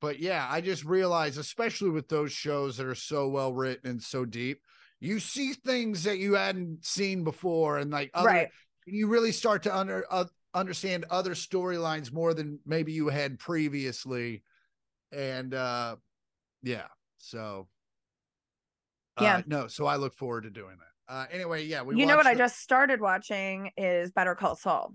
but 0.00 0.18
yeah 0.18 0.46
i 0.50 0.60
just 0.60 0.84
realized 0.84 1.38
especially 1.38 1.90
with 1.90 2.08
those 2.08 2.32
shows 2.32 2.76
that 2.76 2.86
are 2.86 2.94
so 2.94 3.28
well 3.28 3.52
written 3.52 3.90
and 3.90 4.02
so 4.02 4.24
deep 4.24 4.60
you 5.00 5.20
see 5.20 5.52
things 5.52 6.02
that 6.04 6.18
you 6.18 6.34
hadn't 6.34 6.84
seen 6.84 7.22
before 7.22 7.78
and 7.78 7.90
like 7.90 8.10
other, 8.14 8.26
Right. 8.26 8.48
you 8.86 9.06
really 9.06 9.30
start 9.32 9.62
to 9.64 9.76
under 9.76 10.04
uh, 10.10 10.24
understand 10.54 11.04
other 11.10 11.34
storylines 11.34 12.12
more 12.12 12.34
than 12.34 12.58
maybe 12.66 12.92
you 12.92 13.08
had 13.08 13.38
previously 13.38 14.42
and 15.12 15.54
uh 15.54 15.96
yeah 16.62 16.86
so 17.18 17.68
uh, 19.18 19.22
Yeah. 19.24 19.42
no 19.46 19.66
so 19.68 19.86
i 19.86 19.96
look 19.96 20.14
forward 20.14 20.42
to 20.44 20.50
doing 20.50 20.76
that 20.78 21.12
uh 21.14 21.26
anyway 21.30 21.64
yeah 21.64 21.82
we 21.82 21.96
you 21.96 22.06
know 22.06 22.16
what 22.16 22.26
watched 22.26 22.36
I 22.36 22.38
just 22.38 22.58
started 22.60 23.00
watching 23.00 23.70
is 23.76 24.10
Better 24.10 24.34
Call 24.34 24.56
Saul. 24.56 24.94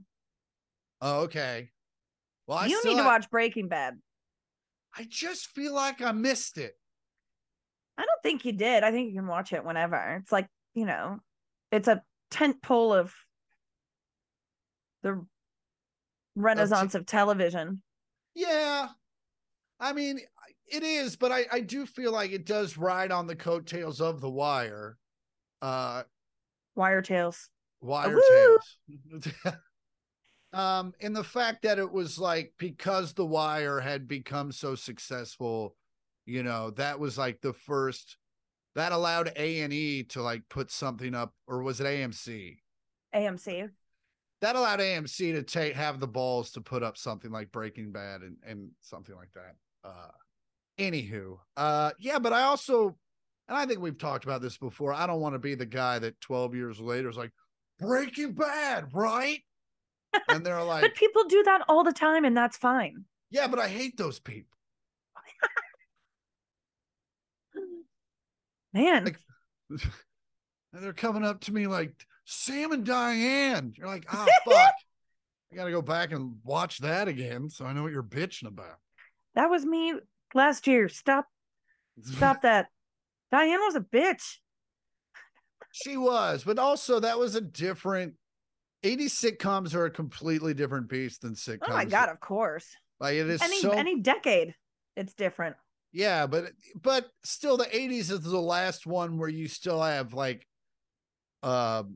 oh 1.01 1.21
okay 1.21 1.69
well 2.47 2.57
I 2.59 2.65
you 2.67 2.81
need 2.85 2.97
to 2.97 3.03
watch 3.03 3.29
Breaking 3.29 3.67
Bad. 3.67 3.99
I 4.97 5.05
just 5.09 5.47
feel 5.47 5.73
like 5.73 6.01
i 6.01 6.11
missed 6.11 6.57
it 6.57 6.75
I 7.95 8.01
don't 8.01 8.23
think 8.23 8.43
you 8.43 8.53
did. 8.53 8.83
I 8.83 8.89
think 8.91 9.09
you 9.09 9.19
can 9.19 9.27
watch 9.27 9.53
it 9.53 9.63
whenever. 9.63 10.17
It's 10.19 10.31
like, 10.31 10.47
you 10.73 10.85
know, 10.85 11.19
it's 11.71 11.87
a 11.87 12.01
tent 12.31 12.59
pole 12.63 12.91
of 12.91 13.13
the 15.03 15.23
renaissance 16.35 16.95
of 16.95 17.05
television. 17.05 17.83
Yeah. 18.33 18.87
I 19.79 19.93
mean, 19.93 20.21
it 20.65 20.81
is, 20.81 21.15
but 21.15 21.31
I, 21.31 21.45
I 21.51 21.59
do 21.59 21.85
feel 21.85 22.11
like 22.11 22.31
it 22.31 22.47
does 22.47 22.79
ride 22.79 23.11
on 23.11 23.27
the 23.27 23.35
coattails 23.35 24.01
of 24.01 24.21
the 24.21 24.29
wire. 24.29 24.97
Uh 25.61 26.01
Wire 26.75 27.03
tails. 27.03 27.47
wire 27.79 28.19
tails. 28.29 28.77
um, 30.53 30.93
and 31.01 31.15
the 31.15 31.23
fact 31.23 31.63
that 31.63 31.79
it 31.79 31.91
was 31.91 32.19
like 32.19 32.53
because 32.57 33.13
the 33.13 33.25
wire 33.25 33.79
had 33.79 34.07
become 34.07 34.51
so 34.51 34.75
successful, 34.75 35.75
you 36.25 36.43
know, 36.43 36.69
that 36.71 36.99
was 36.99 37.17
like 37.17 37.41
the 37.41 37.53
first 37.53 38.17
that 38.75 38.91
allowed 38.91 39.31
A 39.35 39.61
and 39.61 39.73
E 39.73 40.03
to 40.05 40.21
like 40.21 40.43
put 40.49 40.71
something 40.71 41.13
up, 41.15 41.33
or 41.47 41.61
was 41.63 41.79
it 41.81 41.85
AMC? 41.85 42.57
AMC. 43.13 43.69
that 44.41 44.55
allowed 44.55 44.79
AMC 44.79 45.33
to 45.33 45.43
take 45.43 45.75
have 45.75 45.99
the 45.99 46.07
balls 46.07 46.51
to 46.51 46.61
put 46.61 46.83
up 46.83 46.97
something 46.97 47.31
like 47.31 47.51
Breaking 47.51 47.91
Bad 47.91 48.21
and 48.21 48.37
and 48.45 48.71
something 48.81 49.15
like 49.15 49.31
that. 49.33 49.55
Uh 49.83 50.11
anywho, 50.79 51.37
uh 51.57 51.91
yeah, 51.99 52.19
but 52.19 52.33
I 52.33 52.43
also 52.43 52.97
and 53.47 53.57
I 53.57 53.65
think 53.65 53.79
we've 53.79 53.97
talked 53.97 54.23
about 54.25 54.41
this 54.41 54.57
before. 54.57 54.93
I 54.93 55.05
don't 55.07 55.21
want 55.21 55.35
to 55.35 55.39
be 55.39 55.55
the 55.55 55.65
guy 55.65 55.99
that 55.99 56.19
12 56.21 56.55
years 56.55 56.79
later 56.79 57.09
is 57.09 57.17
like 57.17 57.31
Breaking 57.79 58.33
Bad, 58.33 58.87
right? 58.93 59.41
And 60.29 60.45
they're 60.45 60.63
like, 60.63 60.81
But 60.81 60.95
people 60.95 61.23
do 61.25 61.43
that 61.43 61.61
all 61.67 61.83
the 61.83 61.91
time, 61.93 62.25
and 62.25 62.35
that's 62.35 62.57
fine. 62.57 63.05
yeah, 63.29 63.47
but 63.47 63.59
I 63.59 63.67
hate 63.67 63.97
those 63.97 64.19
people. 64.19 64.49
Man, 68.73 69.05
Like- 69.05 69.19
And 69.69 69.81
they're 70.83 70.93
coming 70.93 71.23
up 71.23 71.41
to 71.41 71.53
me 71.53 71.67
like 71.67 71.93
Sam 72.25 72.71
and 72.71 72.85
Diane. 72.85 73.73
You're 73.77 73.87
like, 73.87 74.05
oh 74.11 74.25
fuck. 74.45 74.73
I 75.51 75.55
gotta 75.55 75.71
go 75.71 75.81
back 75.83 76.11
and 76.11 76.37
watch 76.43 76.79
that 76.79 77.07
again 77.07 77.49
so 77.49 77.65
I 77.65 77.73
know 77.73 77.83
what 77.83 77.91
you're 77.91 78.01
bitching 78.01 78.47
about. 78.47 78.77
that 79.35 79.49
was 79.51 79.65
me 79.65 79.93
last 80.33 80.65
year. 80.65 80.89
Stop, 80.89 81.25
stop 82.01 82.41
that. 82.41 82.67
Diane 83.31 83.59
was 83.59 83.75
a 83.75 83.81
bitch. 83.81 84.37
She 85.71 85.95
was, 85.97 86.43
but 86.43 86.57
also 86.59 86.99
that 86.99 87.19
was 87.19 87.35
a 87.35 87.41
different 87.41 88.13
80 88.83 89.05
sitcoms 89.05 89.73
are 89.73 89.85
a 89.85 89.91
completely 89.91 90.53
different 90.53 90.89
beast 90.89 91.21
than 91.21 91.33
sitcoms. 91.35 91.59
Oh 91.69 91.73
my 91.75 91.85
god, 91.85 92.09
of 92.09 92.19
course. 92.19 92.75
Like 92.99 93.15
it 93.15 93.29
is 93.29 93.41
Any 93.41 93.59
so 93.59 93.71
any 93.71 93.99
decade, 94.01 94.55
it's 94.95 95.13
different. 95.13 95.55
yeah, 95.91 96.27
but 96.27 96.51
but 96.81 97.07
still 97.23 97.57
the 97.57 97.65
80s 97.65 98.11
is 98.11 98.21
the 98.21 98.39
last 98.39 98.85
one 98.85 99.17
where 99.17 99.29
you 99.29 99.47
still 99.47 99.81
have 99.81 100.13
like 100.13 100.45
um 101.41 101.95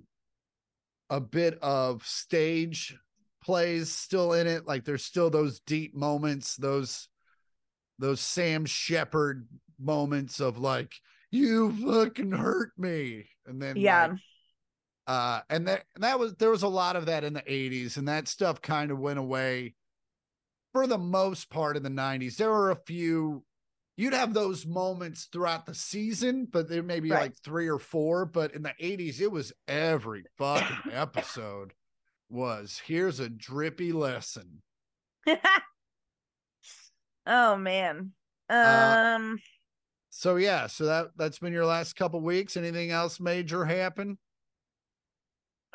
a 1.10 1.21
bit 1.21 1.58
of 1.62 2.06
stage 2.06 2.97
plays 3.43 3.91
still 3.91 4.34
in 4.34 4.47
it. 4.47 4.65
Like 4.67 4.84
there's 4.84 5.06
still 5.06 5.30
those 5.30 5.60
deep 5.62 5.95
moments, 5.95 6.56
those 6.58 7.08
those 8.00 8.19
Sam 8.19 8.65
Shepard 8.65 9.47
moments 9.80 10.39
of 10.39 10.58
like, 10.58 10.93
you 11.32 11.71
fucking 11.71 12.32
hurt 12.32 12.71
me. 12.78 13.30
And 13.45 13.62
then 13.62 13.78
Yeah. 13.78 14.08
like, 14.08 14.19
uh 15.08 15.41
and 15.50 15.67
that 15.67 15.84
and 15.96 16.04
that 16.04 16.20
was 16.20 16.36
there 16.36 16.52
was 16.52 16.63
a 16.63 16.67
lot 16.67 16.96
of 16.96 17.06
that 17.08 17.24
in 17.24 17.34
the 17.34 17.41
80s 17.41 17.98
and 17.98 18.08
that 18.08 18.28
stuff 18.28 18.62
kind 18.62 18.91
of 18.91 19.00
went 19.00 19.17
away 19.20 19.74
for 20.74 20.86
the 20.86 20.98
most 20.98 21.50
part 21.50 21.78
in 21.78 21.84
the 21.84 21.89
90s 21.89 22.36
there 22.38 22.52
were 22.52 22.72
a 22.72 22.76
few 22.86 23.43
you'd 23.96 24.13
have 24.13 24.34
those 24.34 24.65
moments 24.65 25.26
throughout 25.32 25.65
the 25.65 25.74
season 25.74 26.46
but 26.52 26.67
there 26.70 26.84
may 26.84 27.00
be 27.00 27.10
Right. 27.10 27.22
like 27.22 27.38
three 27.43 27.67
or 27.70 27.80
four 27.80 28.26
but 28.26 28.54
in 28.54 28.62
the 28.63 28.74
80s 28.82 29.22
it 29.22 29.32
was 29.32 29.54
every 29.67 30.24
fucking 30.38 30.91
episode 30.91 31.74
was 32.30 32.82
here's 32.86 33.20
a 33.22 33.30
drippy 33.30 33.91
lesson. 33.93 34.62
Oh 37.26 37.58
man. 37.58 38.12
Uh, 38.50 39.15
Um, 39.17 39.39
so 40.10 40.38
yeah 40.38 40.67
so 40.67 40.86
that 40.86 41.08
that's 41.17 41.39
been 41.39 41.54
your 41.54 41.65
last 41.65 41.96
couple 41.96 42.22
weeks. 42.22 42.58
Anything 42.58 42.91
else 42.91 43.20
major 43.20 43.65
happen 43.65 44.17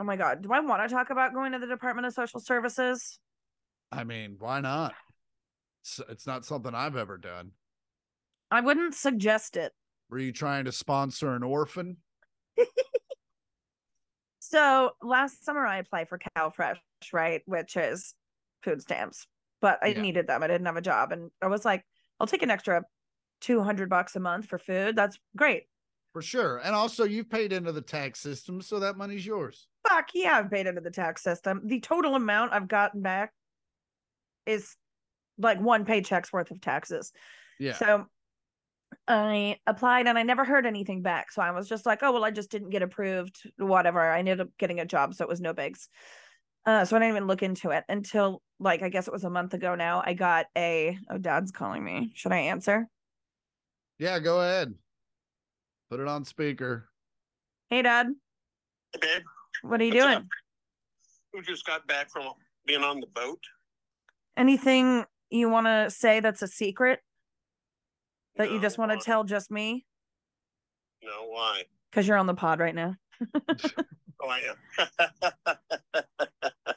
oh 0.02 0.04
my 0.04 0.16
god. 0.16 0.42
Do 0.42 0.52
I 0.52 0.58
want 0.58 0.82
to 0.88 0.92
talk 0.92 1.10
about 1.10 1.32
going 1.32 1.52
to 1.52 1.60
the 1.60 1.66
Department 1.68 2.06
of 2.08 2.12
Social 2.12 2.40
Services? 2.40 3.18
i 3.94 4.04
mean 4.04 4.36
why 4.38 4.58
not 4.58 4.94
it's, 5.82 6.00
it's 6.08 6.26
not 6.26 6.46
something 6.46 6.74
i've 6.74 6.96
ever 6.96 7.18
done 7.18 7.50
I 8.50 8.62
wouldn't 8.62 8.94
suggest 8.94 9.54
it. 9.54 9.70
were 10.08 10.18
you 10.18 10.32
trying 10.32 10.64
to 10.64 10.72
sponsor 10.72 11.34
an 11.34 11.42
orphan 11.42 11.98
So 14.38 14.92
last 15.02 15.44
summer 15.44 15.66
I 15.66 15.76
applied 15.78 16.08
for 16.08 16.18
CalFresh, 16.36 16.78
right, 17.12 17.42
which 17.46 17.76
is 17.76 18.14
food 18.62 18.80
stamps, 18.82 19.26
but 19.60 19.78
I 19.82 19.88
Yeah. 19.88 20.00
needed 20.02 20.26
them. 20.26 20.42
I 20.42 20.46
didn't 20.46 20.66
have 20.66 20.76
a 20.76 20.82
job, 20.82 21.12
and 21.12 21.30
I 21.42 21.48
was 21.48 21.64
like, 21.64 21.84
I'll 22.18 22.26
take 22.26 22.42
an 22.42 22.50
extra 22.50 22.82
two 23.40 23.62
hundred 23.62 23.88
bucks 23.90 24.16
a 24.16 24.20
month 24.20 24.46
for 24.46 24.58
food. 24.58 24.96
That's 24.96 25.18
great. 25.36 25.64
For 26.14 26.22
sure. 26.22 26.58
And 26.58 26.74
also 26.74 27.04
you've 27.04 27.30
paid 27.30 27.52
into 27.52 27.72
the 27.72 27.82
tax 27.82 28.20
system, 28.20 28.60
so 28.62 28.80
that 28.80 28.96
money's 28.96 29.24
yours. 29.26 29.68
Fuck 29.88 30.10
yeah, 30.14 30.38
I've 30.38 30.50
paid 30.50 30.66
into 30.66 30.80
the 30.80 30.90
tax 30.90 31.22
system. 31.22 31.62
The 31.64 31.80
total 31.80 32.14
amount 32.14 32.52
I've 32.52 32.68
gotten 32.68 33.02
back 33.02 33.32
is 34.46 34.76
like 35.38 35.60
one 35.60 35.84
paycheck's 35.84 36.32
worth 36.32 36.50
of 36.50 36.60
taxes. 36.60 37.12
Yeah. 37.58 37.74
So 37.74 38.06
I 39.08 39.56
applied 39.66 40.06
and 40.06 40.18
I 40.18 40.22
never 40.22 40.44
heard 40.44 40.66
anything 40.66 41.02
back. 41.02 41.32
So 41.32 41.42
I 41.42 41.50
was 41.50 41.68
just 41.68 41.86
like, 41.86 42.00
oh, 42.02 42.12
well, 42.12 42.24
I 42.24 42.30
just 42.30 42.50
didn't 42.50 42.70
get 42.70 42.82
approved, 42.82 43.42
whatever. 43.56 44.00
I 44.00 44.18
ended 44.18 44.40
up 44.40 44.48
getting 44.58 44.80
a 44.80 44.86
job. 44.86 45.14
So 45.14 45.24
it 45.24 45.28
was 45.28 45.40
no 45.40 45.52
bigs. 45.52 45.88
Uh, 46.64 46.84
so 46.84 46.94
I 46.94 47.00
didn't 47.00 47.16
even 47.16 47.26
look 47.26 47.42
into 47.42 47.70
it 47.70 47.84
until 47.88 48.40
like, 48.60 48.82
I 48.82 48.88
guess 48.88 49.08
it 49.08 49.12
was 49.12 49.24
a 49.24 49.30
month 49.30 49.54
ago 49.54 49.74
now. 49.74 50.02
I 50.04 50.14
got 50.14 50.46
a, 50.56 50.96
oh, 51.10 51.18
dad's 51.18 51.50
calling 51.50 51.82
me. 51.82 52.12
Should 52.14 52.32
I 52.32 52.38
answer? 52.38 52.86
yeah, 53.98 54.18
go 54.18 54.40
ahead. 54.40 54.74
Put 55.90 56.00
it 56.00 56.08
on 56.08 56.24
speaker. 56.24 56.88
Hey, 57.68 57.82
dad, 57.82 58.08
Hey, 58.92 58.98
babe, 59.00 59.22
what 59.62 59.80
are 59.80 59.84
you 59.84 59.92
What's 59.94 60.04
doing? 60.04 60.16
up? 60.16 60.24
we 61.34 61.42
just 61.42 61.64
got 61.66 61.86
back 61.86 62.10
from 62.10 62.24
being 62.66 62.82
on 62.82 63.00
the 63.00 63.06
boat. 63.06 63.40
Anything 64.36 65.04
you 65.30 65.48
want 65.48 65.66
to 65.66 65.90
say 65.90 66.20
that's 66.20 66.42
a 66.42 66.48
secret 66.48 67.00
that 68.36 68.50
you 68.50 68.60
just 68.60 68.78
want 68.78 68.92
to 68.92 68.98
tell 68.98 69.24
just 69.24 69.50
me? 69.50 69.84
No, 71.02 71.26
why? 71.28 71.62
Because 71.90 72.06
you're 72.08 72.16
on 72.16 72.26
the 72.26 72.34
pod 72.34 72.60
right 72.60 72.74
now. 72.74 72.96
Oh, 74.24 74.28
I 74.28 74.40
am. 75.56 76.76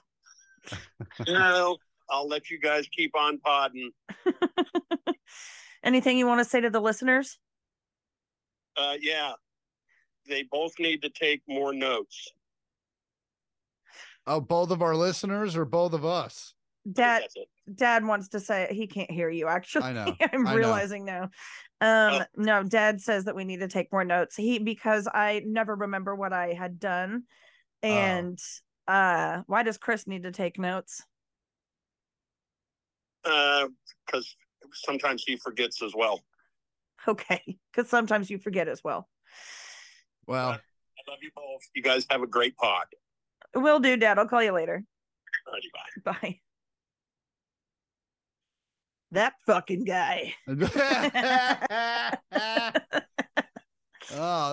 no, 1.27 1.77
I'll 2.09 2.27
let 2.27 2.49
you 2.49 2.59
guys 2.59 2.87
keep 2.87 3.15
on 3.15 3.37
podding. 3.37 3.91
Anything 5.83 6.17
you 6.17 6.25
want 6.25 6.39
to 6.39 6.45
say 6.45 6.59
to 6.61 6.71
the 6.71 6.79
listeners? 6.79 7.37
Uh, 8.75 8.95
yeah, 8.99 9.33
they 10.27 10.41
both 10.51 10.73
need 10.79 11.03
to 11.03 11.09
take 11.09 11.43
more 11.47 11.71
notes. 11.71 12.31
Oh, 14.27 14.41
both 14.41 14.71
of 14.71 14.81
our 14.81 14.95
listeners 14.95 15.55
or 15.55 15.65
both 15.65 15.93
of 15.93 16.05
us? 16.05 16.53
Dad 16.91 17.23
Dad 17.73 18.05
wants 18.05 18.29
to 18.29 18.39
say 18.39 18.67
he 18.71 18.85
can't 18.87 19.09
hear 19.09 19.29
you 19.29 19.47
actually. 19.47 19.85
I 19.85 19.93
know, 19.93 20.15
I'm 20.33 20.47
I 20.47 20.51
know. 20.51 20.57
realizing 20.57 21.05
now. 21.05 21.29
Um 21.81 22.23
no, 22.35 22.63
Dad 22.63 23.01
says 23.01 23.25
that 23.25 23.35
we 23.35 23.43
need 23.43 23.59
to 23.61 23.67
take 23.67 23.91
more 23.91 24.03
notes. 24.05 24.35
He 24.35 24.59
because 24.59 25.07
I 25.11 25.41
never 25.45 25.75
remember 25.75 26.15
what 26.15 26.31
I 26.31 26.53
had 26.53 26.79
done. 26.79 27.23
Oh. 27.83 27.87
And 27.87 28.39
uh 28.87 29.41
why 29.47 29.63
does 29.63 29.77
Chris 29.77 30.05
need 30.07 30.23
to 30.23 30.31
take 30.31 30.59
notes? 30.59 31.03
Uh, 33.23 33.67
because 34.05 34.35
sometimes 34.73 35.23
he 35.25 35.35
forgets 35.37 35.81
as 35.81 35.93
well. 35.95 36.23
Okay. 37.07 37.41
Because 37.71 37.89
sometimes 37.89 38.29
you 38.29 38.37
forget 38.37 38.67
as 38.67 38.83
well. 38.83 39.09
Well, 40.27 40.49
I 40.49 41.11
love 41.11 41.19
you 41.21 41.31
both. 41.35 41.61
You 41.73 41.81
guys 41.81 42.05
have 42.09 42.21
a 42.21 42.27
great 42.27 42.55
pod. 42.57 42.85
Will 43.55 43.79
do, 43.79 43.97
Dad. 43.97 44.19
I'll 44.19 44.27
call 44.27 44.43
you 44.43 44.51
later. 44.51 44.83
Alrighty, 45.47 45.71
bye. 46.03 46.11
Bye. 46.21 46.39
That 49.11 49.33
fucking 49.45 49.85
guy. 49.85 50.33
oh, 50.47 50.55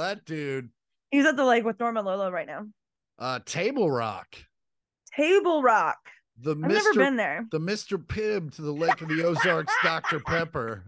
that 0.01 0.21
dude. 0.25 0.71
He's 1.11 1.27
at 1.27 1.37
the 1.37 1.45
lake 1.45 1.65
with 1.65 1.81
Norma 1.81 2.01
Lolo 2.03 2.31
right 2.31 2.47
now. 2.47 2.67
Uh, 3.19 3.41
Table 3.45 3.91
Rock. 3.91 4.37
Table 5.17 5.63
Rock. 5.63 5.99
The 6.41 6.53
I've 6.53 6.57
Mr. 6.57 6.69
never 6.69 6.95
been 6.95 7.17
there. 7.17 7.47
the 7.51 7.61
Mr. 7.61 7.99
Pibb 7.99 8.55
to 8.57 8.63
the 8.63 8.73
Lake 8.73 9.01
of 9.03 9.09
the 9.09 9.25
Ozarks, 9.25 9.73
Dr. 9.83 10.21
Pepper. 10.21 10.85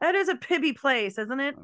That 0.00 0.14
is 0.14 0.28
a 0.28 0.36
pibby 0.36 0.72
place, 0.72 1.18
isn't 1.18 1.40
it? 1.40 1.56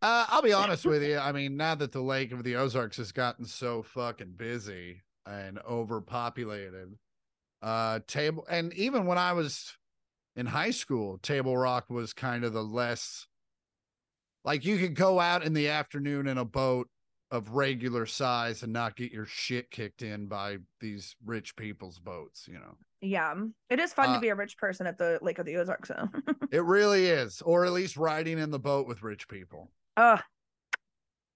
Uh, 0.00 0.26
I'll 0.28 0.42
be 0.42 0.52
honest 0.52 0.84
with 0.84 1.02
you. 1.02 1.18
I 1.18 1.32
mean, 1.32 1.56
now 1.56 1.74
that 1.74 1.92
the 1.92 2.00
Lake 2.00 2.32
of 2.32 2.44
the 2.44 2.56
Ozarks 2.56 2.98
has 2.98 3.10
gotten 3.12 3.44
so 3.44 3.82
fucking 3.82 4.34
busy 4.36 5.02
and 5.26 5.58
overpopulated, 5.68 6.96
uh, 7.62 8.00
table 8.06 8.46
and 8.48 8.72
even 8.74 9.06
when 9.06 9.18
I 9.18 9.32
was 9.32 9.76
in 10.36 10.46
high 10.46 10.70
school, 10.70 11.18
Table 11.18 11.56
Rock 11.56 11.90
was 11.90 12.12
kind 12.12 12.44
of 12.44 12.52
the 12.52 12.62
less 12.62 13.26
like 14.44 14.64
you 14.64 14.78
could 14.78 14.94
go 14.94 15.18
out 15.18 15.42
in 15.42 15.52
the 15.52 15.68
afternoon 15.68 16.28
in 16.28 16.38
a 16.38 16.44
boat 16.44 16.88
of 17.30 17.50
regular 17.50 18.06
size 18.06 18.62
and 18.62 18.72
not 18.72 18.96
get 18.96 19.12
your 19.12 19.26
shit 19.26 19.70
kicked 19.70 20.02
in 20.02 20.26
by 20.26 20.58
these 20.80 21.16
rich 21.26 21.56
people's 21.56 21.98
boats, 21.98 22.46
you 22.48 22.54
know. 22.54 22.76
Yeah. 23.02 23.34
It 23.68 23.78
is 23.80 23.92
fun 23.92 24.10
Uh, 24.10 24.14
to 24.14 24.20
be 24.20 24.28
a 24.28 24.34
rich 24.34 24.56
person 24.56 24.86
at 24.86 24.96
the 24.96 25.18
Lake 25.20 25.38
of 25.38 25.44
the 25.44 25.56
Ozarks, 25.56 25.88
though. 25.90 26.08
It 26.50 26.64
really 26.64 27.06
is, 27.06 27.42
or 27.42 27.66
at 27.66 27.72
least 27.72 27.98
riding 27.98 28.38
in 28.38 28.50
the 28.50 28.58
boat 28.58 28.86
with 28.86 29.02
rich 29.02 29.28
people. 29.28 29.70
Oh, 29.98 30.18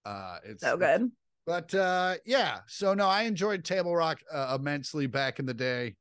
Uh, 0.05 0.39
it's 0.45 0.63
so 0.63 0.75
it's- 0.77 0.99
good. 0.99 1.11
but 1.47 1.75
uh 1.75 2.15
yeah 2.25 2.61
so 2.69 2.95
no 2.95 3.07
i 3.07 3.23
enjoyed 3.23 3.65
table 3.65 3.95
rock 3.95 4.21
uh, 4.33 4.57
immensely 4.59 5.07
back 5.07 5.39
in 5.39 5.47
the 5.47 5.55
day 5.55 5.95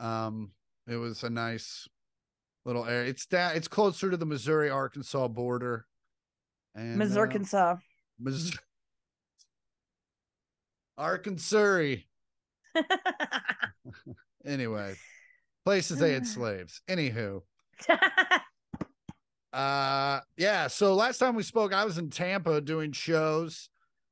um 0.00 0.50
it 0.88 0.96
was 0.96 1.22
a 1.22 1.30
nice 1.30 1.86
little 2.64 2.84
area 2.86 3.08
it's 3.08 3.26
down 3.26 3.54
it's 3.56 3.68
closer 3.68 4.10
to 4.10 4.16
the 4.16 4.26
missouri 4.26 4.68
arkansas 4.70 5.28
border 5.28 5.86
and 6.74 6.96
Ms. 6.98 7.16
uh, 7.16 7.20
Arkansas. 7.20 7.76
Mis- 8.18 8.56
arkansas 10.98 11.96
anyway 14.44 14.94
places 15.64 15.98
they 15.98 16.12
had 16.16 16.26
slaves 16.26 16.80
anywho 16.88 17.40
uh 19.52 20.20
yeah 20.36 20.68
so 20.68 20.94
last 20.94 21.18
time 21.18 21.34
we 21.34 21.42
spoke 21.42 21.72
i 21.72 21.84
was 21.84 21.98
in 21.98 22.08
tampa 22.08 22.60
doing 22.60 22.92
shows 22.92 23.68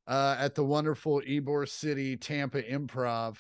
uh 0.08 0.34
at 0.38 0.54
the 0.56 0.64
wonderful 0.64 1.20
ybor 1.22 1.68
city 1.68 2.16
tampa 2.16 2.60
improv 2.62 3.36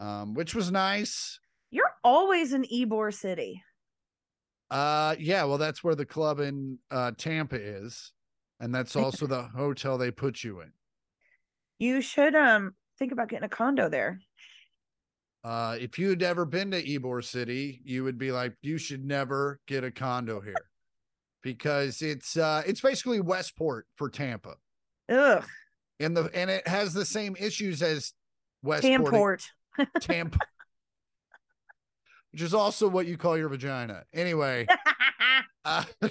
um 0.00 0.34
which 0.34 0.54
was 0.54 0.70
nice 0.70 1.38
You're 1.70 1.94
always 2.04 2.52
in 2.52 2.64
Ybor 2.64 3.12
City. 3.14 3.62
uh 4.70 5.16
yeah 5.18 5.44
well 5.44 5.56
that's 5.56 5.82
where 5.82 5.94
the 5.94 6.04
club 6.04 6.40
in 6.40 6.78
uh 6.90 7.12
tampa 7.16 7.56
is 7.56 8.12
and 8.60 8.74
that's 8.74 8.94
also 8.94 9.26
the 9.26 9.42
hotel 9.44 9.96
they 9.96 10.10
put 10.10 10.44
you 10.44 10.60
in 10.60 10.72
You 11.78 12.02
should 12.02 12.34
um 12.34 12.74
think 12.98 13.12
about 13.12 13.28
getting 13.30 13.44
a 13.44 13.48
condo 13.48 13.88
there. 13.88 14.20
uh 15.42 15.78
if 15.80 15.98
you'd 15.98 16.22
ever 16.22 16.44
been 16.44 16.70
to 16.72 16.82
ybor 16.82 17.24
city 17.24 17.80
you 17.82 18.04
would 18.04 18.18
be 18.18 18.30
like 18.30 18.54
you 18.60 18.76
should 18.76 19.04
never 19.06 19.60
get 19.66 19.84
a 19.84 19.90
condo 19.90 20.40
here 20.40 20.54
because 21.44 22.02
it's 22.02 22.36
uh 22.36 22.62
it's 22.66 22.80
basically 22.80 23.20
westport 23.20 23.86
for 23.94 24.10
tampa 24.10 24.56
Ugh. 25.08 25.44
and 26.00 26.16
the 26.16 26.28
and 26.34 26.50
it 26.50 26.66
has 26.66 26.92
the 26.92 27.04
same 27.04 27.36
issues 27.38 27.80
as 27.82 28.12
Westport 28.64 29.12
Tamport. 29.12 29.46
Tampa, 30.00 30.38
which 32.32 32.42
is 32.42 32.54
also 32.54 32.88
what 32.88 33.06
you 33.06 33.16
call 33.16 33.36
your 33.36 33.48
vagina. 33.48 34.04
Anyway, 34.12 34.66
uh, 35.64 35.84
uh, 36.02 36.08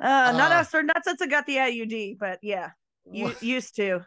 not 0.00 0.52
Uh, 0.52 0.54
us 0.54 0.74
or 0.74 0.82
not 0.82 1.04
since 1.04 1.20
I 1.20 1.26
got 1.26 1.46
the 1.46 1.56
IUD, 1.56 2.18
but 2.18 2.38
yeah, 2.42 2.70
you 3.10 3.34
used 3.40 3.76
to. 3.76 4.06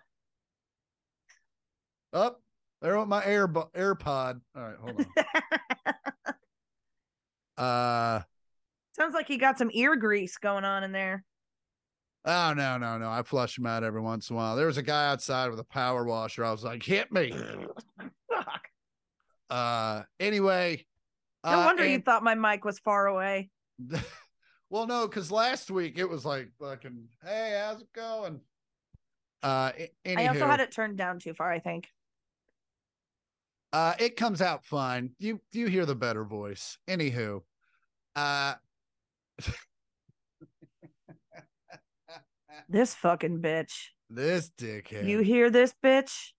up 2.13 2.36
oh, 2.36 2.36
there 2.81 2.97
went 2.97 3.10
my 3.10 3.23
air 3.23 3.47
AirPod. 3.47 4.41
All 4.55 4.62
right, 4.63 4.77
hold 4.79 5.05
on. 7.57 7.63
Uh 7.63 8.21
Sounds 8.93 9.13
like 9.13 9.30
you 9.30 9.38
got 9.38 9.58
some 9.58 9.69
ear 9.73 9.95
grease 9.95 10.38
going 10.38 10.65
on 10.65 10.84
in 10.84 10.91
there. 10.91 11.23
oh 12.25 12.54
no 12.54 12.77
no 12.77 12.97
no! 12.97 13.10
I 13.10 13.23
flush 13.23 13.56
them 13.56 13.65
out 13.65 13.84
every 13.84 14.01
once 14.01 14.30
in 14.30 14.36
a 14.36 14.38
while. 14.38 14.56
There 14.56 14.67
was 14.67 14.77
a 14.77 14.84
guy 14.84 15.10
outside 15.10 15.49
with 15.49 15.60
a 15.60 15.63
power 15.65 16.04
washer. 16.04 16.43
I 16.45 16.51
was 16.51 16.63
like, 16.63 16.84
hit 16.84 17.12
me. 17.12 17.32
Fuck. 18.30 18.67
Uh 19.49 20.04
anyway. 20.19 20.86
No 21.45 21.62
uh, 21.62 21.65
wonder 21.65 21.88
you 21.88 21.99
thought 21.99 22.23
my 22.23 22.36
mic 22.36 22.63
was 22.65 22.80
far 22.80 23.08
away. 23.08 23.49
well, 24.69 24.86
no, 24.86 25.08
because 25.08 25.32
last 25.32 25.71
week 25.71 25.97
it 25.97 26.08
was 26.08 26.23
like 26.23 26.49
fucking, 26.60 27.08
hey, 27.23 27.60
how's 27.65 27.82
it 27.82 27.91
going? 27.93 28.41
Uh, 29.41 29.71
anywho, 30.06 30.17
I 30.19 30.27
also 30.27 30.45
had 30.45 30.60
it 30.60 30.71
turned 30.71 30.97
down 30.97 31.17
too 31.17 31.34
far, 31.34 31.51
I 31.51 31.58
think. 31.60 31.88
uh, 33.73 33.93
it 33.99 34.15
comes 34.17 34.41
out 34.41 34.65
fine. 34.65 35.12
You 35.17 35.41
you 35.51 35.67
hear 35.67 35.86
the 35.88 35.95
better 35.95 36.23
voice. 36.23 36.77
Anywho, 36.88 37.41
uh, 38.15 38.54
This 42.69 42.93
fucking 42.95 43.41
bitch. 43.41 43.73
this 44.10 44.49
dickhead. 44.58 45.08
You 45.08 45.19
hear 45.19 45.49
this 45.49 45.73
bitch? 45.84 46.32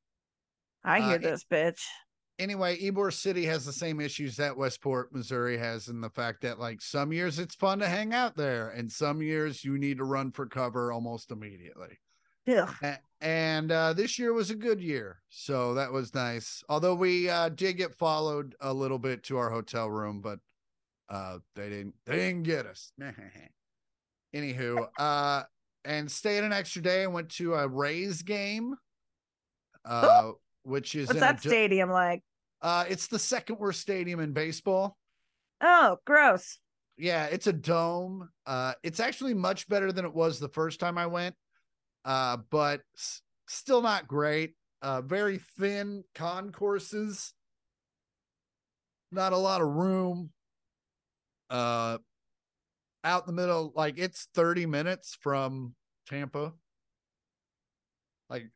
I 0.85 1.01
Uh, 1.01 1.07
hear 1.09 1.17
it- 1.17 1.23
this 1.23 1.45
bitch. 1.45 1.81
anyway, 2.39 2.79
Ybor 2.81 3.13
City 3.13 3.45
has 3.47 3.65
the 3.65 3.73
same 3.73 4.01
issues 4.01 4.37
that 4.37 4.57
Westport, 4.57 5.13
Missouri 5.13 5.57
has 5.59 5.89
in 5.89 6.01
the 6.01 6.11
fact 6.11 6.41
that 6.43 6.59
like 6.59 6.81
some 6.81 7.13
years 7.13 7.39
it's 7.39 7.55
fun 7.55 7.79
to 7.81 7.89
hang 7.89 8.13
out 8.15 8.37
there, 8.37 8.71
and 8.71 8.91
some 8.91 9.23
years 9.23 9.65
you 9.65 9.79
need 9.79 9.99
to 9.99 10.05
run 10.05 10.31
for 10.33 10.47
cover 10.47 10.93
almost 10.93 11.31
immediately. 11.31 11.99
Ugh. 12.49 12.75
A- 12.83 12.99
and 13.21 13.71
uh, 13.71 13.93
this 13.93 14.19
year 14.19 14.33
was 14.33 14.51
a 14.51 14.55
good 14.57 14.81
year, 14.81 15.23
so 15.29 15.75
that 15.75 15.93
was 15.93 16.15
nice. 16.15 16.63
Although 16.69 16.95
we 16.97 17.29
uh, 17.31 17.49
did 17.51 17.77
get 17.77 17.95
followed 17.95 18.55
a 18.61 18.73
little 18.73 18.99
bit 18.99 19.23
to 19.25 19.37
our 19.39 19.51
hotel 19.51 19.91
room, 19.91 20.21
but 20.21 20.41
uh, 21.13 21.39
they 21.55 21.69
didn't 21.69 21.95
they 22.07 22.17
didn't 22.17 22.43
get 22.45 22.67
us. 22.67 22.93
Anywho, 24.35 24.89
uh, 24.99 25.43
and 25.85 26.11
stayed 26.11 26.43
an 26.43 26.53
extra 26.53 26.81
day 26.81 27.05
and 27.05 27.13
went 27.13 27.29
to 27.29 27.53
a 27.55 27.69
Rays 27.69 28.23
game, 28.23 28.75
uh, 29.85 30.33
which 30.63 30.95
is 30.95 31.09
What's 31.09 31.21
that 31.21 31.45
a, 31.45 31.49
stadium 31.49 31.91
like? 31.91 32.23
uh, 32.63 32.87
it's 32.89 33.09
the 33.09 33.19
second 33.19 33.59
worst 33.59 33.81
stadium 33.83 34.21
in 34.21 34.33
baseball. 34.33 34.97
Oh, 35.61 35.99
gross. 36.07 36.59
Yeah, 36.97 37.27
it's 37.27 37.47
a 37.47 37.53
dome. 37.53 38.31
Uh, 38.47 38.73
it's 38.83 39.01
actually 39.01 39.35
much 39.35 39.69
better 39.69 39.93
than 39.93 40.05
it 40.07 40.15
was 40.15 40.39
the 40.39 40.49
first 40.49 40.81
time 40.81 40.97
I 40.97 41.07
went, 41.07 41.35
uh, 42.05 42.39
but 42.51 42.81
s- 42.97 43.21
still 43.49 43.83
not 43.83 44.09
great. 44.09 44.55
Uh, 44.81 45.01
very 45.03 45.39
thin 45.59 46.05
concourses, 46.15 47.35
not 49.11 49.33
a 49.33 49.37
lot 49.37 49.61
of 49.61 49.69
room. 49.69 50.31
Uh, 51.53 51.99
out 53.05 53.29
in 53.29 53.35
the 53.35 53.41
middle, 53.41 53.73
like 53.77 53.99
it's 53.99 54.29
30 54.35 54.67
minutes 54.67 55.17
from 55.21 55.75
Tampa. 56.09 56.53
Like, 58.31 58.51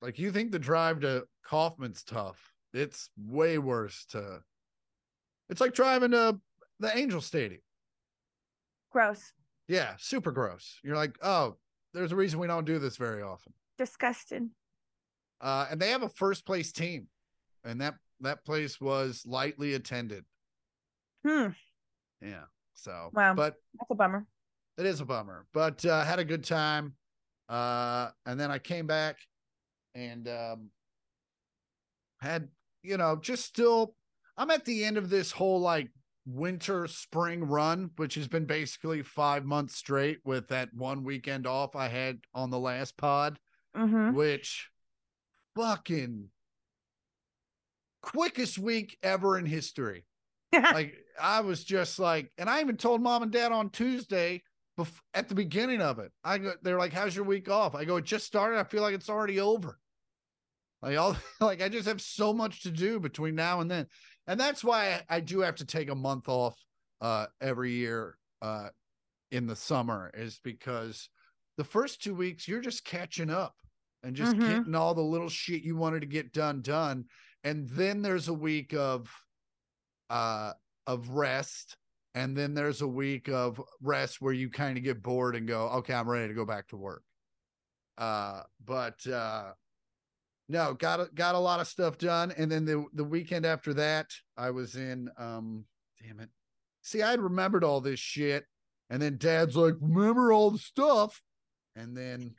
like 0.00 0.18
you 0.18 0.30
think 0.30 0.52
the 0.52 0.58
drive 0.58 1.00
to 1.00 1.24
Kauffman's 1.44 2.04
tough. 2.04 2.52
It's 2.74 3.10
way 3.16 3.58
worse 3.58 4.04
to 4.10 4.42
it's 5.48 5.60
like 5.60 5.74
driving 5.74 6.12
to 6.12 6.40
the 6.80 6.96
Angel 6.96 7.20
Stadium. 7.20 7.60
Gross. 8.90 9.32
Yeah, 9.68 9.92
super 9.98 10.32
gross. 10.32 10.78
You're 10.82 10.96
like, 10.96 11.16
oh, 11.22 11.56
there's 11.92 12.12
a 12.12 12.16
reason 12.16 12.40
we 12.40 12.46
don't 12.46 12.64
do 12.64 12.78
this 12.78 12.96
very 12.96 13.22
often. 13.22 13.52
Disgusting. 13.76 14.50
Uh, 15.40 15.66
and 15.70 15.80
they 15.80 15.90
have 15.90 16.02
a 16.02 16.08
first 16.08 16.46
place 16.46 16.72
team, 16.72 17.08
and 17.64 17.80
that 17.80 17.96
that 18.20 18.44
place 18.44 18.80
was 18.80 19.24
lightly 19.26 19.74
attended. 19.74 20.24
Hmm. 21.26 21.48
Yeah. 22.22 22.44
So, 22.74 23.10
Wow. 23.12 23.34
but 23.34 23.56
That's 23.78 23.90
a 23.90 23.94
bummer. 23.94 24.26
it 24.78 24.86
is 24.86 25.00
a 25.00 25.04
bummer. 25.04 25.46
But 25.52 25.84
uh, 25.84 26.04
had 26.04 26.18
a 26.18 26.24
good 26.24 26.44
time. 26.44 26.94
Uh, 27.48 28.10
and 28.24 28.38
then 28.40 28.50
I 28.50 28.58
came 28.58 28.86
back 28.86 29.16
and 29.94 30.26
um 30.26 30.70
had 32.22 32.48
you 32.82 32.96
know 32.96 33.14
just 33.14 33.44
still 33.44 33.94
i'm 34.38 34.50
at 34.50 34.64
the 34.64 34.84
end 34.86 34.96
of 34.96 35.10
this 35.10 35.30
whole 35.32 35.60
like 35.60 35.90
winter 36.24 36.86
spring 36.86 37.44
run 37.44 37.90
which 37.96 38.14
has 38.14 38.26
been 38.26 38.46
basically 38.46 39.02
five 39.02 39.44
months 39.44 39.76
straight 39.76 40.16
with 40.24 40.48
that 40.48 40.72
one 40.72 41.04
weekend 41.04 41.46
off 41.46 41.76
i 41.76 41.88
had 41.88 42.20
on 42.34 42.48
the 42.48 42.58
last 42.58 42.96
pod 42.96 43.38
Mm-hmm. 43.76 44.14
which 44.16 44.70
fucking 45.56 46.28
quickest 48.02 48.58
week 48.58 48.96
ever 49.02 49.38
in 49.38 49.44
history 49.46 50.04
like 50.74 50.94
I 51.20 51.40
was 51.40 51.64
just 51.64 51.98
like, 51.98 52.30
and 52.38 52.48
I 52.48 52.60
even 52.60 52.76
told 52.76 53.00
mom 53.02 53.22
and 53.22 53.32
dad 53.32 53.52
on 53.52 53.70
Tuesday 53.70 54.42
bef- 54.78 55.00
at 55.14 55.28
the 55.28 55.34
beginning 55.34 55.80
of 55.80 55.98
it. 55.98 56.12
I 56.24 56.38
go, 56.38 56.54
they're 56.62 56.78
like, 56.78 56.92
"How's 56.92 57.14
your 57.14 57.24
week 57.24 57.48
off?" 57.48 57.74
I 57.74 57.84
go, 57.84 57.96
"It 57.96 58.04
just 58.04 58.26
started. 58.26 58.58
I 58.58 58.64
feel 58.64 58.82
like 58.82 58.94
it's 58.94 59.10
already 59.10 59.40
over." 59.40 59.78
Like 60.82 60.98
all, 60.98 61.16
like 61.40 61.62
I 61.62 61.68
just 61.68 61.88
have 61.88 62.00
so 62.00 62.32
much 62.32 62.62
to 62.62 62.70
do 62.70 62.98
between 63.00 63.34
now 63.34 63.60
and 63.60 63.70
then, 63.70 63.86
and 64.26 64.38
that's 64.38 64.64
why 64.64 65.02
I, 65.08 65.16
I 65.16 65.20
do 65.20 65.40
have 65.40 65.56
to 65.56 65.64
take 65.64 65.90
a 65.90 65.94
month 65.94 66.28
off 66.28 66.58
uh, 67.00 67.26
every 67.40 67.72
year 67.72 68.16
uh, 68.40 68.68
in 69.30 69.46
the 69.46 69.56
summer, 69.56 70.10
is 70.14 70.40
because 70.42 71.08
the 71.56 71.64
first 71.64 72.02
two 72.02 72.14
weeks 72.14 72.48
you're 72.48 72.60
just 72.60 72.84
catching 72.84 73.30
up 73.30 73.54
and 74.02 74.16
just 74.16 74.34
Mhm. 74.34 74.46
getting 74.46 74.74
all 74.74 74.94
the 74.94 75.00
little 75.02 75.28
shit 75.28 75.62
you 75.62 75.76
wanted 75.76 76.00
to 76.00 76.06
get 76.06 76.32
done 76.32 76.62
done, 76.62 77.04
and 77.44 77.68
then 77.68 78.02
there's 78.02 78.28
a 78.28 78.34
week 78.34 78.74
of 78.74 79.08
uh 80.12 80.52
of 80.86 81.08
rest. 81.08 81.76
And 82.14 82.36
then 82.36 82.52
there's 82.52 82.82
a 82.82 82.86
week 82.86 83.28
of 83.28 83.60
rest 83.80 84.20
where 84.20 84.34
you 84.34 84.50
kind 84.50 84.76
of 84.76 84.84
get 84.84 85.02
bored 85.02 85.34
and 85.34 85.48
go 85.48 85.68
okay 85.68 85.94
i'm 85.94 86.08
ready 86.08 86.28
to 86.28 86.34
go 86.34 86.44
back 86.44 86.68
to 86.68 86.76
work. 86.76 87.02
Uh 87.98 88.42
but 88.64 89.04
uh 89.06 89.52
no 90.48 90.74
got 90.74 91.00
a, 91.00 91.08
got 91.14 91.34
a 91.34 91.38
lot 91.38 91.60
of 91.60 91.66
stuff 91.66 91.96
done. 91.98 92.32
And 92.36 92.52
then 92.52 92.66
the 92.66 92.84
the 92.92 93.04
weekend 93.04 93.46
after 93.46 93.74
that 93.74 94.10
i 94.36 94.50
was 94.50 94.76
in 94.76 95.08
um 95.16 95.64
damn 96.02 96.20
it. 96.20 96.28
See 96.82 97.02
i 97.02 97.10
had 97.10 97.20
remembered 97.20 97.64
all 97.64 97.80
this 97.80 97.98
shit. 97.98 98.44
And 98.90 99.00
then 99.00 99.16
dad's 99.16 99.56
like 99.56 99.74
remember 99.80 100.32
all 100.32 100.50
the 100.50 100.58
stuff? 100.58 101.22
And 101.74 101.96
then 101.96 102.34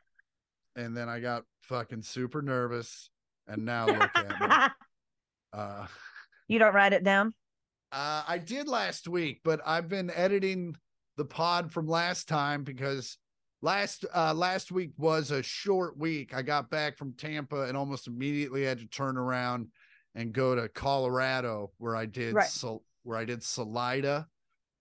and 0.76 0.96
then 0.96 1.10
i 1.10 1.20
got 1.20 1.44
fucking 1.64 2.04
super 2.04 2.44
nervous. 2.44 3.10
And 3.48 3.66
now 3.66 3.88
look 3.88 4.12
at 4.16 4.40
me. 4.40 4.48
Uh 5.52 5.86
you 6.48 6.58
don't 6.60 6.74
write 6.74 6.94
it 6.94 7.04
down. 7.04 7.34
Uh, 7.94 8.24
I 8.28 8.40
did 8.40 8.68
last 8.68 9.08
week, 9.08 9.42
but 9.44 9.62
I've 9.66 9.88
been 9.88 10.10
editing 10.10 10.76
the 11.16 11.26
pod 11.26 11.72
from 11.72 11.88
last 11.88 12.28
time 12.28 12.64
because 12.64 13.18
last 13.62 14.04
uh 14.16 14.34
last 14.34 14.72
week 14.72 14.92
was 14.98 15.30
a 15.30 15.44
short 15.44 15.96
week. 15.98 16.34
I 16.34 16.42
got 16.42 16.72
back 16.72 16.98
from 16.98 17.14
Tampa 17.14 17.62
and 17.64 17.78
almost 17.78 18.08
immediately 18.08 18.64
had 18.64 18.80
to 18.80 18.88
turn 18.88 19.16
around 19.16 19.68
and 20.16 20.34
go 20.34 20.56
to 20.56 20.68
Colorado 20.70 21.72
where 21.78 21.96
I 21.96 22.08
did 22.08 22.34
Right. 22.34 22.50
Where 23.04 23.18
I 23.18 23.26
did 23.26 23.44
Salida, 23.44 24.28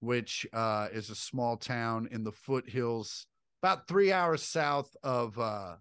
which 0.01 0.47
uh 0.55 0.89
is 0.91 1.11
a 1.11 1.15
small 1.15 1.59
town 1.59 2.09
in 2.11 2.25
the 2.25 2.33
foothills 2.33 3.27
about 3.63 3.89
3 3.89 4.11
hours 4.11 4.43
south 4.43 4.89
of 5.03 5.39
uh 5.39 5.75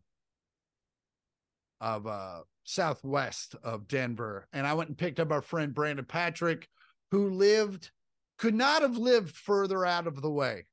of 1.80 2.06
uh 2.08 2.42
southwest 2.66 3.56
of 3.64 3.88
Denver. 3.88 4.48
And 4.52 4.68
I 4.68 4.74
went 4.74 4.90
and 4.90 4.98
picked 4.98 5.22
up 5.22 5.32
our 5.32 5.42
friend 5.42 5.74
Brandon 5.74 6.06
Patrick 6.06 6.68
who 7.12 7.30
lived 7.30 7.92
could 8.38 8.56
not 8.56 8.82
have 8.82 8.98
lived 8.98 9.36
further 9.36 9.86
out 9.86 10.08
of 10.08 10.22
the 10.22 10.32
way 10.32 10.66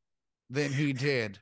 than 0.49 0.72
he 0.72 0.93
did 0.93 1.39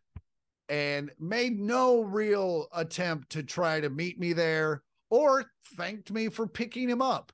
and 0.69 1.11
made 1.21 1.59
no 1.61 2.01
real 2.03 2.67
attempt 2.75 3.31
to 3.31 3.43
try 3.43 3.81
to 3.81 3.89
meet 3.89 4.19
me 4.19 4.33
there 4.33 4.83
or 5.11 5.45
thanked 5.77 6.11
me 6.11 6.29
for 6.29 6.47
picking 6.49 6.89
him 6.89 7.01
up 7.01 7.31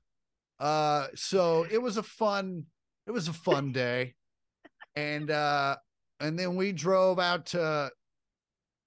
uh 0.59 1.07
so 1.15 1.65
it 1.71 1.81
was 1.81 1.97
a 1.97 2.03
fun 2.03 2.63
it 3.07 3.11
was 3.11 3.27
a 3.27 3.33
fun 3.33 3.71
day 3.71 4.13
and 4.95 5.31
uh 5.31 5.75
and 6.19 6.37
then 6.37 6.55
we 6.55 6.71
drove 6.71 7.17
out 7.19 7.47
to 7.47 7.89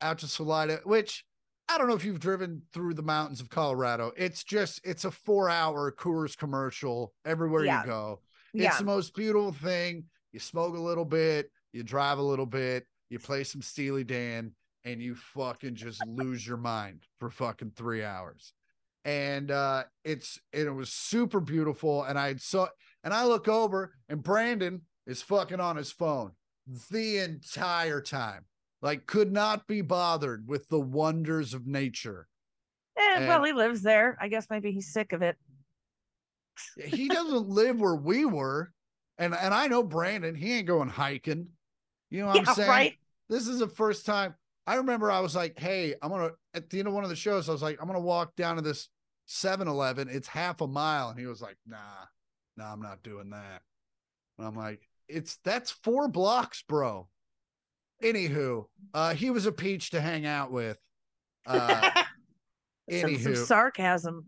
out 0.00 0.18
to 0.18 0.28
Salida 0.28 0.80
which 0.84 1.24
I 1.68 1.78
don't 1.78 1.88
know 1.88 1.96
if 1.96 2.04
you've 2.04 2.20
driven 2.20 2.62
through 2.72 2.94
the 2.94 3.02
mountains 3.02 3.40
of 3.40 3.50
Colorado. 3.50 4.12
It's 4.16 4.44
just 4.44 4.80
it's 4.84 5.04
a 5.04 5.10
4-hour 5.10 5.90
Coors 5.98 6.36
commercial 6.38 7.12
everywhere 7.24 7.64
Yeah. 7.64 7.80
you 7.80 7.86
go. 7.88 8.20
Yeah. 8.56 8.68
It's 8.68 8.78
the 8.78 8.84
most 8.84 9.14
beautiful 9.14 9.52
thing. 9.52 10.04
You 10.32 10.40
smoke 10.40 10.76
a 10.76 10.80
little 10.80 11.04
bit, 11.04 11.50
you 11.72 11.82
drive 11.82 12.18
a 12.18 12.22
little 12.22 12.46
bit, 12.46 12.86
you 13.10 13.18
play 13.18 13.44
some 13.44 13.62
Steely 13.62 14.04
Dan, 14.04 14.52
and 14.84 15.02
you 15.02 15.14
fucking 15.14 15.74
just 15.74 16.04
lose 16.06 16.46
your 16.46 16.56
mind 16.56 17.04
for 17.18 17.30
fucking 17.30 17.72
three 17.76 18.02
hours. 18.04 18.52
And 19.04 19.50
uh 19.50 19.84
it's 20.04 20.40
and 20.52 20.66
it 20.66 20.72
was 20.72 20.92
super 20.92 21.40
beautiful. 21.40 22.04
And 22.04 22.18
I 22.18 22.36
saw 22.36 22.68
and 23.04 23.14
I 23.14 23.24
look 23.24 23.46
over 23.46 23.94
and 24.08 24.22
Brandon 24.22 24.82
is 25.06 25.22
fucking 25.22 25.60
on 25.60 25.76
his 25.76 25.92
phone 25.92 26.32
the 26.90 27.18
entire 27.18 28.00
time. 28.00 28.46
Like 28.82 29.06
could 29.06 29.32
not 29.32 29.66
be 29.66 29.80
bothered 29.80 30.48
with 30.48 30.68
the 30.68 30.80
wonders 30.80 31.54
of 31.54 31.66
nature. 31.66 32.26
Eh, 32.98 33.26
well, 33.28 33.44
he 33.44 33.52
lives 33.52 33.82
there. 33.82 34.16
I 34.20 34.28
guess 34.28 34.48
maybe 34.50 34.72
he's 34.72 34.92
sick 34.92 35.12
of 35.12 35.22
it. 35.22 35.36
He 36.84 37.08
doesn't 37.08 37.48
live 37.48 37.80
where 37.80 37.96
we 37.96 38.24
were. 38.24 38.72
And 39.18 39.34
and 39.34 39.54
I 39.54 39.66
know 39.68 39.82
Brandon, 39.82 40.34
he 40.34 40.54
ain't 40.54 40.66
going 40.66 40.88
hiking. 40.88 41.48
You 42.10 42.20
know 42.20 42.26
what 42.26 42.36
yeah, 42.36 42.44
I'm 42.48 42.54
saying? 42.54 42.68
right. 42.68 42.94
This 43.28 43.48
is 43.48 43.58
the 43.58 43.68
first 43.68 44.06
time 44.06 44.34
I 44.66 44.76
remember 44.76 45.10
I 45.10 45.20
was 45.20 45.36
like, 45.36 45.58
hey, 45.58 45.94
I'm 46.02 46.10
gonna 46.10 46.30
at 46.54 46.68
the 46.70 46.80
end 46.80 46.88
of 46.88 46.94
one 46.94 47.04
of 47.04 47.10
the 47.10 47.16
shows, 47.16 47.48
I 47.48 47.52
was 47.52 47.62
like, 47.62 47.78
I'm 47.80 47.86
gonna 47.86 48.00
walk 48.00 48.34
down 48.36 48.56
to 48.56 48.62
this 48.62 48.88
7-Eleven. 49.28 50.08
It's 50.08 50.28
half 50.28 50.60
a 50.60 50.66
mile. 50.66 51.10
And 51.10 51.18
he 51.18 51.26
was 51.26 51.40
like, 51.40 51.56
nah, 51.66 51.76
nah, 52.56 52.72
I'm 52.72 52.82
not 52.82 53.02
doing 53.02 53.30
that. 53.30 53.62
And 54.38 54.46
I'm 54.46 54.56
like, 54.56 54.88
it's 55.08 55.38
that's 55.44 55.70
four 55.70 56.08
blocks, 56.08 56.64
bro. 56.66 57.08
Anywho, 58.02 58.64
uh, 58.92 59.14
he 59.14 59.30
was 59.30 59.46
a 59.46 59.52
peach 59.52 59.90
to 59.90 60.00
hang 60.00 60.26
out 60.26 60.50
with. 60.50 60.78
Uh 61.46 61.90
some, 62.90 63.14
some 63.14 63.32
anywho. 63.32 63.46
sarcasm. 63.46 64.26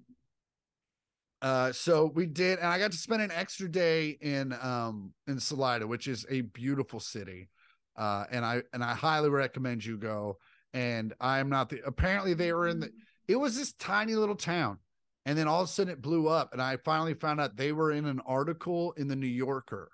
Uh, 1.40 1.72
so 1.72 2.10
we 2.14 2.26
did, 2.26 2.58
and 2.58 2.66
I 2.66 2.78
got 2.78 2.90
to 2.92 2.98
spend 2.98 3.22
an 3.22 3.30
extra 3.30 3.68
day 3.70 4.18
in 4.20 4.52
um 4.60 5.12
in 5.26 5.38
Salida, 5.38 5.86
which 5.86 6.08
is 6.08 6.26
a 6.28 6.40
beautiful 6.42 7.00
city. 7.00 7.48
Uh, 7.96 8.24
and 8.30 8.44
I 8.44 8.62
and 8.72 8.82
I 8.82 8.94
highly 8.94 9.28
recommend 9.30 9.84
you 9.84 9.96
go. 9.98 10.38
And 10.74 11.14
I'm 11.20 11.48
not 11.48 11.68
the 11.70 11.80
apparently 11.86 12.34
they 12.34 12.52
were 12.52 12.68
in 12.68 12.80
the 12.80 12.90
it 13.28 13.36
was 13.36 13.56
this 13.56 13.72
tiny 13.74 14.14
little 14.14 14.34
town, 14.36 14.78
and 15.26 15.38
then 15.38 15.46
all 15.48 15.62
of 15.62 15.68
a 15.68 15.72
sudden 15.72 15.92
it 15.92 16.02
blew 16.02 16.28
up, 16.28 16.52
and 16.52 16.60
I 16.60 16.76
finally 16.78 17.14
found 17.14 17.40
out 17.40 17.56
they 17.56 17.72
were 17.72 17.92
in 17.92 18.04
an 18.06 18.20
article 18.26 18.92
in 18.96 19.06
the 19.08 19.16
New 19.16 19.26
Yorker 19.26 19.90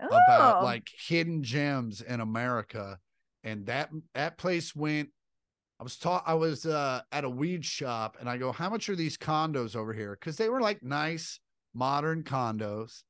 about 0.00 0.62
Oh. 0.62 0.64
like 0.64 0.88
hidden 1.06 1.42
gems 1.44 2.00
in 2.00 2.20
America, 2.20 2.98
and 3.44 3.66
that 3.66 3.90
that 4.14 4.36
place 4.36 4.74
went. 4.74 5.10
I 5.82 5.84
was 5.84 5.96
taught 5.96 6.22
I 6.24 6.34
was 6.34 6.64
uh, 6.64 7.02
at 7.10 7.24
a 7.24 7.28
weed 7.28 7.64
shop, 7.64 8.16
and 8.20 8.28
I 8.30 8.38
go, 8.38 8.52
"How 8.52 8.70
much 8.70 8.88
are 8.88 8.94
these 8.94 9.18
condos 9.18 9.74
over 9.74 9.92
here?" 9.92 10.12
Because 10.12 10.36
they 10.36 10.48
were 10.48 10.60
like 10.60 10.80
nice, 10.80 11.40
modern 11.74 12.22
condos, 12.22 13.02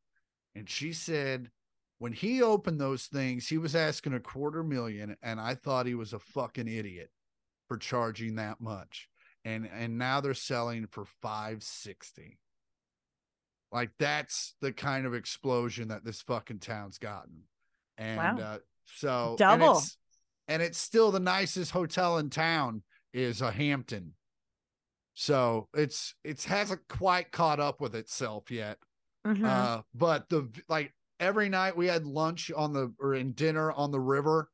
and 0.54 0.70
she 0.70 0.94
said 0.94 1.50
when 1.98 2.14
he 2.14 2.40
opened 2.40 2.80
those 2.80 3.08
things, 3.08 3.46
he 3.46 3.58
was 3.58 3.76
asking 3.76 4.14
a 4.14 4.20
quarter 4.20 4.64
million, 4.64 5.18
and 5.22 5.38
I 5.38 5.54
thought 5.54 5.84
he 5.84 5.94
was 5.94 6.14
a 6.14 6.18
fucking 6.18 6.66
idiot 6.66 7.10
for 7.68 7.76
charging 7.76 8.36
that 8.36 8.58
much, 8.58 9.06
and 9.44 9.68
and 9.70 9.98
now 9.98 10.22
they're 10.22 10.32
selling 10.32 10.86
for 10.86 11.04
five 11.20 11.62
sixty. 11.62 12.38
Like 13.70 13.90
that's 13.98 14.54
the 14.62 14.72
kind 14.72 15.04
of 15.04 15.12
explosion 15.12 15.88
that 15.88 16.06
this 16.06 16.22
fucking 16.22 16.60
town's 16.60 16.96
gotten. 16.96 17.42
And 17.98 18.38
Wow. 18.38 18.44
uh 18.44 18.58
so 18.86 19.28
and 19.40 19.60
Double. 19.60 19.82
And 20.48 20.62
it's 20.62 20.78
still 20.78 21.10
the 21.10 21.20
nicest 21.20 21.70
hotel 21.70 22.18
in 22.18 22.30
town 22.30 22.82
is 23.12 23.40
a 23.40 23.50
Hampton. 23.50 24.14
So 25.14 25.68
it's 25.74 26.14
it's 26.24 26.44
hasn't 26.44 26.88
quite 26.88 27.32
caught 27.32 27.60
up 27.60 27.80
with 27.80 27.94
itself 27.94 28.50
yet. 28.50 28.78
Mhm. 29.26 29.44
Uh 29.44 29.82
but 29.94 30.28
the 30.28 30.48
like 30.68 30.94
every 31.20 31.48
night 31.48 31.76
we 31.76 31.86
had 31.86 32.06
lunch 32.06 32.50
on 32.50 32.72
the 32.72 32.92
or 32.98 33.14
in 33.14 33.32
dinner 33.32 33.70
on 33.72 33.90
the 33.90 34.00
river 34.00 34.50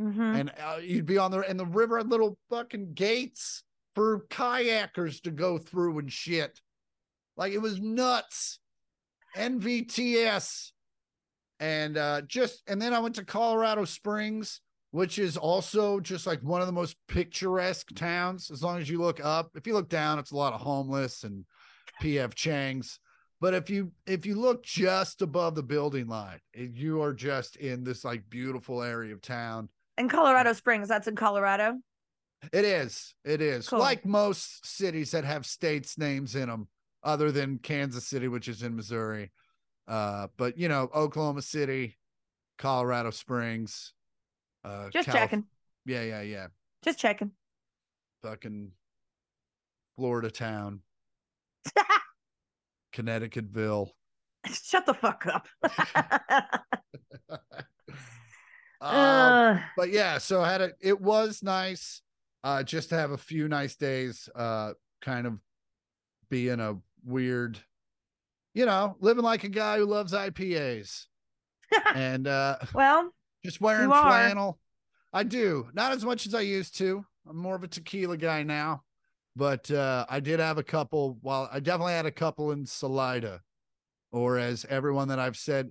Mhm. 0.00 0.40
and 0.40 0.52
uh, 0.58 0.78
you'd 0.80 1.06
be 1.06 1.18
on 1.18 1.32
the 1.32 1.40
and 1.40 1.58
the 1.58 1.66
river 1.66 1.98
had 1.98 2.08
little 2.08 2.38
fucking 2.48 2.94
gates 2.94 3.64
for 3.96 4.20
kayakers 4.28 5.20
to 5.22 5.30
go 5.32 5.58
through 5.58 5.98
and 5.98 6.12
shit. 6.12 6.60
Like 7.36 7.52
it 7.52 7.58
was 7.58 7.80
nuts. 7.80 8.60
NVTS. 9.36 10.72
And 11.60 11.96
uh 11.96 12.22
just 12.22 12.62
and 12.68 12.80
then 12.80 12.94
I 12.94 13.00
went 13.00 13.16
to 13.16 13.24
Colorado 13.24 13.84
Springs, 13.84 14.60
which 14.90 15.18
is 15.18 15.36
also 15.36 16.00
just 16.00 16.26
like 16.26 16.40
one 16.42 16.60
of 16.60 16.66
the 16.66 16.72
most 16.72 16.96
picturesque 17.08 17.94
towns 17.94 18.50
as 18.50 18.62
long 18.62 18.78
as 18.78 18.88
you 18.88 19.00
look 19.00 19.22
up. 19.22 19.50
If 19.54 19.66
you 19.66 19.74
look 19.74 19.88
down, 19.88 20.18
it's 20.18 20.30
a 20.30 20.36
lot 20.36 20.54
of 20.54 20.60
homeless 20.60 21.24
and 21.24 21.44
PF 22.02 22.34
Chang's. 22.34 22.98
But 23.40 23.54
if 23.54 23.70
you 23.70 23.92
if 24.06 24.26
you 24.26 24.34
look 24.34 24.64
just 24.64 25.22
above 25.22 25.54
the 25.54 25.62
building 25.62 26.08
line, 26.08 26.40
you 26.54 27.02
are 27.02 27.12
just 27.12 27.56
in 27.56 27.84
this 27.84 28.04
like 28.04 28.28
beautiful 28.28 28.82
area 28.82 29.14
of 29.14 29.22
town. 29.22 29.68
And 29.96 30.10
Colorado 30.10 30.52
Springs, 30.52 30.88
that's 30.88 31.06
in 31.06 31.16
Colorado. 31.16 31.78
It 32.52 32.64
is. 32.64 33.14
It 33.24 33.40
is. 33.40 33.68
Cool. 33.68 33.80
Like 33.80 34.06
most 34.06 34.66
cities 34.66 35.10
that 35.10 35.24
have 35.24 35.44
states 35.44 35.98
names 35.98 36.34
in 36.36 36.48
them, 36.48 36.68
other 37.02 37.30
than 37.32 37.58
Kansas 37.58 38.06
City, 38.06 38.28
which 38.28 38.48
is 38.48 38.62
in 38.62 38.76
Missouri. 38.76 39.32
Uh, 39.86 40.28
but 40.36 40.56
you 40.58 40.68
know, 40.68 40.88
Oklahoma 40.94 41.42
City, 41.42 41.96
Colorado 42.58 43.10
Springs. 43.10 43.92
Uh, 44.68 44.90
Just 44.90 45.06
Calif- 45.06 45.20
checking. 45.20 45.44
Yeah, 45.86 46.02
yeah, 46.02 46.20
yeah. 46.20 46.46
Just 46.82 46.98
checking. 46.98 47.30
Fucking 48.22 48.72
Florida 49.96 50.30
town, 50.30 50.80
Connecticutville. 52.92 53.88
Shut 54.46 54.84
the 54.86 54.94
fuck 54.94 55.26
up. 55.26 55.48
um, 57.30 57.38
Uh, 58.80 59.58
but 59.76 59.90
yeah, 59.90 60.18
so 60.18 60.42
I 60.42 60.52
had 60.52 60.60
a 60.60 60.70
it 60.80 61.00
was 61.00 61.42
nice 61.42 62.02
uh 62.44 62.62
just 62.62 62.90
to 62.90 62.96
have 62.96 63.10
a 63.10 63.18
few 63.18 63.48
nice 63.48 63.74
days 63.76 64.28
uh 64.34 64.72
kind 65.02 65.26
of 65.26 65.40
being 66.30 66.60
a 66.60 66.76
weird 67.04 67.58
you 68.54 68.66
know, 68.66 68.96
living 69.00 69.24
like 69.24 69.44
a 69.44 69.48
guy 69.48 69.78
who 69.78 69.84
loves 69.84 70.12
IPAs 70.12 71.06
and 71.94 72.26
uh 72.26 72.56
well, 72.74 73.10
just 73.44 73.60
wearing 73.60 73.88
flannel. 73.88 74.58
I 75.12 75.22
do. 75.22 75.68
Not 75.72 75.92
as 75.92 76.04
much 76.04 76.26
as 76.26 76.34
I 76.34 76.40
used 76.42 76.76
to. 76.78 77.04
I'm 77.28 77.36
more 77.36 77.54
of 77.54 77.64
a 77.64 77.68
tequila 77.68 78.16
guy 78.16 78.42
now. 78.42 78.82
But 79.36 79.70
uh 79.70 80.04
I 80.08 80.20
did 80.20 80.40
have 80.40 80.58
a 80.58 80.62
couple 80.62 81.18
while 81.20 81.48
I 81.52 81.60
definitely 81.60 81.92
had 81.92 82.06
a 82.06 82.10
couple 82.10 82.52
in 82.52 82.66
Salida. 82.66 83.40
Or 84.10 84.38
as 84.38 84.66
everyone 84.68 85.08
that 85.08 85.18
I've 85.18 85.36
said 85.36 85.70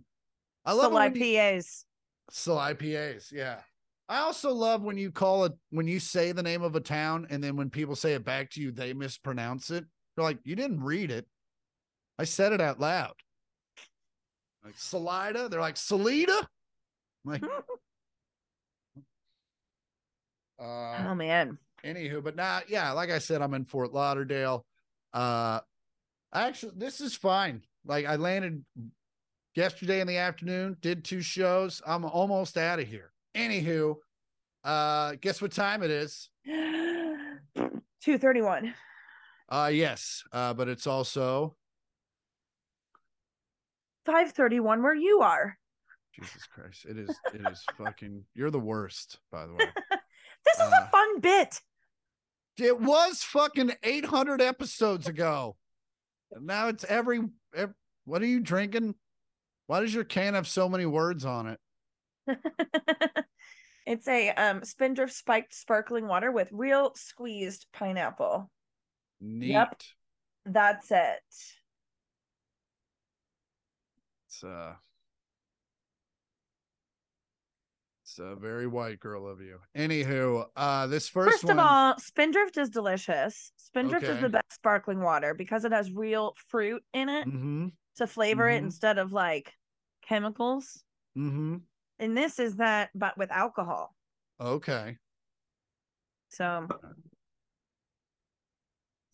I 0.65 0.74
love 0.74 0.91
it 0.91 0.95
when 0.95 1.15
you- 1.15 1.22
IPAs. 1.22 1.84
Still 2.30 2.57
IPAs, 2.57 3.32
yeah. 3.32 3.61
I 4.09 4.20
also 4.20 4.53
love 4.53 4.84
when 4.84 4.97
you 4.97 5.11
call 5.11 5.45
it 5.45 5.53
when 5.70 5.88
you 5.88 5.99
say 5.99 6.32
the 6.32 6.43
name 6.43 6.61
of 6.61 6.76
a 6.76 6.80
town 6.80 7.28
and 7.30 7.43
then 7.43 7.55
when 7.57 7.70
people 7.70 7.95
say 7.95 8.13
it 8.13 8.24
back 8.24 8.49
to 8.51 8.61
you, 8.61 8.72
they 8.72 8.93
mispronounce 8.93 9.70
it. 9.70 9.86
They're 10.15 10.24
like, 10.24 10.39
you 10.43 10.55
didn't 10.55 10.82
read 10.84 11.11
it. 11.11 11.26
I 12.18 12.24
said 12.24 12.53
it 12.53 12.61
out 12.61 12.80
loud. 12.80 13.13
Like 14.63 14.76
Salida, 14.78 15.49
they're 15.49 15.61
like 15.61 15.78
Salida. 15.78 16.47
Like, 17.28 17.43
uh, 20.59 21.07
oh 21.09 21.13
man. 21.13 21.57
anywho, 21.84 22.23
but 22.23 22.38
now, 22.38 22.61
yeah, 22.69 22.93
like 22.93 23.11
I 23.11 23.19
said, 23.19 23.41
I'm 23.41 23.53
in 23.53 23.65
Fort 23.65 23.91
Lauderdale. 23.93 24.65
Uh, 25.13 25.59
actually, 26.34 26.71
this 26.78 27.01
is 27.01 27.15
fine. 27.15 27.63
Like 27.86 28.05
I 28.05 28.15
landed 28.15 28.63
yesterday 29.55 29.99
in 29.99 30.07
the 30.07 30.15
afternoon, 30.17 30.78
did 30.82 31.03
two 31.03 31.19
shows. 31.21 31.82
I'm 31.86 32.05
almost 32.05 32.57
out 32.57 32.80
of 32.80 32.88
here. 32.88 33.11
Anywho, 33.36 33.95
uh, 34.63 35.15
guess 35.19 35.41
what 35.41 35.51
time 35.51 35.84
it 35.84 35.91
is? 35.91 36.30
231. 36.45 38.73
Uh, 39.49 39.69
yes, 39.73 40.23
uh, 40.32 40.53
but 40.53 40.69
it's 40.69 40.88
also 40.88 41.57
531 44.05 44.82
where 44.82 44.95
you 44.95 45.19
are. 45.21 45.57
Jesus 46.20 46.45
Christ. 46.53 46.86
It 46.89 46.97
is. 46.97 47.15
It 47.34 47.41
is 47.51 47.63
fucking. 47.78 48.24
You're 48.34 48.51
the 48.51 48.59
worst, 48.59 49.20
by 49.32 49.45
the 49.45 49.53
way. 49.53 49.65
This 50.45 50.55
is 50.65 50.72
Uh, 50.74 50.86
a 50.86 50.89
fun 50.89 51.20
bit. 51.20 51.61
It 52.57 52.80
was 52.80 53.22
fucking 53.22 53.74
800 53.84 54.41
episodes 54.41 55.07
ago. 55.07 55.57
And 56.32 56.45
now 56.45 56.70
it's 56.70 56.86
every, 56.86 57.22
ev 57.53 57.74
What 58.05 58.22
are 58.22 58.28
you 58.28 58.39
drinking? 58.39 58.95
Why 59.65 59.82
does 59.82 59.93
your 59.93 60.05
can 60.05 60.36
have 60.36 60.47
so 60.47 60.70
many 60.70 60.86
words 60.86 61.26
on 61.26 61.47
it? 61.47 61.59
it's 63.86 64.07
a 64.07 64.30
um 64.32 64.63
Spindrift 64.63 65.13
spiked 65.13 65.53
sparkling 65.53 66.07
water 66.07 66.32
with 66.32 66.47
real 66.51 66.93
squeezed 66.95 67.65
pineapple. 67.74 68.49
Neat. 69.20 69.49
Yep. 69.49 69.82
That's 70.45 70.91
it. 70.91 71.20
It's 74.28 74.43
uh 74.43 74.76
a 78.20 78.36
very 78.36 78.68
white 78.68 78.99
girl 78.99 79.28
of 79.28 79.41
you. 79.41 79.59
Anywho, 79.76 80.45
uh 80.55 80.88
this 80.88 81.07
first, 81.07 81.32
First, 81.32 81.43
one 81.45 81.59
of 81.59 81.65
all, 81.65 81.95
Spindrift 81.99 82.57
is 82.57 82.70
delicious. 82.70 83.51
Spindrift 83.57 84.05
is 84.05 84.22
the 84.22 84.30
best 84.30 84.51
sparkling 84.53 85.01
water 85.01 85.34
because 85.34 85.65
it 85.65 85.72
has 85.72 85.91
real 85.91 86.34
fruit 86.49 86.84
in 86.93 87.09
it 87.09 87.28
mm-hmm, 87.28 87.68
to 87.97 88.07
flavor 88.07 88.49
it 88.49 88.61
Mhm. 88.61 88.65
instead 88.65 88.97
of 88.97 89.11
like 89.11 89.53
chemicals. 90.07 90.84
mm-hmm. 91.18 91.57
And 91.99 92.15
this 92.18 92.38
is 92.39 92.57
that, 92.57 92.89
but 92.93 93.18
with 93.18 93.32
alcohol. 93.32 93.95
Okay. 94.39 94.97
So 96.30 96.68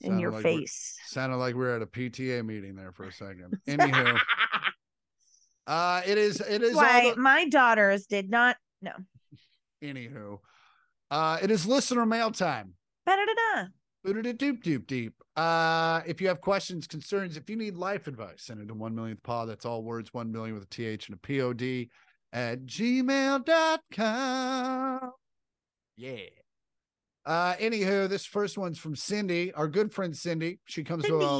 in 0.02 0.10
Sounded 0.10 0.22
your 0.22 0.32
like 0.32 0.44
face. 0.44 0.98
Sounded 1.06 1.38
like 1.38 1.56
we 1.56 1.62
were 1.62 1.76
at 1.76 1.82
a 1.82 1.86
PTA 1.86 2.46
meeting 2.46 2.76
there 2.76 2.92
for 2.92 3.06
a 3.06 3.12
second. 3.12 3.58
Anywho, 3.68 4.20
uh 5.66 6.02
it 6.06 6.18
is 6.18 6.42
it 6.42 6.62
is 6.62 6.76
why 6.76 7.12
the, 7.12 7.22
my 7.22 7.48
daughters 7.48 8.06
did 8.06 8.30
not. 8.30 8.58
No. 8.84 8.92
anywho. 9.84 10.40
Uh 11.10 11.40
it 11.42 11.50
is 11.50 11.66
listener 11.66 12.06
mail 12.06 12.32
time. 12.32 12.74
Ba-da-da-da. 13.06 13.68
Doop 14.06 14.62
doop 14.62 14.86
deep. 14.86 15.14
Uh, 15.36 16.02
if 16.06 16.22
you 16.22 16.28
have 16.28 16.42
questions, 16.42 16.86
concerns, 16.88 17.38
if 17.38 17.50
you 17.50 17.56
need 17.56 17.76
life 17.76 18.08
advice, 18.08 18.44
send 18.44 18.60
it 18.62 18.68
to 18.68 18.74
one 18.74 18.94
millionth 18.94 19.24
pod. 19.24 19.48
That's 19.50 19.66
all 19.66 19.82
words, 19.84 20.14
one 20.14 20.32
million 20.32 20.54
with 20.54 20.64
a 20.64 20.68
th 20.68 21.08
and 21.08 21.16
a 21.16 21.18
pod 21.18 21.62
at 22.34 22.66
gmail.com. 22.66 23.92
Yeah. 25.96 26.18
Uh, 27.26 27.54
anywho, 27.56 28.10
this 28.10 28.26
first 28.26 28.58
one's 28.58 28.78
from 28.78 28.98
Cindy, 28.98 29.54
our 29.54 29.70
good 29.70 29.94
friend 29.94 30.16
Cindy. 30.16 30.60
She 30.66 30.84
comes 30.84 31.06
to 31.06 31.22
a, 31.22 31.40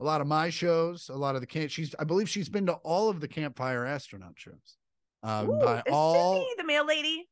a 0.00 0.04
lot 0.04 0.22
of 0.22 0.26
my 0.26 0.48
shows, 0.48 1.10
a 1.10 1.16
lot 1.16 1.34
of 1.34 1.42
the 1.42 1.46
camp. 1.46 1.70
She's, 1.70 1.94
I 1.98 2.04
believe, 2.04 2.30
she's 2.30 2.48
been 2.48 2.64
to 2.66 2.74
all 2.84 3.10
of 3.10 3.20
the 3.20 3.28
Campfire 3.28 3.84
astronaut 3.84 4.32
shows. 4.36 4.77
Uh, 5.22 5.46
Ooh, 5.48 5.60
by 5.64 5.78
is 5.78 5.92
all, 5.92 6.34
Cindy 6.34 6.48
the 6.56 6.64
mail 6.64 6.86
lady? 6.86 7.28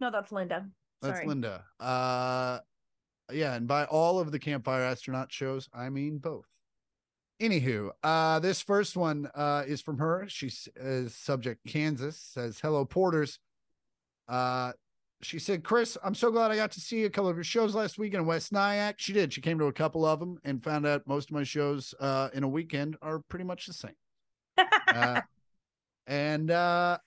No, 0.00 0.10
that's 0.10 0.32
Linda. 0.32 0.66
That's 1.00 1.24
Linda. 1.24 1.64
Uh 1.80 2.58
yeah, 3.32 3.54
and 3.54 3.66
by 3.66 3.84
all 3.84 4.18
of 4.18 4.30
the 4.30 4.38
campfire 4.38 4.82
astronaut 4.82 5.32
shows, 5.32 5.68
I 5.72 5.88
mean 5.90 6.18
both. 6.18 6.46
Anywho, 7.40 7.90
uh 8.02 8.38
this 8.38 8.62
first 8.62 8.96
one 8.96 9.28
uh 9.34 9.64
is 9.66 9.80
from 9.80 9.98
her. 9.98 10.24
She's 10.28 10.68
uh, 10.80 11.08
subject 11.08 11.60
Kansas 11.66 12.18
says, 12.18 12.60
Hello, 12.60 12.84
Porters. 12.84 13.38
Uh 14.28 14.72
she 15.22 15.38
said, 15.38 15.62
Chris, 15.62 15.96
I'm 16.02 16.16
so 16.16 16.32
glad 16.32 16.50
I 16.50 16.56
got 16.56 16.72
to 16.72 16.80
see 16.80 17.04
a 17.04 17.10
couple 17.10 17.30
of 17.30 17.36
your 17.36 17.44
shows 17.44 17.76
last 17.76 17.96
week 17.96 18.12
in 18.12 18.26
West 18.26 18.50
Nyack. 18.50 18.96
She 18.98 19.12
did. 19.12 19.32
She 19.32 19.40
came 19.40 19.56
to 19.60 19.66
a 19.66 19.72
couple 19.72 20.04
of 20.04 20.18
them 20.18 20.40
and 20.42 20.62
found 20.62 20.84
out 20.84 21.06
most 21.06 21.30
of 21.30 21.34
my 21.34 21.44
shows 21.44 21.94
uh 22.00 22.28
in 22.34 22.42
a 22.42 22.48
weekend 22.48 22.96
are 23.02 23.20
pretty 23.28 23.44
much 23.44 23.66
the 23.66 23.72
same. 23.72 23.94
Uh, 24.94 25.22
and 26.06 26.50
uh, 26.50 26.98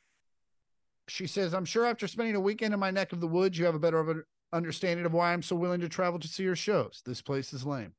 she 1.08 1.28
says, 1.28 1.53
I'm 1.53 1.66
sure 1.66 1.86
after 1.86 2.08
spending 2.08 2.36
a 2.36 2.39
weekend 2.39 2.74
in 2.74 2.80
my 2.80 2.91
neck 2.91 3.14
of 3.14 3.20
the 3.22 3.28
woods, 3.28 3.58
you 3.58 3.66
have 3.66 3.76
a 3.76 3.80
better 3.80 3.99
of 3.99 4.10
an 4.10 4.24
understanding 4.53 5.06
of 5.06 5.14
why 5.14 5.34
I'm 5.34 5.41
so 5.41 5.56
willing 5.56 5.82
to 5.82 5.89
travel 5.89 6.20
to 6.20 6.28
see 6.28 6.43
your 6.43 6.56
shows. 6.56 7.01
This 7.06 7.22
place 7.22 7.53
is 7.53 7.66
lame. 7.66 7.93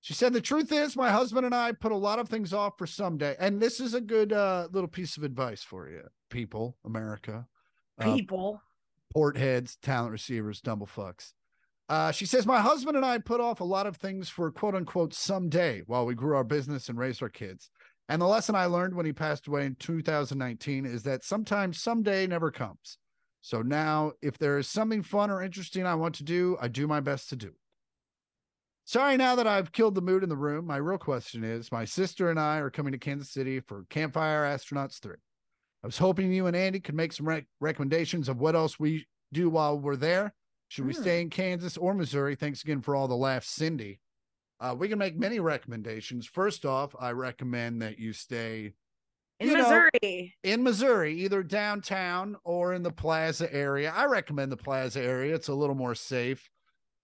She 0.00 0.14
said, 0.14 0.32
The 0.32 0.40
truth 0.40 0.72
is, 0.72 0.96
my 0.96 1.10
husband 1.10 1.44
and 1.44 1.54
I 1.54 1.72
put 1.72 1.92
a 1.92 1.96
lot 1.96 2.18
of 2.18 2.28
things 2.28 2.52
off 2.52 2.78
for 2.78 2.86
someday. 2.86 3.36
And 3.38 3.60
this 3.60 3.80
is 3.80 3.94
a 3.94 4.00
good 4.00 4.32
uh, 4.32 4.68
little 4.72 4.88
piece 4.88 5.16
of 5.16 5.24
advice 5.24 5.62
for 5.62 5.88
you, 5.88 6.02
people, 6.30 6.76
America, 6.84 7.46
uh, 8.00 8.14
People. 8.14 8.62
port 9.12 9.36
heads, 9.36 9.76
talent 9.82 10.12
receivers, 10.12 10.60
dumble 10.60 10.86
fucks. 10.86 11.32
Uh, 11.90 12.12
she 12.12 12.24
says, 12.24 12.46
My 12.46 12.60
husband 12.60 12.96
and 12.96 13.04
I 13.04 13.18
put 13.18 13.40
off 13.40 13.60
a 13.60 13.64
lot 13.64 13.86
of 13.86 13.96
things 13.96 14.28
for 14.28 14.50
quote 14.52 14.74
unquote 14.74 15.12
someday 15.12 15.82
while 15.86 16.06
we 16.06 16.14
grew 16.14 16.36
our 16.36 16.44
business 16.44 16.88
and 16.88 16.96
raised 16.98 17.22
our 17.22 17.28
kids. 17.28 17.68
And 18.10 18.20
the 18.20 18.26
lesson 18.26 18.56
I 18.56 18.66
learned 18.66 18.94
when 18.94 19.06
he 19.06 19.12
passed 19.12 19.46
away 19.46 19.64
in 19.64 19.76
2019 19.76 20.84
is 20.84 21.04
that 21.04 21.22
sometimes 21.22 21.80
someday 21.80 22.26
never 22.26 22.50
comes. 22.50 22.98
So 23.40 23.62
now, 23.62 24.12
if 24.20 24.36
there 24.36 24.58
is 24.58 24.68
something 24.68 25.04
fun 25.04 25.30
or 25.30 25.40
interesting 25.40 25.86
I 25.86 25.94
want 25.94 26.16
to 26.16 26.24
do, 26.24 26.58
I 26.60 26.66
do 26.66 26.88
my 26.88 26.98
best 26.98 27.28
to 27.28 27.36
do. 27.36 27.46
it. 27.46 27.54
Sorry 28.84 29.16
now 29.16 29.36
that 29.36 29.46
I've 29.46 29.70
killed 29.70 29.94
the 29.94 30.02
mood 30.02 30.24
in 30.24 30.28
the 30.28 30.36
room. 30.36 30.66
My 30.66 30.78
real 30.78 30.98
question 30.98 31.44
is 31.44 31.70
my 31.70 31.84
sister 31.84 32.30
and 32.30 32.40
I 32.40 32.58
are 32.58 32.68
coming 32.68 32.90
to 32.90 32.98
Kansas 32.98 33.30
City 33.30 33.60
for 33.60 33.86
Campfire 33.90 34.42
Astronauts 34.42 34.98
3. 34.98 35.14
I 35.84 35.86
was 35.86 35.98
hoping 35.98 36.32
you 36.32 36.48
and 36.48 36.56
Andi 36.56 36.82
could 36.82 36.96
make 36.96 37.12
some 37.12 37.28
rec- 37.28 37.46
recommendations 37.60 38.28
of 38.28 38.40
what 38.40 38.56
else 38.56 38.80
we 38.80 39.06
do 39.32 39.48
while 39.48 39.78
we're 39.78 39.94
there. 39.94 40.34
Should 40.66 40.86
we 40.86 40.94
stay 40.94 41.20
in 41.20 41.30
Kansas 41.30 41.76
or 41.76 41.94
Missouri? 41.94 42.34
Thanks 42.34 42.64
again 42.64 42.80
for 42.80 42.96
all 42.96 43.06
the 43.06 43.14
laughs, 43.14 43.50
Cindy. 43.50 44.00
Uh, 44.60 44.74
we 44.78 44.88
can 44.88 44.98
make 44.98 45.16
many 45.18 45.40
recommendations. 45.40 46.26
First 46.26 46.66
off, 46.66 46.94
I 47.00 47.12
recommend 47.12 47.80
that 47.82 47.98
you 47.98 48.12
stay 48.12 48.74
In 49.38 49.48
you 49.48 49.56
know, 49.56 49.62
Missouri. 49.62 50.34
in 50.44 50.62
Missouri, 50.62 51.14
either 51.20 51.42
downtown 51.42 52.36
or 52.44 52.74
in 52.74 52.82
the 52.82 52.92
plaza 52.92 53.52
area. 53.54 53.90
I 53.94 54.04
recommend 54.04 54.52
the 54.52 54.58
plaza 54.58 55.00
area. 55.02 55.34
It's 55.34 55.48
a 55.48 55.54
little 55.54 55.74
more 55.74 55.94
safe. 55.94 56.50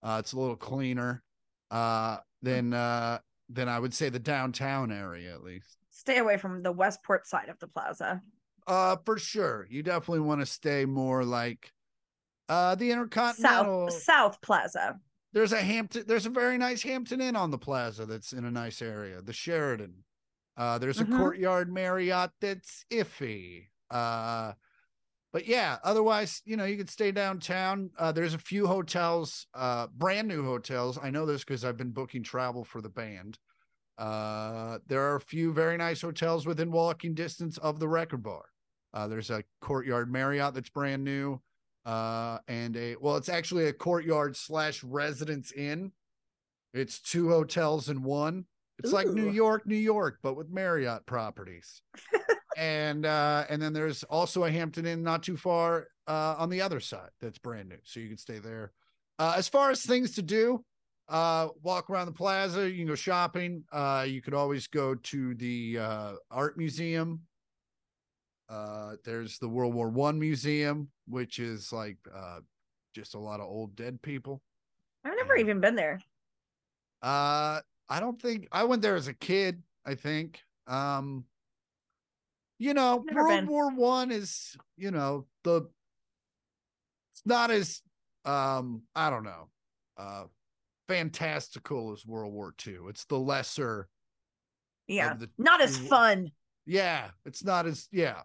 Uh, 0.03 0.19
it's 0.21 0.35
a 0.35 0.39
little 0.39 0.57
cleaner 0.57 1.23
uh, 1.71 2.19
than 2.43 2.75
uh, 2.75 3.19
than 3.49 3.69
I 3.69 3.79
would 3.79 3.95
say 3.95 4.11
the 4.11 4.19
downtown 4.19 4.93
area, 4.93 5.33
at 5.33 5.43
least. 5.43 5.79
Stay 5.91 6.19
away 6.19 6.37
from 6.37 6.63
the 6.63 6.73
Westport 6.73 7.27
side 7.27 7.49
of 7.49 7.59
the 7.59 7.69
plaza. 7.69 8.21
Uh, 8.67 8.97
for 9.07 9.17
sure. 9.19 9.67
You 9.71 9.83
definitely 9.83 10.21
want 10.21 10.41
to 10.41 10.47
stay 10.47 10.85
more 10.85 11.25
like 11.25 11.73
Uh, 12.49 12.75
the 12.75 12.91
Intercontinental. 12.93 13.89
South 13.91 14.03
South 14.03 14.41
Plaza. 14.43 15.01
There's 15.37 15.53
a 15.53 15.61
Hampton. 15.61 16.05
There's 16.07 16.25
a 16.25 16.31
very 16.31 16.57
nice 16.57 16.83
Hampton 16.83 17.21
Inn 17.21 17.37
on 17.37 17.51
the 17.51 17.59
plaza 17.59 18.07
that's 18.07 18.33
in 18.33 18.47
a 18.47 18.51
nice 18.51 18.81
area. 18.81 19.21
The 19.21 19.35
Sheraton. 19.35 20.05
Uh, 20.57 20.79
there's 20.79 20.99
a 20.99 21.05
Mhm. 21.05 21.19
Courtyard 21.19 21.71
Marriott 21.71 22.31
that's 22.41 22.87
iffy. 22.91 23.69
Uh, 23.91 24.55
but 25.35 25.45
yeah, 25.45 25.79
otherwise, 25.85 26.41
you 26.47 26.57
know, 26.57 26.65
you 26.65 26.79
could 26.79 26.89
stay 26.89 27.13
downtown. 27.13 27.91
Uh, 27.99 28.13
there's 28.13 28.33
a 28.33 28.39
few 28.39 28.67
hotels, 28.67 29.47
uh, 29.53 29.89
brand 29.89 30.27
new 30.27 30.43
hotels. 30.43 30.97
I 30.97 31.11
know 31.11 31.27
this 31.27 31.45
because 31.45 31.67
I've 31.67 31.77
been 31.77 31.93
booking 31.93 32.23
travel 32.23 32.65
for 32.65 32.81
the 32.81 32.89
band. 32.89 33.39
Uh, 33.99 34.79
there 34.87 35.03
are 35.03 35.17
a 35.17 35.21
few 35.21 35.53
very 35.53 35.77
nice 35.77 36.01
hotels 36.01 36.47
within 36.47 36.73
walking 36.73 37.13
distance 37.13 37.59
of 37.59 37.79
the 37.79 37.89
record 37.89 38.23
bar. 38.23 38.47
Uh, 38.95 39.07
there's 39.07 39.29
a 39.29 39.45
Courtyard 39.61 40.11
Marriott 40.11 40.55
that's 40.55 40.71
brand 40.71 41.05
new. 41.05 41.43
Uh, 41.87 42.39
and 42.49 42.77
a 42.77 42.97
well, 43.01 43.17
it's 43.17 43.29
actually 43.29 43.67
a 43.67 43.73
courtyard 43.73 44.37
slash 44.37 44.83
residence 44.83 45.53
inn. 45.53 45.93
It's 46.75 47.01
two 47.01 47.31
hotels 47.31 47.89
in 47.89 48.03
one. 48.03 48.45
It's 48.81 48.93
like 48.93 49.07
New 49.07 49.31
York, 49.31 49.67
New 49.67 49.77
York, 49.77 50.19
but 50.23 50.37
with 50.37 50.51
Marriott 50.51 51.07
properties. 51.07 51.81
and 52.57 53.07
uh, 53.07 53.45
and 53.49 53.63
then 53.63 53.73
there's 53.73 54.03
also 54.05 54.45
a 54.45 54.51
Hampton 54.51 54.85
Inn 54.85 55.03
not 55.03 55.23
too 55.23 55.37
far 55.37 55.87
uh, 56.09 56.35
on 56.37 56.51
the 56.51 56.61
other 56.61 56.81
side 56.81 57.11
that's 57.21 57.39
brand 57.39 57.69
new, 57.69 57.79
so 57.85 58.01
you 58.01 58.09
can 58.09 58.19
stay 58.19 58.41
there. 58.41 58.73
Uh, 59.19 59.35
as 59.37 59.49
far 59.49 59.71
as 59.71 59.83
things 59.83 60.17
to 60.17 60.23
do, 60.23 60.63
uh, 61.09 61.49
walk 61.63 61.89
around 61.89 62.07
the 62.07 62.13
plaza. 62.13 62.69
You 62.69 62.77
can 62.79 62.87
go 62.87 62.95
shopping. 62.97 63.65
Uh, 63.73 64.05
you 64.09 64.21
could 64.21 64.35
always 64.35 64.67
go 64.67 64.95
to 64.95 65.35
the 65.35 65.79
uh, 65.79 66.13
art 66.31 66.59
museum. 66.59 67.21
Uh, 68.49 68.97
there's 69.05 69.39
the 69.39 69.49
World 69.49 69.75
War 69.75 69.89
One 69.89 70.19
museum, 70.19 70.89
which 71.09 71.39
is 71.39 71.73
like 71.73 71.97
uh, 72.15 72.41
just 72.95 73.15
a 73.15 73.19
lot 73.19 73.41
of 73.41 73.47
old 73.47 73.75
dead 73.77 74.01
people. 74.03 74.43
I've 75.05 75.17
never 75.17 75.37
even 75.37 75.61
been 75.61 75.75
there. 75.75 76.01
Uh, 77.03 77.61
I 77.89 78.01
don't 78.01 78.21
think 78.21 78.49
I 78.53 78.65
went 78.65 78.83
there 78.83 78.97
as 78.97 79.09
a 79.09 79.15
kid. 79.15 79.63
I 79.85 79.95
think. 79.95 80.41
Um, 80.67 81.25
you 82.59 82.75
know, 82.75 83.05
Never 83.07 83.23
World 83.23 83.41
been. 83.41 83.47
War 83.49 83.75
One 83.75 84.11
is 84.11 84.57
you 84.77 84.91
know 84.91 85.27
the. 85.45 85.69
It's 87.13 87.23
not 87.25 87.51
as 87.51 87.83
um 88.25 88.83
I 88.95 89.11
don't 89.11 89.25
know, 89.25 89.49
uh, 89.97 90.25
fantastical 90.89 91.93
as 91.93 92.07
World 92.07 92.33
War 92.33 92.55
Two. 92.57 92.87
It's 92.89 93.05
the 93.07 93.19
lesser. 93.19 93.89
Yeah. 94.87 95.15
the 95.15 95.29
Not 95.37 95.61
as 95.61 95.77
fun. 95.77 96.31
Yeah, 96.65 97.09
it's 97.25 97.45
not 97.45 97.67
as 97.67 97.89
yeah. 97.91 98.23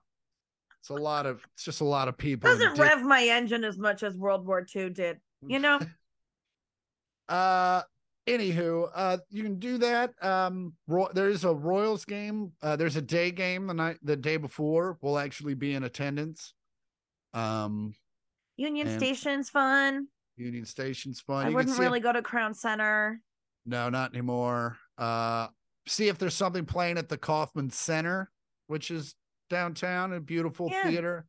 It's 0.81 0.89
a 0.89 0.95
lot 0.95 1.25
of 1.25 1.45
it's 1.53 1.63
just 1.63 1.81
a 1.81 1.85
lot 1.85 2.07
of 2.07 2.17
people. 2.17 2.49
Doesn't 2.49 2.77
rev 2.77 3.03
my 3.03 3.23
engine 3.23 3.63
as 3.63 3.77
much 3.77 4.01
as 4.03 4.17
World 4.17 4.45
War 4.45 4.65
II 4.75 4.89
did. 4.89 5.17
You 5.45 5.59
know? 5.59 5.79
Uh, 7.29 7.81
anywho, 8.27 8.89
uh, 8.93 9.17
you 9.29 9.43
can 9.43 9.57
do 9.57 9.77
that. 9.77 10.11
Um, 10.21 10.73
there's 11.13 11.45
a 11.45 11.53
Royals 11.53 12.03
game. 12.03 12.51
Uh, 12.61 12.75
there's 12.75 12.97
a 12.97 13.01
day 13.01 13.31
game 13.31 13.67
the 13.67 13.73
night, 13.73 13.99
the 14.03 14.17
day 14.17 14.35
before. 14.35 14.97
We'll 15.01 15.17
actually 15.17 15.53
be 15.53 15.73
in 15.73 15.83
attendance. 15.85 16.53
Um, 17.33 17.93
Union 18.57 18.97
Station's 18.99 19.49
fun. 19.49 20.07
Union 20.35 20.65
Station's 20.65 21.21
fun. 21.21 21.45
I 21.45 21.49
You 21.49 21.55
wouldn't 21.55 21.73
see 21.75 21.81
if- 21.81 21.87
really 21.87 22.01
go 22.01 22.11
to 22.11 22.21
Crown 22.21 22.53
Center. 22.53 23.21
no, 23.65 23.87
not 23.89 24.11
anymore. 24.13 24.77
Uh, 24.97 25.47
see 25.87 26.09
if 26.09 26.17
there's 26.17 26.35
something 26.35 26.65
playing 26.65 26.97
at 26.97 27.07
the 27.07 27.17
Kauffman 27.17 27.69
Center, 27.69 28.29
which 28.67 28.91
is 28.91 29.15
downtown, 29.51 30.13
a 30.13 30.19
beautiful 30.19 30.69
Yeah. 30.71 30.83
theater. 30.89 31.25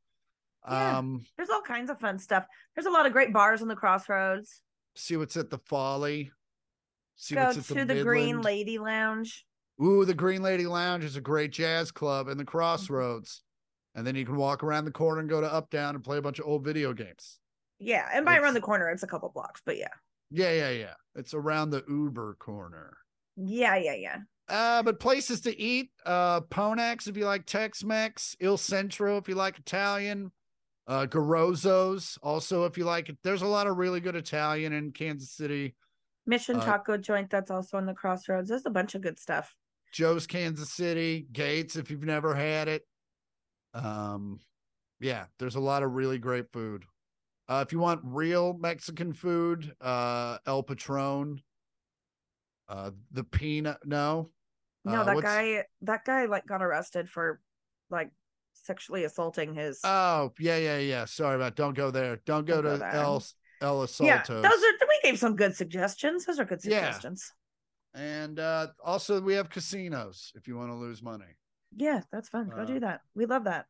Yeah. 0.66 0.99
Um, 0.99 1.27
There's 1.37 1.51
all 1.51 1.61
kinds 1.61 1.91
of 1.91 1.99
fun 2.01 2.18
stuff. 2.18 2.47
There's 2.75 2.87
a 2.87 2.91
lot 2.91 3.05
of 3.05 3.12
great 3.12 3.33
bars 3.33 3.61
on 3.62 3.68
the 3.68 3.77
crossroads. 3.77 4.62
see 4.95 5.16
what's 5.16 5.37
at 5.37 5.51
the 5.51 5.59
Folly. 5.59 6.31
See 7.16 7.35
Go 7.35 7.47
what's 7.47 7.66
to 7.68 7.79
at 7.81 7.89
the, 7.89 7.95
the, 7.95 8.03
Green 8.05 8.41
Lady 8.43 8.79
Lounge. 8.79 9.45
Ooh, 9.83 10.05
the 10.05 10.14
Green 10.14 10.43
Lady 10.43 10.66
Lounge 10.66 11.03
is 11.05 11.16
a 11.16 11.20
great 11.20 11.51
jazz 11.51 11.91
club 11.91 12.25
Mm-hmm. 12.27 12.33
in 12.33 12.39
the 12.39 12.45
crossroads. 12.45 13.43
And 13.95 14.07
then 14.07 14.14
you 14.14 14.25
can 14.25 14.37
walk 14.37 14.62
around 14.62 14.85
the 14.87 14.91
corner 14.93 15.20
and 15.20 15.29
go 15.29 15.41
to 15.41 15.53
Up 15.53 15.68
Down 15.70 15.95
and 15.95 16.05
play 16.05 16.16
a 16.18 16.23
bunch 16.23 16.39
of 16.39 16.47
old 16.47 16.64
video 16.64 16.93
games. 16.95 17.39
Yeah, 17.79 18.09
and 18.14 18.25
by 18.25 18.37
around 18.39 18.55
the 18.55 18.61
corner, 18.61 18.89
it's 18.91 19.03
a 19.03 19.07
couple 19.09 19.29
blocks, 19.31 19.61
but 19.66 19.77
yeah, 19.77 19.89
Yeah, 20.31 20.53
yeah, 20.53 20.70
yeah. 20.70 20.95
It's 21.16 21.35
around 21.35 21.70
the 21.70 21.83
Uber 21.89 22.37
corner. 22.39 22.97
yeah, 23.37 23.75
yeah, 23.77 23.95
yeah. 23.95 24.18
Uh, 24.53 24.82
but 24.82 25.00
places 25.00 25.40
to 25.40 25.59
eat, 25.59 25.88
uh, 26.05 26.42
Ponak's 26.42 27.07
if 27.07 27.16
you 27.16 27.24
like 27.24 27.46
Tex-Mex, 27.46 28.36
Il 28.38 28.59
Centro 28.59 29.16
if 29.16 29.26
you 29.26 29.34
like 29.34 29.59
Italian, 29.59 30.30
uh, 30.86 31.07
Garozzo's 31.07 32.18
also 32.22 32.66
if 32.66 32.76
you 32.76 32.84
like 32.84 33.09
it. 33.09 33.16
There's 33.24 33.40
a 33.40 33.46
lot 33.46 33.66
of 33.66 33.78
really 33.78 34.00
good 34.00 34.14
Italian 34.14 34.74
in 34.74 34.92
Kansas 34.92 35.30
City. 35.30 35.74
Mission 36.26 36.57
Uh, 36.57 36.64
Taco 36.66 36.98
Joint 36.98 37.30
that's 37.30 37.50
also 37.50 37.78
on 37.78 37.86
the 37.86 37.94
crossroads. 37.94 38.50
There's 38.50 38.66
a 38.66 38.70
bunch 38.70 38.94
of 38.94 39.00
good 39.00 39.18
stuff. 39.18 39.57
Joe's 39.90 40.26
Kansas 40.26 40.70
City, 40.70 41.26
Gates 41.32 41.76
if 41.76 41.90
you've 41.90 42.05
never 42.05 42.34
had 42.34 42.68
it. 42.68 42.86
Um, 43.72 44.38
yeah, 45.00 45.24
there's 45.38 45.57
a 45.57 45.61
lot 45.61 45.82
of 45.82 45.92
really 45.92 46.18
great 46.18 46.53
food. 46.53 46.84
Uh, 47.48 47.64
if 47.66 47.72
you 47.72 47.78
want 47.78 48.00
real 48.05 48.53
Mexican 48.53 49.14
food, 49.14 49.74
uh, 49.80 50.36
El 50.46 50.62
Patron, 50.62 51.40
uh, 52.68 52.90
the 53.11 53.24
peanut, 53.24 53.78
no, 53.84 54.30
No, 54.85 55.01
Uh, 55.01 55.05
that 55.05 55.14
what's- 55.14 55.24
guy, 55.26 55.64
that 55.83 56.05
guy 56.05 56.24
like 56.26 56.47
got 56.47 56.62
arrested 56.62 57.09
for 57.09 57.41
like 57.91 58.11
sexually 58.55 59.05
assaulting 59.05 59.55
his. 59.55 59.80
Oh, 59.85 60.33
yeah, 60.39 60.57
yeah, 60.59 60.78
yeah. 60.78 61.05
Sorry 61.05 61.37
about. 61.37 61.57
Don't 61.57 61.74
go 61.74 61.91
there. 61.91 62.16
Don't 62.24 62.45
go 62.47 62.57
Don't 62.61 62.64
go 62.64 62.72
to 62.72 62.78
there. 62.78 62.91
El 62.93 63.22
El 63.61 63.89
yeah, 64.01 64.22
those 64.26 64.45
are. 64.45 64.72
We 64.89 65.01
gave 65.05 65.18
some 65.18 65.37
good 65.37 65.55
suggestions. 65.55 66.24
Those 66.26 66.41
are 66.41 66.45
good 66.45 66.61
suggestions. 66.61 67.33
Yeah. 67.95 68.01
and 68.03 68.39
uh, 68.41 68.68
also 68.83 69.20
we 69.20 69.35
have 69.35 69.51
casinos 69.51 70.33
if 70.35 70.49
you 70.49 70.57
want 70.57 70.70
to 70.70 70.74
lose 70.74 71.03
money. 71.03 71.37
Yeah, 71.76 72.01
that's 72.11 72.28
fun. 72.28 72.49
Go 72.49 72.62
Uh, 72.62 72.64
do 72.64 72.80
that. 72.80 73.03
We 73.14 73.26
love 73.26 73.45
that. 73.45 73.66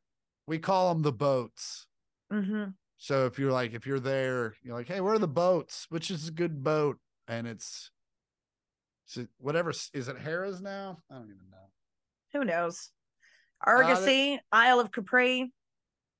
We 0.46 0.58
call 0.58 0.92
them 0.94 1.02
the 1.02 1.12
boats. 1.12 1.86
hmm 2.30 2.64
So 2.96 3.26
if 3.26 3.38
you're 3.38 3.52
like, 3.52 3.74
if 3.74 3.86
you're 3.86 4.00
there, 4.00 4.54
you're 4.62 4.74
like, 4.76 4.88
hey, 4.88 5.00
where 5.00 5.14
are 5.14 5.18
the 5.18 5.28
boats? 5.28 5.86
Which 5.90 6.10
is 6.10 6.28
a 6.28 6.32
good 6.32 6.62
boat? 6.64 6.98
And 7.28 7.46
it's, 7.46 7.90
is 9.12 9.24
it 9.24 9.28
whatever. 9.38 9.70
Is 9.70 10.08
it 10.08 10.16
Harrah's 10.18 10.60
now? 10.60 10.98
I 11.10 11.14
don't 11.14 11.24
even 11.24 11.50
know. 11.50 11.58
Who 12.32 12.44
knows? 12.44 12.90
Uh, 13.64 13.70
Argosy, 13.70 14.40
Isle 14.50 14.80
of 14.80 14.90
Capri. 14.90 15.52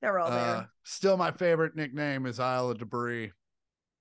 They're 0.01 0.19
all 0.19 0.31
Uh, 0.33 0.65
still, 0.85 1.17
my 1.17 1.31
favorite 1.31 1.77
nickname 1.77 2.27
is 2.27 2.41
Isle 2.41 2.71
of 2.71 2.79
Debris 2.79 3.33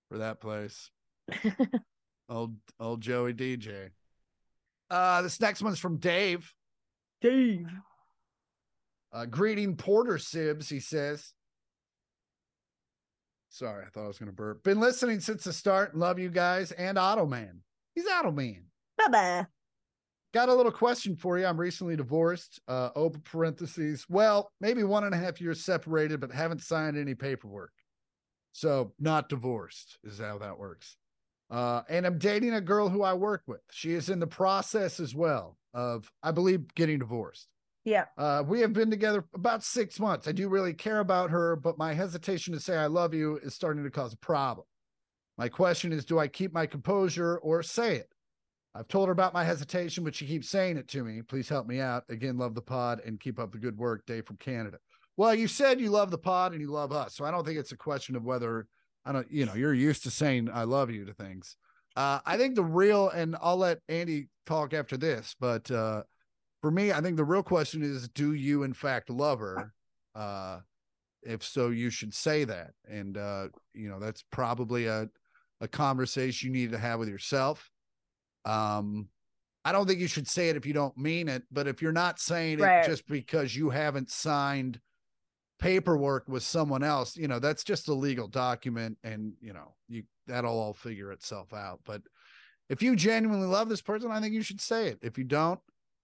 for 0.09 0.17
that 0.19 0.41
place. 0.41 0.89
Old 2.29 2.55
old 2.79 3.01
Joey 3.01 3.33
DJ. 3.33 3.89
Uh, 4.89 5.21
this 5.21 5.39
next 5.41 5.61
one's 5.61 5.79
from 5.79 5.97
Dave. 5.97 6.53
Dave. 7.21 7.67
Uh, 9.11 9.25
greeting 9.25 9.75
Porter 9.75 10.13
Sibs, 10.13 10.69
he 10.69 10.79
says. 10.79 11.33
Sorry, 13.49 13.83
I 13.85 13.89
thought 13.89 14.05
I 14.05 14.07
was 14.07 14.17
going 14.17 14.29
to 14.31 14.35
burp. 14.35 14.63
Been 14.63 14.79
listening 14.79 15.19
since 15.19 15.43
the 15.43 15.51
start. 15.51 15.95
Love 15.95 16.19
you 16.19 16.29
guys 16.29 16.71
and 16.71 16.97
Ottoman. 16.97 17.63
He's 17.95 18.07
Ottoman. 18.07 18.63
Bye 18.63 18.70
bye. 19.09 19.47
Got 20.33 20.49
a 20.49 20.53
little 20.53 20.71
question 20.71 21.15
for 21.15 21.37
you. 21.37 21.45
I'm 21.45 21.59
recently 21.59 21.97
divorced. 21.97 22.61
Uh, 22.67 22.89
open 22.95 23.21
parentheses. 23.21 24.05
Well, 24.07 24.51
maybe 24.61 24.83
one 24.83 25.03
and 25.03 25.13
a 25.13 25.17
half 25.17 25.41
years 25.41 25.63
separated, 25.63 26.21
but 26.21 26.31
haven't 26.31 26.61
signed 26.61 26.97
any 26.97 27.15
paperwork. 27.15 27.73
So 28.53 28.93
not 28.99 29.29
divorced 29.29 29.97
is 30.03 30.19
how 30.19 30.37
that 30.37 30.57
works. 30.57 30.95
Uh, 31.49 31.81
and 31.89 32.05
I'm 32.05 32.17
dating 32.17 32.53
a 32.53 32.61
girl 32.61 32.87
who 32.87 33.03
I 33.03 33.13
work 33.13 33.43
with. 33.45 33.61
She 33.71 33.93
is 33.93 34.09
in 34.09 34.19
the 34.19 34.27
process 34.27 35.01
as 35.01 35.13
well 35.13 35.57
of, 35.73 36.09
I 36.23 36.31
believe, 36.31 36.73
getting 36.75 36.99
divorced. 36.99 37.47
Yeah. 37.83 38.05
Uh, 38.17 38.43
we 38.45 38.61
have 38.61 38.73
been 38.73 38.89
together 38.89 39.25
about 39.33 39.63
six 39.63 39.99
months. 39.99 40.27
I 40.27 40.31
do 40.31 40.47
really 40.47 40.73
care 40.73 40.99
about 40.99 41.29
her, 41.29 41.57
but 41.57 41.77
my 41.77 41.93
hesitation 41.93 42.53
to 42.53 42.59
say 42.59 42.77
I 42.77 42.85
love 42.85 43.13
you 43.13 43.37
is 43.43 43.53
starting 43.53 43.83
to 43.83 43.89
cause 43.89 44.13
a 44.13 44.17
problem. 44.17 44.65
My 45.37 45.49
question 45.49 45.91
is, 45.91 46.05
do 46.05 46.19
I 46.19 46.27
keep 46.27 46.53
my 46.53 46.65
composure 46.65 47.37
or 47.39 47.63
say 47.63 47.95
it? 47.95 48.09
I've 48.73 48.87
told 48.87 49.07
her 49.09 49.11
about 49.11 49.33
my 49.33 49.43
hesitation, 49.43 50.03
but 50.03 50.15
she 50.15 50.25
keeps 50.25 50.49
saying 50.49 50.77
it 50.77 50.87
to 50.89 51.03
me. 51.03 51.21
Please 51.21 51.49
help 51.49 51.67
me 51.67 51.79
out. 51.79 52.03
Again, 52.09 52.37
love 52.37 52.55
the 52.55 52.61
pod 52.61 53.01
and 53.05 53.19
keep 53.19 53.37
up 53.37 53.51
the 53.51 53.57
good 53.57 53.77
work. 53.77 54.05
Dave 54.05 54.25
from 54.25 54.37
Canada. 54.37 54.77
Well, 55.17 55.35
you 55.35 55.47
said 55.47 55.81
you 55.81 55.89
love 55.89 56.09
the 56.09 56.17
pod 56.17 56.53
and 56.53 56.61
you 56.61 56.71
love 56.71 56.93
us. 56.93 57.15
So 57.15 57.25
I 57.25 57.31
don't 57.31 57.45
think 57.45 57.59
it's 57.59 57.73
a 57.73 57.77
question 57.77 58.15
of 58.15 58.23
whether 58.23 58.67
I 59.05 59.11
don't, 59.11 59.29
you 59.29 59.45
know, 59.45 59.55
you're 59.55 59.73
used 59.73 60.03
to 60.03 60.11
saying 60.11 60.49
I 60.53 60.63
love 60.63 60.89
you 60.89 61.05
to 61.05 61.13
things. 61.13 61.57
Uh, 61.97 62.19
I 62.25 62.37
think 62.37 62.55
the 62.55 62.63
real, 62.63 63.09
and 63.09 63.35
I'll 63.41 63.57
let 63.57 63.85
Andi 63.87 64.29
talk 64.45 64.73
after 64.73 64.95
this, 64.95 65.35
but 65.39 65.69
uh, 65.69 66.03
for 66.61 66.71
me, 66.71 66.93
I 66.93 67.01
think 67.01 67.17
the 67.17 67.25
real 67.25 67.43
question 67.43 67.83
is, 67.83 68.07
do 68.09 68.33
you 68.33 68.63
in 68.63 68.73
fact 68.73 69.09
love 69.09 69.39
her? 69.39 69.73
Uh, 70.15 70.59
if 71.23 71.43
so, 71.43 71.69
you 71.69 71.89
should 71.89 72.13
say 72.13 72.45
that. 72.45 72.71
And, 72.89 73.17
uh, 73.17 73.47
you 73.73 73.89
know, 73.89 73.99
that's 73.99 74.23
probably 74.31 74.85
a, 74.85 75.09
a 75.59 75.67
conversation 75.67 76.47
you 76.47 76.61
need 76.61 76.71
to 76.71 76.77
have 76.77 76.99
with 76.99 77.09
yourself. 77.09 77.69
Um, 78.45 79.09
I 79.63 79.71
don't 79.71 79.87
think 79.87 79.99
you 79.99 80.07
should 80.07 80.27
say 80.27 80.49
it 80.49 80.55
if 80.55 80.65
you 80.65 80.73
don't 80.73 80.97
mean 80.97 81.27
it, 81.27 81.43
but 81.51 81.67
if 81.67 81.81
you're 81.81 81.91
not 81.91 82.19
saying 82.19 82.59
it 82.83 82.87
just 82.87 83.07
because 83.07 83.55
you 83.55 83.69
haven't 83.69 84.09
signed 84.09 84.79
paperwork 85.59 86.27
with 86.27 86.41
someone 86.41 86.83
else, 86.83 87.15
you 87.15 87.27
know, 87.27 87.37
that's 87.37 87.63
just 87.63 87.87
a 87.87 87.93
legal 87.93 88.27
document 88.27 88.97
and, 89.03 89.33
you 89.39 89.53
know, 89.53 89.75
you 89.87 90.03
that'll 90.25 90.59
all 90.59 90.73
figure 90.73 91.11
itself 91.11 91.53
out. 91.53 91.79
But 91.85 92.01
if 92.69 92.81
you 92.81 92.95
genuinely 92.95 93.47
love 93.47 93.69
this 93.69 93.81
person, 93.81 94.11
I 94.11 94.19
think 94.19 94.33
you 94.33 94.41
should 94.41 94.61
say 94.61 94.87
it. 94.87 94.99
If 95.03 95.17
you 95.17 95.25
don't, 95.25 95.59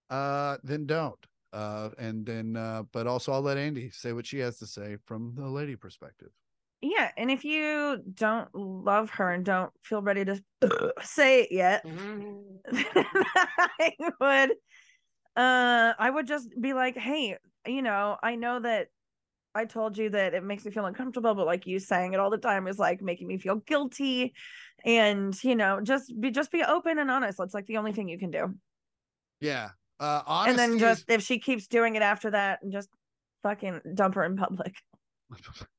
uh, 0.09 0.57
then 0.63 0.85
don't. 0.85 1.17
Uh, 1.51 1.89
and 1.97 2.25
then, 2.25 2.55
uh, 2.55 2.83
but 2.91 3.07
also 3.07 3.31
I'll 3.31 3.41
let 3.41 3.57
Andi 3.57 3.91
say 3.93 4.13
what 4.13 4.27
she 4.27 4.39
has 4.39 4.59
to 4.59 4.67
say 4.67 4.97
from 5.05 5.33
the 5.35 5.47
lady 5.47 5.75
perspective. 5.75 6.29
Yeah, 6.82 7.09
and 7.17 7.32
if 7.32 7.43
you 7.43 8.01
don't 8.13 8.53
love 8.53 9.09
her 9.11 9.32
and 9.32 9.43
don't 9.43 9.71
feel 9.84 10.01
ready 10.01 10.25
to 10.25 10.41
say 11.01 11.41
it 11.41 11.51
yet, 11.51 11.84
I 12.71 13.93
would 14.21 14.51
uh 15.36 15.93
I 15.97 16.09
would 16.09 16.28
just 16.28 16.49
be 16.59 16.73
like, 16.73 16.95
"Hey, 16.97 17.38
you 17.65 17.82
know, 17.82 18.17
I 18.21 18.36
know 18.36 18.59
that 18.59 18.88
I 19.55 19.65
told 19.65 19.97
you 19.97 20.11
that 20.11 20.36
it 20.36 20.43
makes 20.43 20.65
me 20.65 20.71
feel 20.71 20.86
uncomfortable, 20.86 21.34
but 21.34 21.47
like 21.47 21.65
you 21.65 21.80
saying 21.80 22.13
it 22.13 22.19
all 22.19 22.30
the 22.30 22.38
time 22.38 22.67
is 22.67 22.78
like 22.78 23.01
making 23.01 23.28
me 23.28 23.39
feel 23.39 23.55
guilty 23.55 24.34
and, 24.86 25.43
you 25.43 25.55
know, 25.55 25.82
just 25.82 26.13
be 26.19 26.30
just 26.30 26.51
be 26.51 26.61
open 26.63 26.99
and 26.99 27.09
honest. 27.09 27.39
That's 27.39 27.55
like 27.55 27.65
the 27.65 27.78
only 27.78 27.91
thing 27.91 28.07
you 28.07 28.19
can 28.19 28.30
do. 28.30 28.53
Yeah. 29.41 29.69
Uh, 29.99 30.21
and 30.28 30.28
honesty 30.28 30.57
then 30.57 30.73
is- 30.75 30.80
just 30.80 31.09
if 31.09 31.23
she 31.23 31.39
keeps 31.39 31.65
doing 31.65 31.95
it 31.95 32.03
after 32.03 32.30
that, 32.30 32.59
and 32.61 32.71
just 32.71 32.89
fucking 33.41 33.82
dump 33.95 34.13
her 34.13 34.23
in 34.23 34.36
public. 34.38 34.75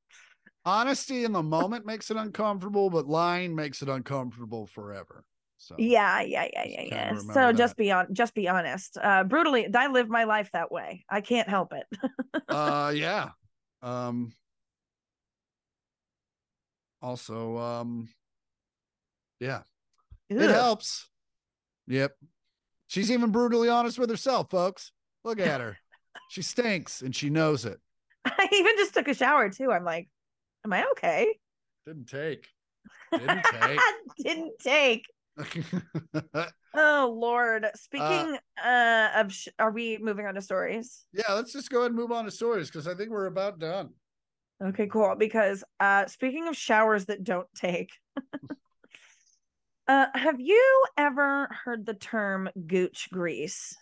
honesty 0.65 1.23
in 1.23 1.31
the 1.31 1.43
moment 1.43 1.85
makes 1.85 2.11
it 2.11 2.17
uncomfortable, 2.17 2.89
but 2.89 3.07
lying 3.07 3.55
makes 3.55 3.81
it 3.81 3.89
uncomfortable 3.89 4.65
forever. 4.65 5.23
So 5.57 5.75
Yeah, 5.77 6.21
yeah, 6.21 6.47
yeah, 6.53 6.65
yeah, 6.65 6.81
yeah. 6.83 7.19
So 7.33 7.51
just 7.51 7.75
be 7.75 7.91
on 7.91 8.13
just 8.13 8.33
be 8.33 8.47
honest. 8.47 8.97
Uh 9.01 9.23
brutally 9.25 9.67
I 9.73 9.87
live 9.87 10.09
my 10.09 10.23
life 10.23 10.49
that 10.53 10.71
way. 10.71 11.03
I 11.09 11.21
can't 11.21 11.49
help 11.49 11.73
it. 11.73 11.85
uh 12.47 12.93
yeah. 12.95 13.31
Um 13.81 14.31
also 17.01 17.57
um 17.57 18.09
yeah, 19.39 19.61
it 20.29 20.49
helps. 20.49 21.09
Yep. 21.87 22.13
She's 22.87 23.11
even 23.11 23.31
brutally 23.31 23.69
honest 23.69 23.99
with 23.99 24.09
herself, 24.09 24.49
folks. 24.49 24.91
Look 25.23 25.39
at 25.39 25.61
her. 25.61 25.77
she 26.29 26.41
stinks 26.41 27.01
and 27.01 27.15
she 27.15 27.29
knows 27.29 27.65
it. 27.65 27.79
I 28.25 28.47
even 28.51 28.77
just 28.77 28.93
took 28.93 29.07
a 29.07 29.13
shower 29.13 29.49
too. 29.49 29.71
I'm 29.71 29.83
like, 29.83 30.09
am 30.65 30.73
I 30.73 30.85
okay? 30.91 31.35
Didn't 31.85 32.07
take. 32.07 32.47
Didn't 33.11 33.43
take. 33.43 33.79
Didn't 34.23 34.53
take. 34.59 35.05
Oh 36.75 37.15
Lord. 37.19 37.67
Speaking 37.75 38.37
uh, 38.63 39.09
of 39.15 39.33
sh- 39.33 39.47
are 39.57 39.71
we 39.71 39.97
moving 39.97 40.27
on 40.27 40.35
to 40.35 40.41
stories? 40.41 41.05
yeah, 41.11 41.33
let's 41.33 41.51
just 41.51 41.69
go 41.71 41.79
ahead 41.79 41.91
and 41.91 41.99
move 41.99 42.11
on 42.11 42.25
to 42.25 42.31
stories 42.31 42.69
because 42.69 42.87
I 42.87 42.93
think 42.93 43.09
we're 43.09 43.25
about 43.25 43.59
done. 43.59 43.89
Okay, 44.63 44.87
cool. 44.87 45.15
Because 45.17 45.63
uh 45.79 46.05
speaking 46.05 46.47
of 46.47 46.55
showers 46.55 47.05
that 47.05 47.23
don't 47.23 47.47
take. 47.55 47.89
uh 49.87 50.05
have 50.13 50.39
you 50.39 50.85
ever 50.95 51.49
heard 51.65 51.85
the 51.85 51.95
term 51.95 52.49
gooch 52.67 53.09
grease? 53.11 53.75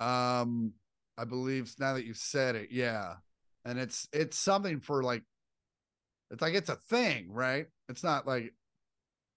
Um, 0.00 0.74
I 1.16 1.24
believe 1.24 1.74
now 1.78 1.94
that 1.94 2.04
you've 2.04 2.16
said 2.16 2.54
it, 2.54 2.68
yeah. 2.70 3.14
And 3.68 3.78
it's 3.78 4.08
it's 4.14 4.38
something 4.38 4.80
for 4.80 5.02
like 5.02 5.22
it's 6.30 6.40
like 6.40 6.54
it's 6.54 6.70
a 6.70 6.76
thing, 6.76 7.30
right? 7.30 7.66
It's 7.90 8.02
not 8.02 8.26
like 8.26 8.54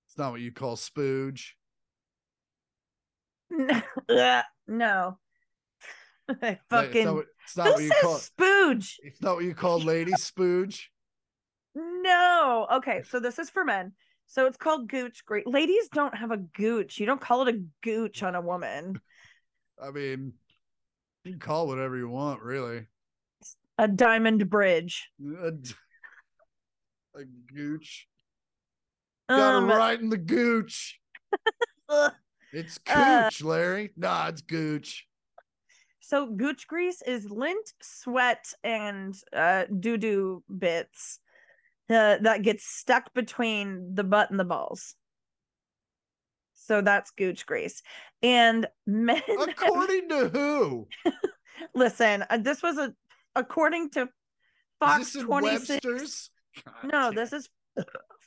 it's 0.07 0.17
not 0.17 0.31
what 0.31 0.39
you 0.39 0.53
call 0.53 0.77
spooge. 0.77 1.49
Ugh, 4.09 4.43
no. 4.67 5.17
I 6.29 6.33
Like, 6.41 6.61
fucking 6.69 6.95
it's 6.95 7.05
not, 7.05 7.15
what- 7.15 7.25
it's 7.43 7.57
not 7.57 7.65
Who 7.67 7.73
what 7.73 7.83
you 7.83 7.89
says 7.89 8.01
call 8.01 8.19
spooge? 8.19 8.95
it's 9.03 9.21
not 9.21 9.35
what 9.35 9.43
you 9.43 9.53
call 9.53 9.79
lady 9.81 10.11
spooge. 10.17 10.83
No. 11.75 12.67
Okay, 12.75 13.03
so 13.03 13.19
this 13.19 13.37
is 13.37 13.49
for 13.49 13.65
men. 13.65 13.91
So 14.27 14.45
it's 14.45 14.55
called 14.55 14.87
gooch 14.87 15.25
great 15.25 15.45
Ladies 15.45 15.89
don't 15.89 16.15
have 16.15 16.31
a 16.31 16.37
gooch. 16.37 16.99
You 16.99 17.05
don't 17.05 17.19
call 17.19 17.45
it 17.45 17.53
a 17.55 17.61
gooch 17.83 18.23
on 18.23 18.35
a 18.35 18.41
woman. 18.41 19.01
I 19.81 19.91
mean, 19.91 20.33
you 21.25 21.31
can 21.31 21.39
call 21.41 21.67
whatever 21.67 21.97
you 21.97 22.07
want, 22.07 22.41
really. 22.41 22.87
A 23.77 23.87
diamond 23.87 24.49
bridge. 24.49 25.09
A 25.39 25.51
gooch. 27.53 28.07
Got 29.29 29.55
Um, 29.55 29.67
right 29.69 29.99
in 29.99 30.09
the 30.09 30.17
gooch. 30.17 30.99
It's 32.53 32.77
Uh, 32.85 33.29
Larry. 33.41 33.91
Nah, 33.95 34.27
it's 34.27 34.41
gooch. 34.41 35.07
So 36.01 36.25
gooch 36.27 36.67
grease 36.67 37.01
is 37.01 37.29
lint, 37.29 37.71
sweat, 37.81 38.53
and 38.61 39.15
uh, 39.31 39.65
doo 39.79 39.95
doo 39.95 40.43
bits 40.59 41.19
uh, 41.89 42.17
that 42.17 42.41
gets 42.41 42.65
stuck 42.65 43.13
between 43.13 43.95
the 43.95 44.03
butt 44.03 44.31
and 44.31 44.37
the 44.39 44.43
balls. 44.43 44.95
So 46.55 46.81
that's 46.81 47.11
gooch 47.11 47.45
grease. 47.45 47.81
And 48.21 48.67
men, 48.85 49.21
have- 49.25 49.47
According 49.47 50.09
to 50.09 50.27
who? 50.27 50.87
listen, 51.73 52.25
uh, 52.29 52.37
this 52.37 52.61
was 52.61 52.77
a 52.77 52.93
according 53.35 53.89
to 53.91 54.09
Fox 54.79 55.13
twenty 55.13 55.57
six. 55.57 56.29
No, 56.83 56.89
damn 56.91 57.15
this 57.15 57.33
is 57.33 57.49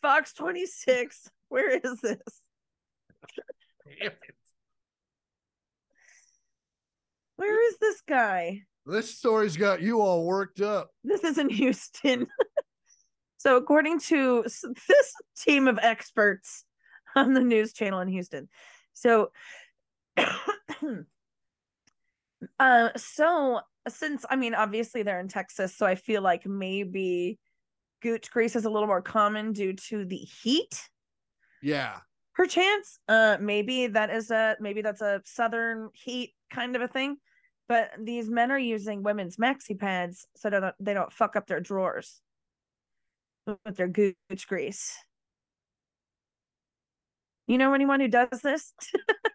Fox 0.00 0.32
twenty 0.32 0.66
six. 0.66 1.28
Where 1.48 1.70
is 1.70 2.00
this? 2.00 2.20
Where 7.36 7.68
is 7.68 7.78
this 7.78 8.00
guy? 8.07 8.62
This 8.86 9.16
story's 9.16 9.57
got 9.57 9.82
you 9.82 10.00
all 10.00 10.24
worked 10.24 10.61
up. 10.61 10.90
This 11.02 11.24
is 11.24 11.38
in 11.38 11.48
Houston. 11.48 12.26
so, 13.38 13.57
according 13.57 14.00
to 14.00 14.42
this 14.42 15.14
team 15.38 15.66
of 15.68 15.78
experts 15.82 16.64
on 17.16 17.32
the 17.34 17.40
news 17.40 17.72
channel 17.72 18.00
in 18.00 18.09
Houston, 18.09 18.48
so, 18.92 19.30
uh, 22.59 22.88
so 22.96 23.61
since 23.89 24.24
I 24.28 24.37
mean, 24.37 24.55
obviously 24.55 25.03
they're 25.03 25.20
in 25.20 25.28
Texas, 25.28 25.76
so 25.76 25.87
I 25.87 25.95
feel 25.95 26.22
like 26.22 26.47
maybe 26.47 27.39
gooch 28.03 28.30
grease 28.30 28.57
is 28.57 28.64
a 28.64 28.70
little 28.70 28.89
more 28.89 29.03
common 29.03 29.53
due 29.53 29.72
to 29.72 30.05
the 30.05 30.16
heat. 30.16 30.89
Yeah. 31.62 31.99
Perchance, 32.35 32.99
uh, 33.09 33.37
maybe 33.41 33.87
that 33.89 34.11
is 34.11 34.30
a 34.30 34.57
maybe 34.61 34.82
that's 34.82 35.01
a 35.01 35.22
southern 35.24 35.91
heat 35.95 36.35
kind 36.53 36.76
of 36.76 36.82
a 36.82 36.89
thing. 36.89 37.16
But 37.68 37.93
these 37.99 38.28
men 38.28 38.51
are 38.51 38.59
using 38.59 39.03
women's 39.03 39.37
maxi 39.37 39.78
pads 39.78 40.26
so 40.37 40.51
they 40.51 40.61
don't- 40.61 40.74
they 40.80 40.93
don't 40.95 41.12
fuck 41.12 41.35
up 41.37 41.47
their 41.47 41.61
drawers 41.61 42.20
with 43.47 43.76
their 43.76 43.89
gooch 43.89 44.47
grease. 44.49 44.99
You 47.47 47.59
know 47.59 47.74
anyone 47.74 48.01
who 48.01 48.09
does 48.09 48.41
this? 48.43 48.72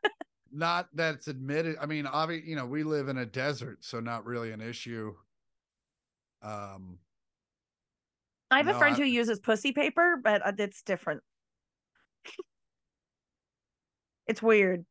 Not 0.52 0.88
that 0.96 1.16
it's 1.16 1.28
admitted. 1.28 1.78
I 1.80 1.86
mean, 1.86 2.06
obviously, 2.06 2.50
you 2.50 2.56
know, 2.56 2.66
we 2.66 2.84
live 2.84 3.08
in 3.08 3.18
a 3.18 3.26
desert, 3.26 3.80
so 3.82 4.00
not 4.00 4.26
really 4.26 4.52
an 4.52 4.62
issue. 4.62 5.14
Um, 6.42 7.00
I 8.52 8.58
have 8.58 8.68
a 8.68 8.78
friend 8.78 8.96
I- 8.96 9.00
who 9.00 9.04
uses 9.04 9.40
pussy 9.40 9.72
paper, 9.72 10.20
but 10.24 10.46
uh, 10.46 10.52
it's 10.58 10.82
different. 10.82 11.22
it's 14.28 14.42
weird. 14.42 14.86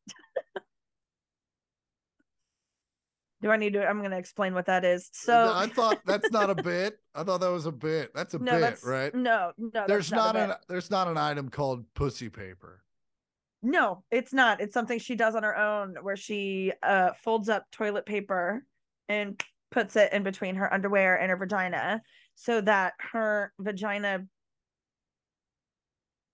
Do 3.40 3.50
I 3.50 3.56
need 3.56 3.74
to? 3.74 3.86
I'm 3.86 3.98
going 4.00 4.10
to 4.10 4.18
explain 4.18 4.52
what 4.52 4.66
that 4.66 4.84
is. 4.84 5.10
So 5.12 5.52
I 5.54 5.68
thought 5.68 6.00
that's 6.04 6.30
not 6.32 6.50
a 6.50 6.56
bit. 6.56 6.98
I 7.14 7.22
thought 7.22 7.40
that 7.40 7.52
was 7.52 7.66
a 7.66 7.72
bit. 7.72 8.12
That's 8.12 8.34
a 8.34 8.38
no, 8.38 8.52
bit, 8.52 8.60
that's 8.60 8.84
right? 8.84 9.14
no, 9.14 9.52
no. 9.56 9.84
There's 9.86 10.10
not, 10.10 10.34
not, 10.34 10.50
an 10.50 10.56
there's 10.68 10.90
not 10.90 11.06
an 11.06 11.16
item 11.16 11.48
called 11.48 11.84
pussy 11.94 12.28
paper. 12.28 12.82
No, 13.62 14.04
it's 14.10 14.32
not. 14.32 14.60
It's 14.60 14.74
something 14.74 14.98
she 14.98 15.16
does 15.16 15.34
on 15.34 15.42
her 15.42 15.56
own 15.56 15.96
where 16.02 16.16
she 16.16 16.72
uh 16.82 17.12
folds 17.24 17.48
up 17.48 17.64
toilet 17.72 18.06
paper 18.06 18.64
and 19.08 19.42
puts 19.70 19.96
it 19.96 20.12
in 20.12 20.22
between 20.22 20.54
her 20.54 20.72
underwear 20.72 21.16
and 21.20 21.30
her 21.30 21.36
vagina 21.36 22.02
so 22.34 22.60
that 22.60 22.94
her 23.12 23.52
vagina 23.58 24.26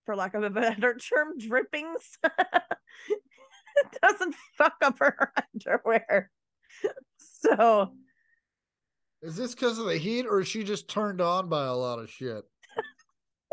for 0.04 0.14
lack 0.14 0.34
of 0.34 0.42
a 0.42 0.50
better 0.50 0.94
term 0.96 1.38
drippings 1.38 2.18
doesn't 4.02 4.34
fuck 4.56 4.74
up 4.82 4.98
her 4.98 5.32
underwear. 5.54 6.30
So 7.16 7.94
Is 9.22 9.36
this 9.36 9.54
because 9.54 9.78
of 9.78 9.86
the 9.86 9.96
heat, 9.96 10.26
or 10.26 10.40
is 10.40 10.48
she 10.48 10.62
just 10.62 10.88
turned 10.88 11.20
on 11.20 11.48
by 11.48 11.64
a 11.64 11.74
lot 11.74 11.98
of 11.98 12.10
shit? 12.10 12.44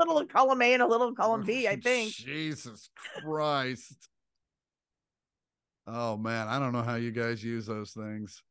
Little 0.06 0.26
column 0.26 0.62
A 0.62 0.74
and 0.74 0.82
a 0.82 0.88
little 0.88 1.14
column 1.14 1.44
B, 1.44 1.68
I 1.68 1.76
think. 1.84 2.12
Jesus 2.14 2.90
Christ. 3.20 4.10
Oh 5.88 6.18
man, 6.18 6.48
I 6.48 6.60
don't 6.60 6.74
know 6.74 6.84
how 6.84 6.96
you 6.96 7.12
guys 7.12 7.44
use 7.44 7.66
those 7.66 7.92
things. 7.92 8.42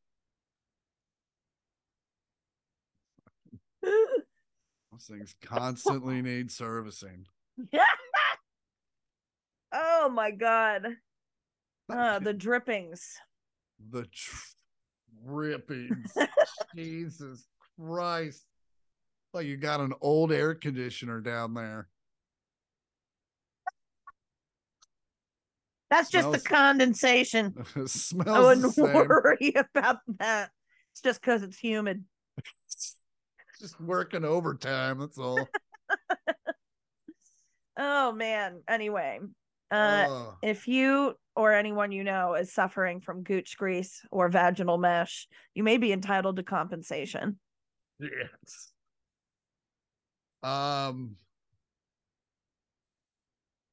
Those 3.83 5.05
things 5.09 5.35
constantly 5.41 6.21
need 6.21 6.51
servicing. 6.51 7.25
oh 9.73 10.09
my 10.09 10.31
god. 10.31 10.85
Uh, 11.91 12.19
the 12.19 12.33
drippings. 12.33 13.17
the 13.89 14.05
drippings. 15.25 16.13
Jesus 16.75 17.47
Christ. 17.79 18.45
Like 19.33 19.45
you 19.45 19.57
got 19.57 19.79
an 19.79 19.93
old 20.01 20.31
air 20.31 20.53
conditioner 20.55 21.21
down 21.21 21.53
there. 21.53 21.87
That's 25.89 26.09
just 26.09 26.27
Smells- 26.27 26.43
the 26.43 26.49
condensation. 26.49 27.53
It 27.75 28.13
I 28.27 28.39
wouldn't 28.39 28.73
same. 28.73 28.93
worry 28.93 29.53
about 29.55 29.97
that. 30.19 30.51
It's 30.93 31.01
just 31.01 31.21
because 31.21 31.43
it's 31.43 31.57
humid. 31.57 32.03
Just 33.59 33.79
working 33.79 34.25
overtime. 34.25 34.97
That's 34.97 35.19
all. 35.19 35.47
Oh 37.77 38.11
man. 38.11 38.63
Anyway, 38.67 39.19
uh, 39.69 40.05
Oh, 40.09 40.35
if 40.41 40.67
you 40.67 41.13
or 41.35 41.53
anyone 41.53 41.91
you 41.91 42.03
know 42.03 42.33
is 42.33 42.51
suffering 42.51 43.01
from 43.01 43.21
gooch 43.21 43.55
grease 43.57 44.01
or 44.09 44.29
vaginal 44.29 44.79
mesh, 44.79 45.27
you 45.53 45.63
may 45.63 45.77
be 45.77 45.91
entitled 45.93 46.37
to 46.37 46.43
compensation. 46.43 47.37
yes. 47.99 48.70
Um. 50.43 51.15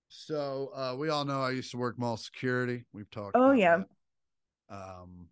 So 0.09 0.71
uh, 0.75 0.95
we 0.97 1.09
all 1.09 1.25
know 1.25 1.41
I 1.41 1.51
used 1.51 1.71
to 1.71 1.79
work 1.79 1.99
mall 1.99 2.17
security. 2.17 2.85
We've 2.93 3.11
talked. 3.11 3.37
Oh, 3.37 3.47
about 3.47 3.59
yeah. 3.59 3.77
that. 4.69 4.75
Um. 4.75 5.29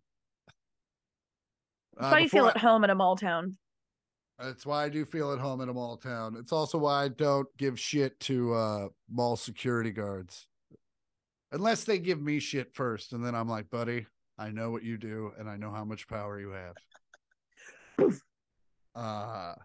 That's 1.95 2.07
uh, 2.07 2.11
why 2.11 2.19
you 2.19 2.29
feel 2.29 2.45
before 2.45 2.57
at 2.57 2.61
home 2.61 2.83
in 2.83 2.89
a 2.89 2.95
mall 2.95 3.15
town. 3.15 3.57
That's 4.39 4.65
why 4.65 4.85
I 4.85 4.89
do 4.89 5.03
feel 5.03 5.33
at 5.33 5.39
home 5.39 5.61
in 5.61 5.69
a 5.69 5.73
mall 5.73 5.97
town. 5.97 6.35
It's 6.37 6.51
also 6.51 6.77
why 6.77 7.05
I 7.05 7.07
don't 7.07 7.47
give 7.57 7.79
shit 7.79 8.19
to 8.21 8.53
uh 8.53 8.87
mall 9.09 9.35
security 9.35 9.91
guards. 9.91 10.47
Unless 11.51 11.85
they 11.85 11.97
give 11.97 12.21
me 12.21 12.39
shit 12.39 12.75
first 12.75 13.13
and 13.13 13.25
then 13.25 13.33
I'm 13.33 13.49
like, 13.49 13.69
"Buddy, 13.69 14.05
I 14.37 14.51
know 14.51 14.69
what 14.69 14.83
you 14.83 14.97
do 14.97 15.31
and 15.39 15.49
I 15.49 15.57
know 15.57 15.71
how 15.71 15.85
much 15.85 16.07
power 16.07 16.39
you 16.39 16.51
have." 16.51 16.75
uh 18.95 19.55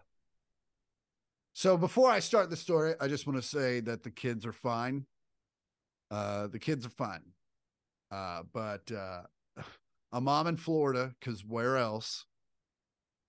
So 1.53 1.77
before 1.77 2.09
I 2.09 2.19
start 2.19 2.49
the 2.49 2.55
story, 2.57 2.95
I 2.99 3.07
just 3.07 3.27
want 3.27 3.41
to 3.41 3.47
say 3.47 3.79
that 3.81 4.03
the 4.03 4.11
kids 4.11 4.45
are 4.45 4.53
fine. 4.53 5.05
Uh 6.11 6.47
the 6.47 6.59
kids 6.59 6.85
are 6.85 6.89
fine. 6.89 7.23
Uh 8.11 8.43
but 8.51 8.91
uh 8.91 9.23
a 10.11 10.21
mom 10.21 10.47
in 10.47 10.57
Florida 10.57 11.13
cuz 11.21 11.43
where 11.45 11.77
else? 11.77 12.25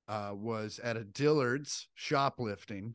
uh, 0.07 0.33
was 0.35 0.79
at 0.81 0.99
a 0.99 1.03
Dillard's 1.05 1.89
shoplifting. 1.95 2.95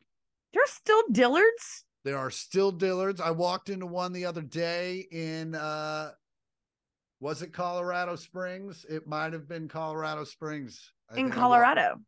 There's 0.52 0.70
still 0.70 1.02
Dillards. 1.10 1.82
There 2.04 2.16
are 2.16 2.30
still 2.30 2.72
Dillards. 2.72 3.20
I 3.20 3.32
walked 3.32 3.68
into 3.68 3.86
one 3.86 4.12
the 4.12 4.24
other 4.26 4.42
day 4.42 5.08
in 5.10 5.56
uh 5.56 6.12
was 7.18 7.42
it 7.42 7.52
Colorado 7.52 8.14
Springs? 8.16 8.86
It 8.88 9.06
might 9.08 9.32
have 9.32 9.48
been 9.48 9.66
Colorado 9.68 10.22
Springs. 10.22 10.92
I 11.08 11.14
in 11.14 11.16
think 11.16 11.26
I 11.26 11.28
walked- 11.28 11.40
Colorado. 11.40 12.00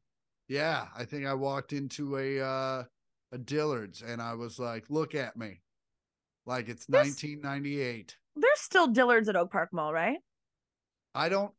yeah, 0.49 0.87
I 0.97 1.05
think 1.05 1.27
I 1.27 1.35
walked 1.35 1.73
into 1.73 2.17
a 2.19 2.41
uh 2.41 2.85
a 3.33 3.39
Dillard's 3.39 4.03
and 4.03 4.21
I 4.23 4.35
was 4.35 4.59
like, 4.59 4.85
"Look 4.91 5.15
at 5.15 5.37
me." 5.37 5.63
Like 6.47 6.69
it's 6.69 6.87
This- 6.87 7.23
1998. 7.23 8.17
There's 8.37 8.61
still 8.61 8.89
Dillards 8.89 9.29
at 9.29 9.37
Oak 9.37 9.51
Park 9.53 9.71
Mall, 9.73 9.93
right? 9.93 10.19
I 11.15 11.29
don't 11.29 11.53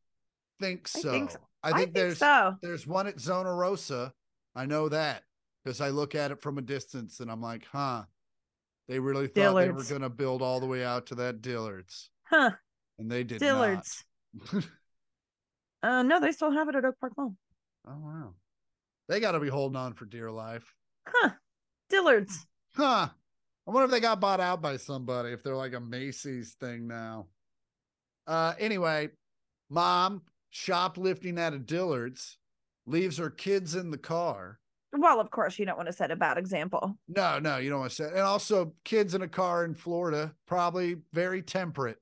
think 0.59 0.89
I 0.95 0.99
so. 0.99 1.11
think 1.11 1.31
so. 1.31 1.39
I 1.61 1.73
think 1.77 1.93
there's 1.93 2.17
so. 2.17 2.55
there's 2.61 2.85
one 2.87 3.07
at 3.07 3.19
Zona 3.19 3.53
Rosa. 3.53 4.13
I 4.55 4.65
know 4.65 4.89
that 4.89 5.23
because 5.63 5.81
I 5.81 5.89
look 5.89 6.15
at 6.15 6.31
it 6.31 6.41
from 6.41 6.57
a 6.57 6.61
distance 6.61 7.19
and 7.19 7.31
I'm 7.31 7.41
like, 7.41 7.65
huh, 7.71 8.03
they 8.87 8.99
really 8.99 9.27
thought 9.27 9.55
they 9.55 9.69
were 9.69 9.83
going 9.83 10.01
to 10.01 10.09
build 10.09 10.41
all 10.41 10.59
the 10.59 10.65
way 10.65 10.83
out 10.83 11.07
to 11.07 11.15
that 11.15 11.41
Dillard's. 11.41 12.09
Huh. 12.25 12.51
And 12.99 13.09
they 13.11 13.23
did 13.23 13.41
Dillards. 13.41 14.03
Uh 15.83 16.01
no, 16.01 16.19
they 16.19 16.31
still 16.31 16.51
have 16.51 16.69
it 16.69 16.75
at 16.75 16.85
Oak 16.85 16.95
Park 16.99 17.11
Mall. 17.17 17.35
oh, 17.87 17.97
wow. 17.99 18.33
They 19.09 19.19
got 19.19 19.33
to 19.33 19.39
be 19.41 19.49
holding 19.49 19.75
on 19.75 19.93
for 19.93 20.05
dear 20.05 20.31
life. 20.31 20.73
Huh. 21.05 21.31
Dillards. 21.93 22.45
Huh. 22.75 23.09
I 23.65 23.71
wonder 23.71 23.85
if 23.85 23.91
they 23.91 23.99
got 23.99 24.19
bought 24.19 24.39
out 24.39 24.61
by 24.61 24.77
somebody, 24.77 25.29
if 25.31 25.43
they're 25.43 25.55
like 25.55 25.73
a 25.73 25.79
Macy's 25.79 26.55
thing 26.59 26.87
now. 26.87 27.27
Uh, 28.27 28.53
anyway, 28.59 29.09
mom 29.69 30.21
shoplifting 30.49 31.37
at 31.37 31.53
a 31.53 31.59
Dillard's, 31.59 32.37
leaves 32.85 33.17
her 33.17 33.29
kids 33.29 33.75
in 33.75 33.91
the 33.91 33.97
car. 33.97 34.59
Well, 34.91 35.19
of 35.19 35.31
course, 35.31 35.57
you 35.57 35.65
don't 35.65 35.77
want 35.77 35.87
to 35.87 35.93
set 35.93 36.11
a 36.11 36.15
bad 36.15 36.37
example. 36.37 36.97
No, 37.07 37.39
no, 37.39 37.57
you 37.57 37.69
don't 37.69 37.79
want 37.79 37.91
to 37.91 37.95
set. 37.95 38.11
And 38.11 38.19
also, 38.21 38.73
kids 38.83 39.15
in 39.15 39.21
a 39.21 39.27
car 39.27 39.65
in 39.65 39.73
Florida 39.73 40.33
probably 40.45 40.97
very 41.13 41.41
temperate. 41.41 41.97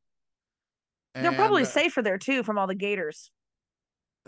They're 1.14 1.32
probably 1.32 1.64
uh, 1.64 1.66
safer 1.66 2.02
there 2.02 2.18
too 2.18 2.42
from 2.44 2.58
all 2.58 2.68
the 2.68 2.76
gators, 2.76 3.32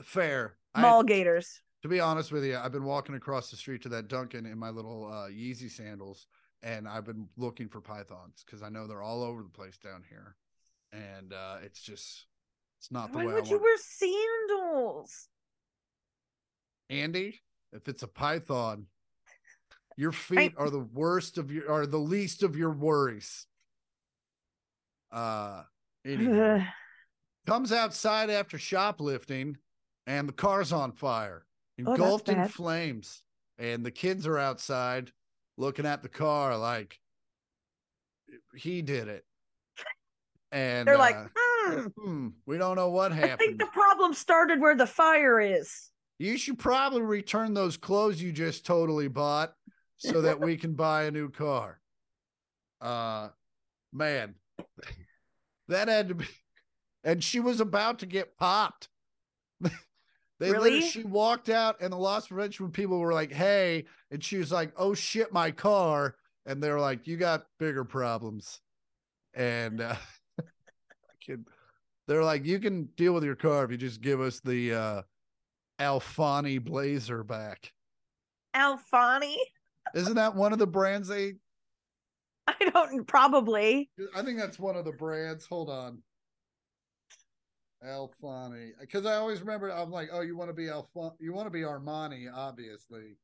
fair. 0.01 0.55
I- 0.75 0.81
mall 0.81 1.03
gators. 1.03 1.61
To 1.83 1.89
be 1.89 1.99
honest 1.99 2.31
with 2.31 2.45
you, 2.45 2.57
I've 2.57 2.71
been 2.71 2.85
walking 2.85 3.15
across 3.15 3.51
the 3.51 3.57
street 3.57 3.81
to 3.81 3.89
that 3.89 4.07
Dunkin' 4.07 4.45
in 4.45 4.57
my 4.57 4.69
little 4.69 5.05
uh, 5.05 5.27
Yeezy 5.27 5.69
sandals, 5.69 6.27
and 6.63 6.87
I've 6.87 7.03
been 7.03 7.27
looking 7.35 7.67
for 7.67 7.81
pythons 7.81 8.41
because 8.45 8.63
I 8.63 8.69
know 8.69 8.87
they're 8.87 9.01
all 9.01 9.21
over 9.21 9.43
the 9.43 9.49
place 9.49 9.77
down 9.77 10.01
here, 10.07 10.37
and 10.93 11.33
uh, 11.33 11.57
it's 11.61 11.81
just 11.81 12.25
it's 12.79 12.89
not 12.89 13.11
the 13.11 13.17
Why 13.17 13.25
way 13.25 13.33
would 13.33 13.47
I 13.47 13.49
you 13.49 13.59
wear 13.59 13.77
sandals? 13.77 15.27
Andi, 16.89 17.39
if 17.73 17.89
it's 17.89 18.01
a 18.03 18.07
python, 18.07 18.85
your 19.97 20.13
feet 20.13 20.53
are 20.55 20.69
the 20.69 20.79
worst 20.79 21.37
of 21.37 21.51
your 21.51 21.69
are 21.69 21.85
the 21.85 21.97
least 21.97 22.43
of 22.43 22.55
your 22.55 22.71
worries. 22.71 23.45
Uh, 25.11 25.63
anyway. 26.05 26.65
Comes 27.45 27.73
outside 27.73 28.29
after 28.29 28.57
shoplifting 28.57 29.57
and 30.07 30.29
the 30.29 30.33
car's 30.33 30.71
on 30.71 30.93
fire 30.93 31.45
Oh, 31.79 31.93
engulfed 31.93 32.29
in 32.29 32.45
flames 32.45 33.23
and 33.57 33.85
the 33.85 33.91
kids 33.91 34.27
are 34.27 34.37
outside 34.37 35.11
looking 35.57 35.85
at 35.85 36.01
the 36.03 36.09
car 36.09 36.57
like 36.57 36.99
he 38.55 38.81
did 38.81 39.07
it. 39.07 39.25
And 40.51 40.87
They're 40.87 40.97
like, 40.97 41.15
uh, 41.15 41.27
"Hmm, 41.35 41.87
hmm, 41.97 42.27
we 42.45 42.57
don't 42.57 42.75
know 42.75 42.89
what 42.89 43.11
happened. 43.11 43.33
I 43.33 43.35
think 43.37 43.59
the 43.59 43.65
problem 43.67 44.13
started 44.13 44.59
where 44.59 44.75
the 44.75 44.85
fire 44.85 45.39
is. 45.39 45.89
you 46.19 46.37
should 46.37 46.59
probably 46.59 47.01
return 47.01 47.53
those 47.53 47.75
clothes 47.75 48.21
you 48.21 48.31
just 48.31 48.65
totally 48.65 49.07
bought 49.07 49.55
so 49.97 50.21
that 50.21 50.39
we 50.39 50.57
can 50.57 50.73
buy 50.73 51.03
a 51.03 51.11
new 51.11 51.29
car. 51.29 51.79
Uh 52.81 53.29
man 53.91 54.35
that 55.67 55.87
had 55.87 56.09
to 56.09 56.15
be 56.15 56.25
and 57.03 57.23
she 57.23 57.39
was 57.39 57.59
about 57.61 57.99
to 57.99 58.05
get 58.05 58.37
popped 58.37 58.89
they 60.43 60.49
literally 60.49 60.69
Really? 60.71 60.89
she 60.89 61.03
walked 61.03 61.49
out 61.49 61.77
and 61.79 61.93
the 61.93 61.97
loss 61.97 62.27
prevention 62.27 62.69
people 62.69 62.99
were 62.99 63.13
like 63.13 63.31
hey 63.31 63.85
and 64.11 64.23
she 64.23 64.37
was 64.37 64.51
like 64.51 64.73
oh 64.77 64.93
shit 64.93 65.31
my 65.31 65.51
car 65.51 66.15
and 66.45 66.61
they 66.61 66.69
were 66.69 66.79
like 66.79 67.07
you 67.07 67.15
got 67.15 67.45
bigger 67.59 67.85
problems 67.85 68.59
and 69.33 69.79
uh 69.79 69.95
they're 72.07 72.23
like 72.23 72.45
you 72.45 72.59
can 72.59 72.89
deal 72.97 73.13
with 73.13 73.23
your 73.23 73.35
car 73.35 73.63
if 73.63 73.71
you 73.71 73.77
just 73.77 74.01
give 74.01 74.19
us 74.19 74.41
the 74.41 74.73
uh 74.73 75.01
Alfani 75.79 76.63
blazer 76.63 77.23
back. 77.23 77.71
Alfani? 78.55 79.35
Isn't 79.95 80.15
that 80.15 80.35
one 80.35 80.53
of 80.53 80.59
the 80.59 80.67
brands 80.67 81.07
they 81.07 81.33
I 82.45 82.55
don't 82.73 83.07
probably. 83.07 83.89
I 84.15 84.21
think 84.21 84.37
that's 84.37 84.59
one 84.59 84.75
of 84.75 84.85
the 84.85 84.91
brands. 84.91 85.45
Hold 85.45 85.69
on. 85.69 86.03
Alfani. 87.85 88.71
Because 88.79 89.05
I 89.05 89.15
always 89.15 89.41
remember 89.41 89.69
I'm 89.69 89.91
like, 89.91 90.09
oh, 90.11 90.21
you 90.21 90.37
want 90.37 90.49
to 90.49 90.53
be 90.53 90.65
Alfani 90.65 91.13
you 91.19 91.33
want 91.33 91.47
to 91.47 91.51
be 91.51 91.61
Armani, 91.61 92.27
obviously. 92.33 93.17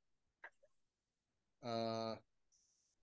Uh 1.66 2.16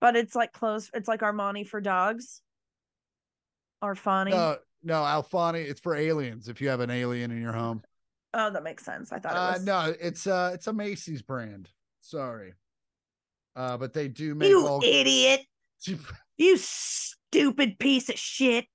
But 0.01 0.15
it's 0.15 0.35
like 0.35 0.51
close. 0.51 0.89
It's 0.93 1.07
like 1.07 1.21
Armani 1.21 1.67
for 1.67 1.81
dogs. 1.81 2.41
Arfani. 3.83 4.31
no, 4.31 4.57
no, 4.83 4.95
Alfani, 5.03 5.67
it's 5.67 5.79
for 5.79 5.95
aliens 5.95 6.47
if 6.47 6.61
you 6.61 6.69
have 6.69 6.79
an 6.79 6.89
alien 6.89 7.31
in 7.31 7.41
your 7.41 7.53
home. 7.53 7.83
Oh, 8.33 8.49
that 8.51 8.63
makes 8.63 8.83
sense. 8.83 9.11
I 9.11 9.19
thought 9.19 9.33
it 9.33 9.37
Uh 9.37 9.51
was. 9.53 9.65
no, 9.65 9.95
it's 9.99 10.27
uh 10.27 10.51
it's 10.53 10.67
a 10.67 10.73
Macy's 10.73 11.21
brand. 11.21 11.69
Sorry. 12.01 12.53
Uh 13.55 13.77
but 13.77 13.93
they 13.93 14.07
do 14.07 14.35
make 14.35 14.49
you 14.49 14.67
all 14.67 14.83
idiot. 14.83 15.41
You 16.39 16.55
stupid 16.57 17.79
piece 17.79 18.09
of 18.09 18.19
shit. 18.19 18.65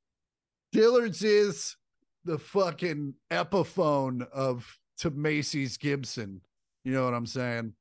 Dillard's 0.72 1.22
is 1.22 1.76
the 2.24 2.38
fucking 2.38 3.14
epiphone 3.30 4.28
of 4.30 4.78
to 4.98 5.10
Macy's 5.10 5.76
Gibson. 5.76 6.40
You 6.84 6.92
know 6.92 7.04
what 7.04 7.14
I'm 7.14 7.26
saying? 7.26 7.74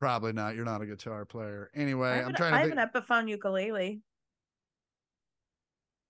Probably 0.00 0.32
not. 0.32 0.54
You're 0.54 0.64
not 0.64 0.82
a 0.82 0.86
guitar 0.86 1.24
player. 1.24 1.70
Anyway, 1.74 2.10
I'm 2.10 2.28
an, 2.28 2.34
trying 2.34 2.54
I 2.54 2.58
have 2.58 2.68
think. 2.68 2.78
an 2.78 2.88
Epiphone 2.88 3.28
ukulele. 3.28 4.00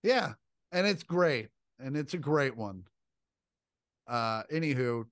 Yeah, 0.02 0.32
and 0.72 0.86
it's 0.86 1.02
great, 1.02 1.48
and 1.78 1.96
it's 1.96 2.14
a 2.14 2.18
great 2.18 2.56
one. 2.56 2.84
Uh, 4.06 4.42
anywho, 4.52 5.04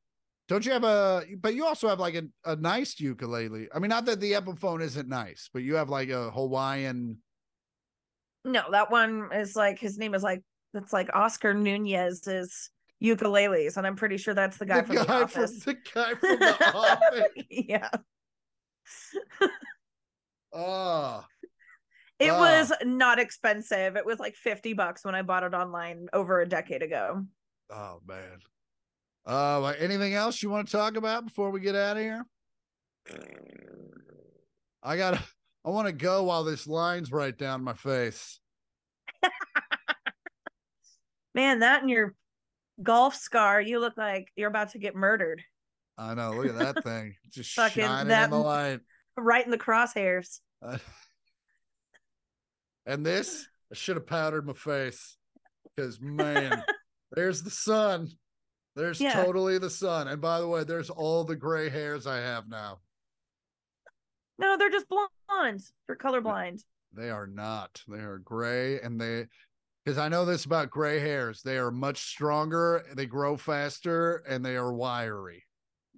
don't 0.48 0.66
you 0.66 0.72
have 0.72 0.84
a? 0.84 1.24
But 1.38 1.54
you 1.54 1.64
also 1.64 1.88
have 1.88 2.00
like 2.00 2.14
a, 2.14 2.24
a 2.44 2.56
nice 2.56 2.98
ukulele. 3.00 3.68
I 3.74 3.78
mean, 3.78 3.88
not 3.88 4.04
that 4.06 4.20
the 4.20 4.32
Epiphone 4.32 4.82
isn't 4.82 5.08
nice, 5.08 5.48
but 5.52 5.62
you 5.62 5.76
have 5.76 5.88
like 5.88 6.10
a 6.10 6.30
Hawaiian. 6.30 7.18
No, 8.44 8.62
that 8.72 8.90
one 8.90 9.28
is 9.32 9.54
like 9.54 9.78
his 9.78 9.98
name 9.98 10.14
is 10.14 10.22
like 10.22 10.42
that's 10.72 10.92
like 10.92 11.08
Oscar 11.14 11.54
Nunez's 11.54 12.70
ukuleles, 13.02 13.76
and 13.76 13.86
I'm 13.86 13.96
pretty 13.96 14.16
sure 14.16 14.34
that's 14.34 14.56
the 14.56 14.66
guy 14.66 14.80
the 14.80 14.86
from 14.86 14.96
the 14.96 15.04
guy 15.04 15.26
from 15.26 15.42
office. 15.42 15.64
the 15.64 15.74
guy 15.94 16.14
from 16.14 16.38
the 16.38 16.66
office. 16.74 17.28
yeah. 17.50 17.88
Oh, 20.52 21.24
It 22.18 22.30
Ah. 22.30 22.38
was 22.38 22.72
not 22.84 23.18
expensive. 23.18 23.96
It 23.96 24.04
was 24.06 24.18
like 24.18 24.34
50 24.36 24.74
bucks 24.74 25.04
when 25.04 25.14
I 25.14 25.22
bought 25.22 25.42
it 25.44 25.54
online 25.54 26.08
over 26.12 26.40
a 26.40 26.48
decade 26.48 26.82
ago. 26.82 27.24
oh 27.70 28.00
man. 28.06 28.38
Uh, 29.24 29.72
anything 29.78 30.14
else 30.14 30.42
you 30.42 30.50
want 30.50 30.66
to 30.68 30.72
talk 30.76 30.96
about 30.96 31.24
before 31.24 31.50
we 31.50 31.60
get 31.60 31.74
out 31.76 31.96
of 31.96 32.02
here? 32.02 32.26
I 34.82 34.96
gotta. 34.96 35.22
I 35.64 35.70
want 35.70 35.86
to 35.86 35.92
go 35.92 36.24
while 36.24 36.42
this 36.42 36.66
line's 36.66 37.12
right 37.12 37.36
down 37.36 37.62
my 37.62 37.72
face. 37.74 38.40
Man, 41.34 41.60
that 41.60 41.80
and 41.82 41.90
your 41.90 42.14
golf 42.82 43.14
scar, 43.14 43.60
you 43.60 43.80
look 43.80 43.96
like 43.96 44.28
you're 44.36 44.48
about 44.48 44.70
to 44.70 44.78
get 44.78 44.94
murdered 44.94 45.42
I 45.98 46.14
know. 46.14 46.32
Look 46.32 46.46
at 46.46 46.58
that 46.58 46.82
thing, 46.84 47.14
just 47.30 47.52
Fucking 47.56 47.84
shining 47.84 48.08
that- 48.08 48.24
in 48.24 48.30
the 48.30 48.38
light. 48.38 48.80
right 49.16 49.44
in 49.44 49.50
the 49.50 49.58
crosshairs. 49.58 50.40
Uh, 50.62 50.78
and 52.86 53.04
this, 53.04 53.46
I 53.70 53.74
should 53.74 53.96
have 53.96 54.06
powdered 54.06 54.46
my 54.46 54.54
face 54.54 55.16
because 55.76 56.00
man, 56.00 56.64
there's 57.12 57.42
the 57.42 57.50
sun. 57.50 58.08
There's 58.74 59.00
Yeah. 59.00 59.22
totally 59.22 59.58
the 59.58 59.68
sun. 59.70 60.08
And 60.08 60.20
by 60.20 60.40
the 60.40 60.48
way, 60.48 60.64
there's 60.64 60.88
all 60.90 61.24
the 61.24 61.36
gray 61.36 61.68
hairs 61.68 62.06
I 62.06 62.16
have 62.18 62.48
now. 62.48 62.78
No, 64.38 64.56
they're 64.56 64.70
just 64.70 64.86
blonde. 64.88 65.60
They're 65.86 65.96
colorblind. 65.96 66.62
They 66.94 67.10
are 67.10 67.26
not. 67.26 67.82
They 67.86 67.98
are 67.98 68.18
gray, 68.18 68.80
and 68.80 68.98
they 69.00 69.26
because 69.84 69.98
I 69.98 70.08
know 70.08 70.24
this 70.24 70.44
about 70.44 70.70
gray 70.70 71.00
hairs. 71.00 71.42
They 71.42 71.58
are 71.58 71.70
much 71.70 72.04
stronger. 72.04 72.84
They 72.94 73.06
grow 73.06 73.36
faster, 73.36 74.22
and 74.28 74.44
they 74.44 74.56
are 74.56 74.72
wiry. 74.72 75.44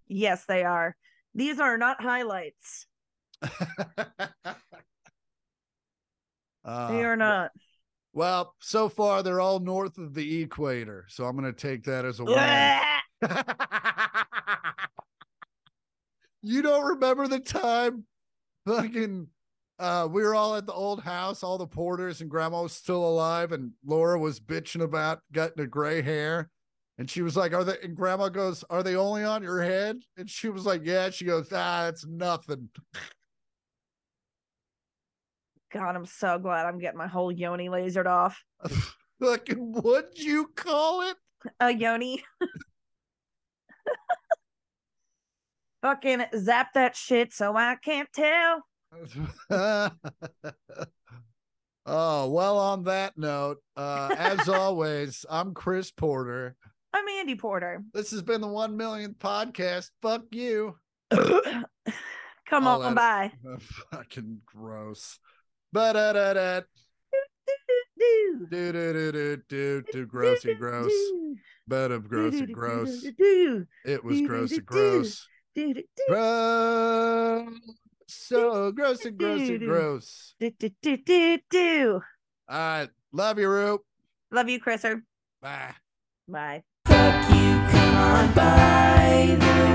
Yes, 0.06 0.44
they 0.46 0.64
are. 0.64 0.96
These 1.34 1.58
are 1.60 1.78
not 1.78 2.02
highlights. 2.02 2.86
Uh, 6.66 6.90
They 6.92 7.04
are 7.04 7.14
not. 7.16 7.50
Well, 8.14 8.54
so 8.58 8.88
far 8.88 9.22
they're 9.22 9.38
all 9.42 9.60
north 9.60 9.98
of 9.98 10.14
the 10.14 10.40
equator, 10.40 11.04
so 11.10 11.26
I'm 11.26 11.36
going 11.36 11.52
to 11.52 11.60
take 11.60 11.84
that 11.84 12.06
as 12.06 12.20
a 12.20 12.24
win. 12.24 12.80
You 16.46 16.60
don't 16.60 16.84
remember 16.84 17.26
the 17.26 17.40
time 17.40 18.04
fucking 18.66 19.28
uh 19.78 20.08
we 20.10 20.22
were 20.22 20.34
all 20.34 20.54
at 20.56 20.66
the 20.66 20.72
old 20.72 21.02
house, 21.02 21.42
all 21.42 21.58
the 21.58 21.66
porters 21.66 22.20
and 22.20 22.30
grandma 22.30 22.62
was 22.62 22.72
still 22.72 23.04
alive, 23.04 23.52
and 23.52 23.72
Laura 23.84 24.18
was 24.18 24.40
bitching 24.40 24.82
about 24.82 25.20
getting 25.32 25.62
a 25.62 25.66
gray 25.66 26.02
hair. 26.02 26.50
And 26.98 27.10
she 27.10 27.22
was 27.22 27.36
like, 27.36 27.52
Are 27.52 27.64
they 27.64 27.76
and 27.82 27.96
grandma 27.96 28.28
goes, 28.28 28.64
Are 28.70 28.82
they 28.82 28.96
only 28.96 29.24
on 29.24 29.42
your 29.42 29.60
head? 29.62 29.98
And 30.16 30.30
she 30.30 30.48
was 30.48 30.64
like, 30.64 30.82
Yeah. 30.84 31.10
She 31.10 31.24
goes, 31.24 31.48
Ah, 31.52 31.88
it's 31.88 32.06
nothing. 32.06 32.68
God, 35.72 35.96
I'm 35.96 36.06
so 36.06 36.38
glad 36.38 36.66
I'm 36.66 36.78
getting 36.78 36.98
my 36.98 37.08
whole 37.08 37.32
yoni 37.32 37.68
lasered 37.68 38.06
off. 38.06 38.40
Fucking 39.20 39.72
what'd 39.82 40.16
you 40.16 40.52
call 40.54 41.02
it? 41.02 41.16
A 41.58 41.72
yoni. 41.72 42.22
Fucking 45.82 46.24
zap 46.38 46.74
that 46.74 46.94
shit 46.96 47.32
so 47.32 47.56
I 47.56 47.76
can't 47.82 48.08
tell. 48.14 48.62
oh, 49.50 49.90
well, 52.28 52.58
on 52.58 52.84
that 52.84 53.16
note, 53.16 53.58
uh, 53.76 54.14
as 54.16 54.48
always, 54.48 55.24
I'm 55.28 55.54
Chris 55.54 55.90
Porter. 55.90 56.56
I'm 56.92 57.06
Andi 57.06 57.38
Porter. 57.38 57.82
This 57.92 58.10
has 58.12 58.22
been 58.22 58.40
the 58.40 58.46
one 58.48 58.76
millionth 58.76 59.18
podcast. 59.18 59.90
Fuck 60.00 60.22
you. 60.30 60.76
Come 61.10 62.68
I'll 62.68 62.82
on 62.82 62.96
edit- 62.96 62.96
by. 62.96 63.32
fucking 63.90 64.40
gross. 64.46 65.18
Ba 65.72 65.92
da 65.92 66.12
da 66.12 66.32
da 66.34 66.60
Do, 68.50 68.72
do 68.72 68.72
do 68.72 69.12
do 69.12 69.42
do 69.48 69.82
do 69.92 70.06
grossy 70.06 70.56
gross. 70.56 70.92
But 71.66 71.90
of 71.90 72.08
gross 72.08 72.34
and 72.34 72.52
gross. 72.52 73.04
It 73.84 74.04
was 74.04 74.20
gross 74.20 74.52
and 74.52 74.66
gross. 74.66 75.26
Gross. 76.08 77.50
So 78.08 78.72
gross 78.72 79.04
and 79.04 79.18
gross 79.18 79.48
and 79.48 79.60
gross. 79.60 80.34
do, 80.40 80.50
do, 80.50 80.70
do, 80.82 80.96
do, 80.96 81.38
do. 81.50 82.02
All 82.48 82.58
right. 82.58 82.88
Love 83.12 83.38
you, 83.38 83.48
Roop. 83.48 83.82
Love 84.30 84.48
you, 84.48 84.60
Chriser. 84.60 85.02
Bye. 85.40 85.74
Bye. 86.28 86.62
Fuck 86.86 87.30
you, 87.30 87.60
come 87.70 87.96
on 87.96 88.34
by 88.34 89.73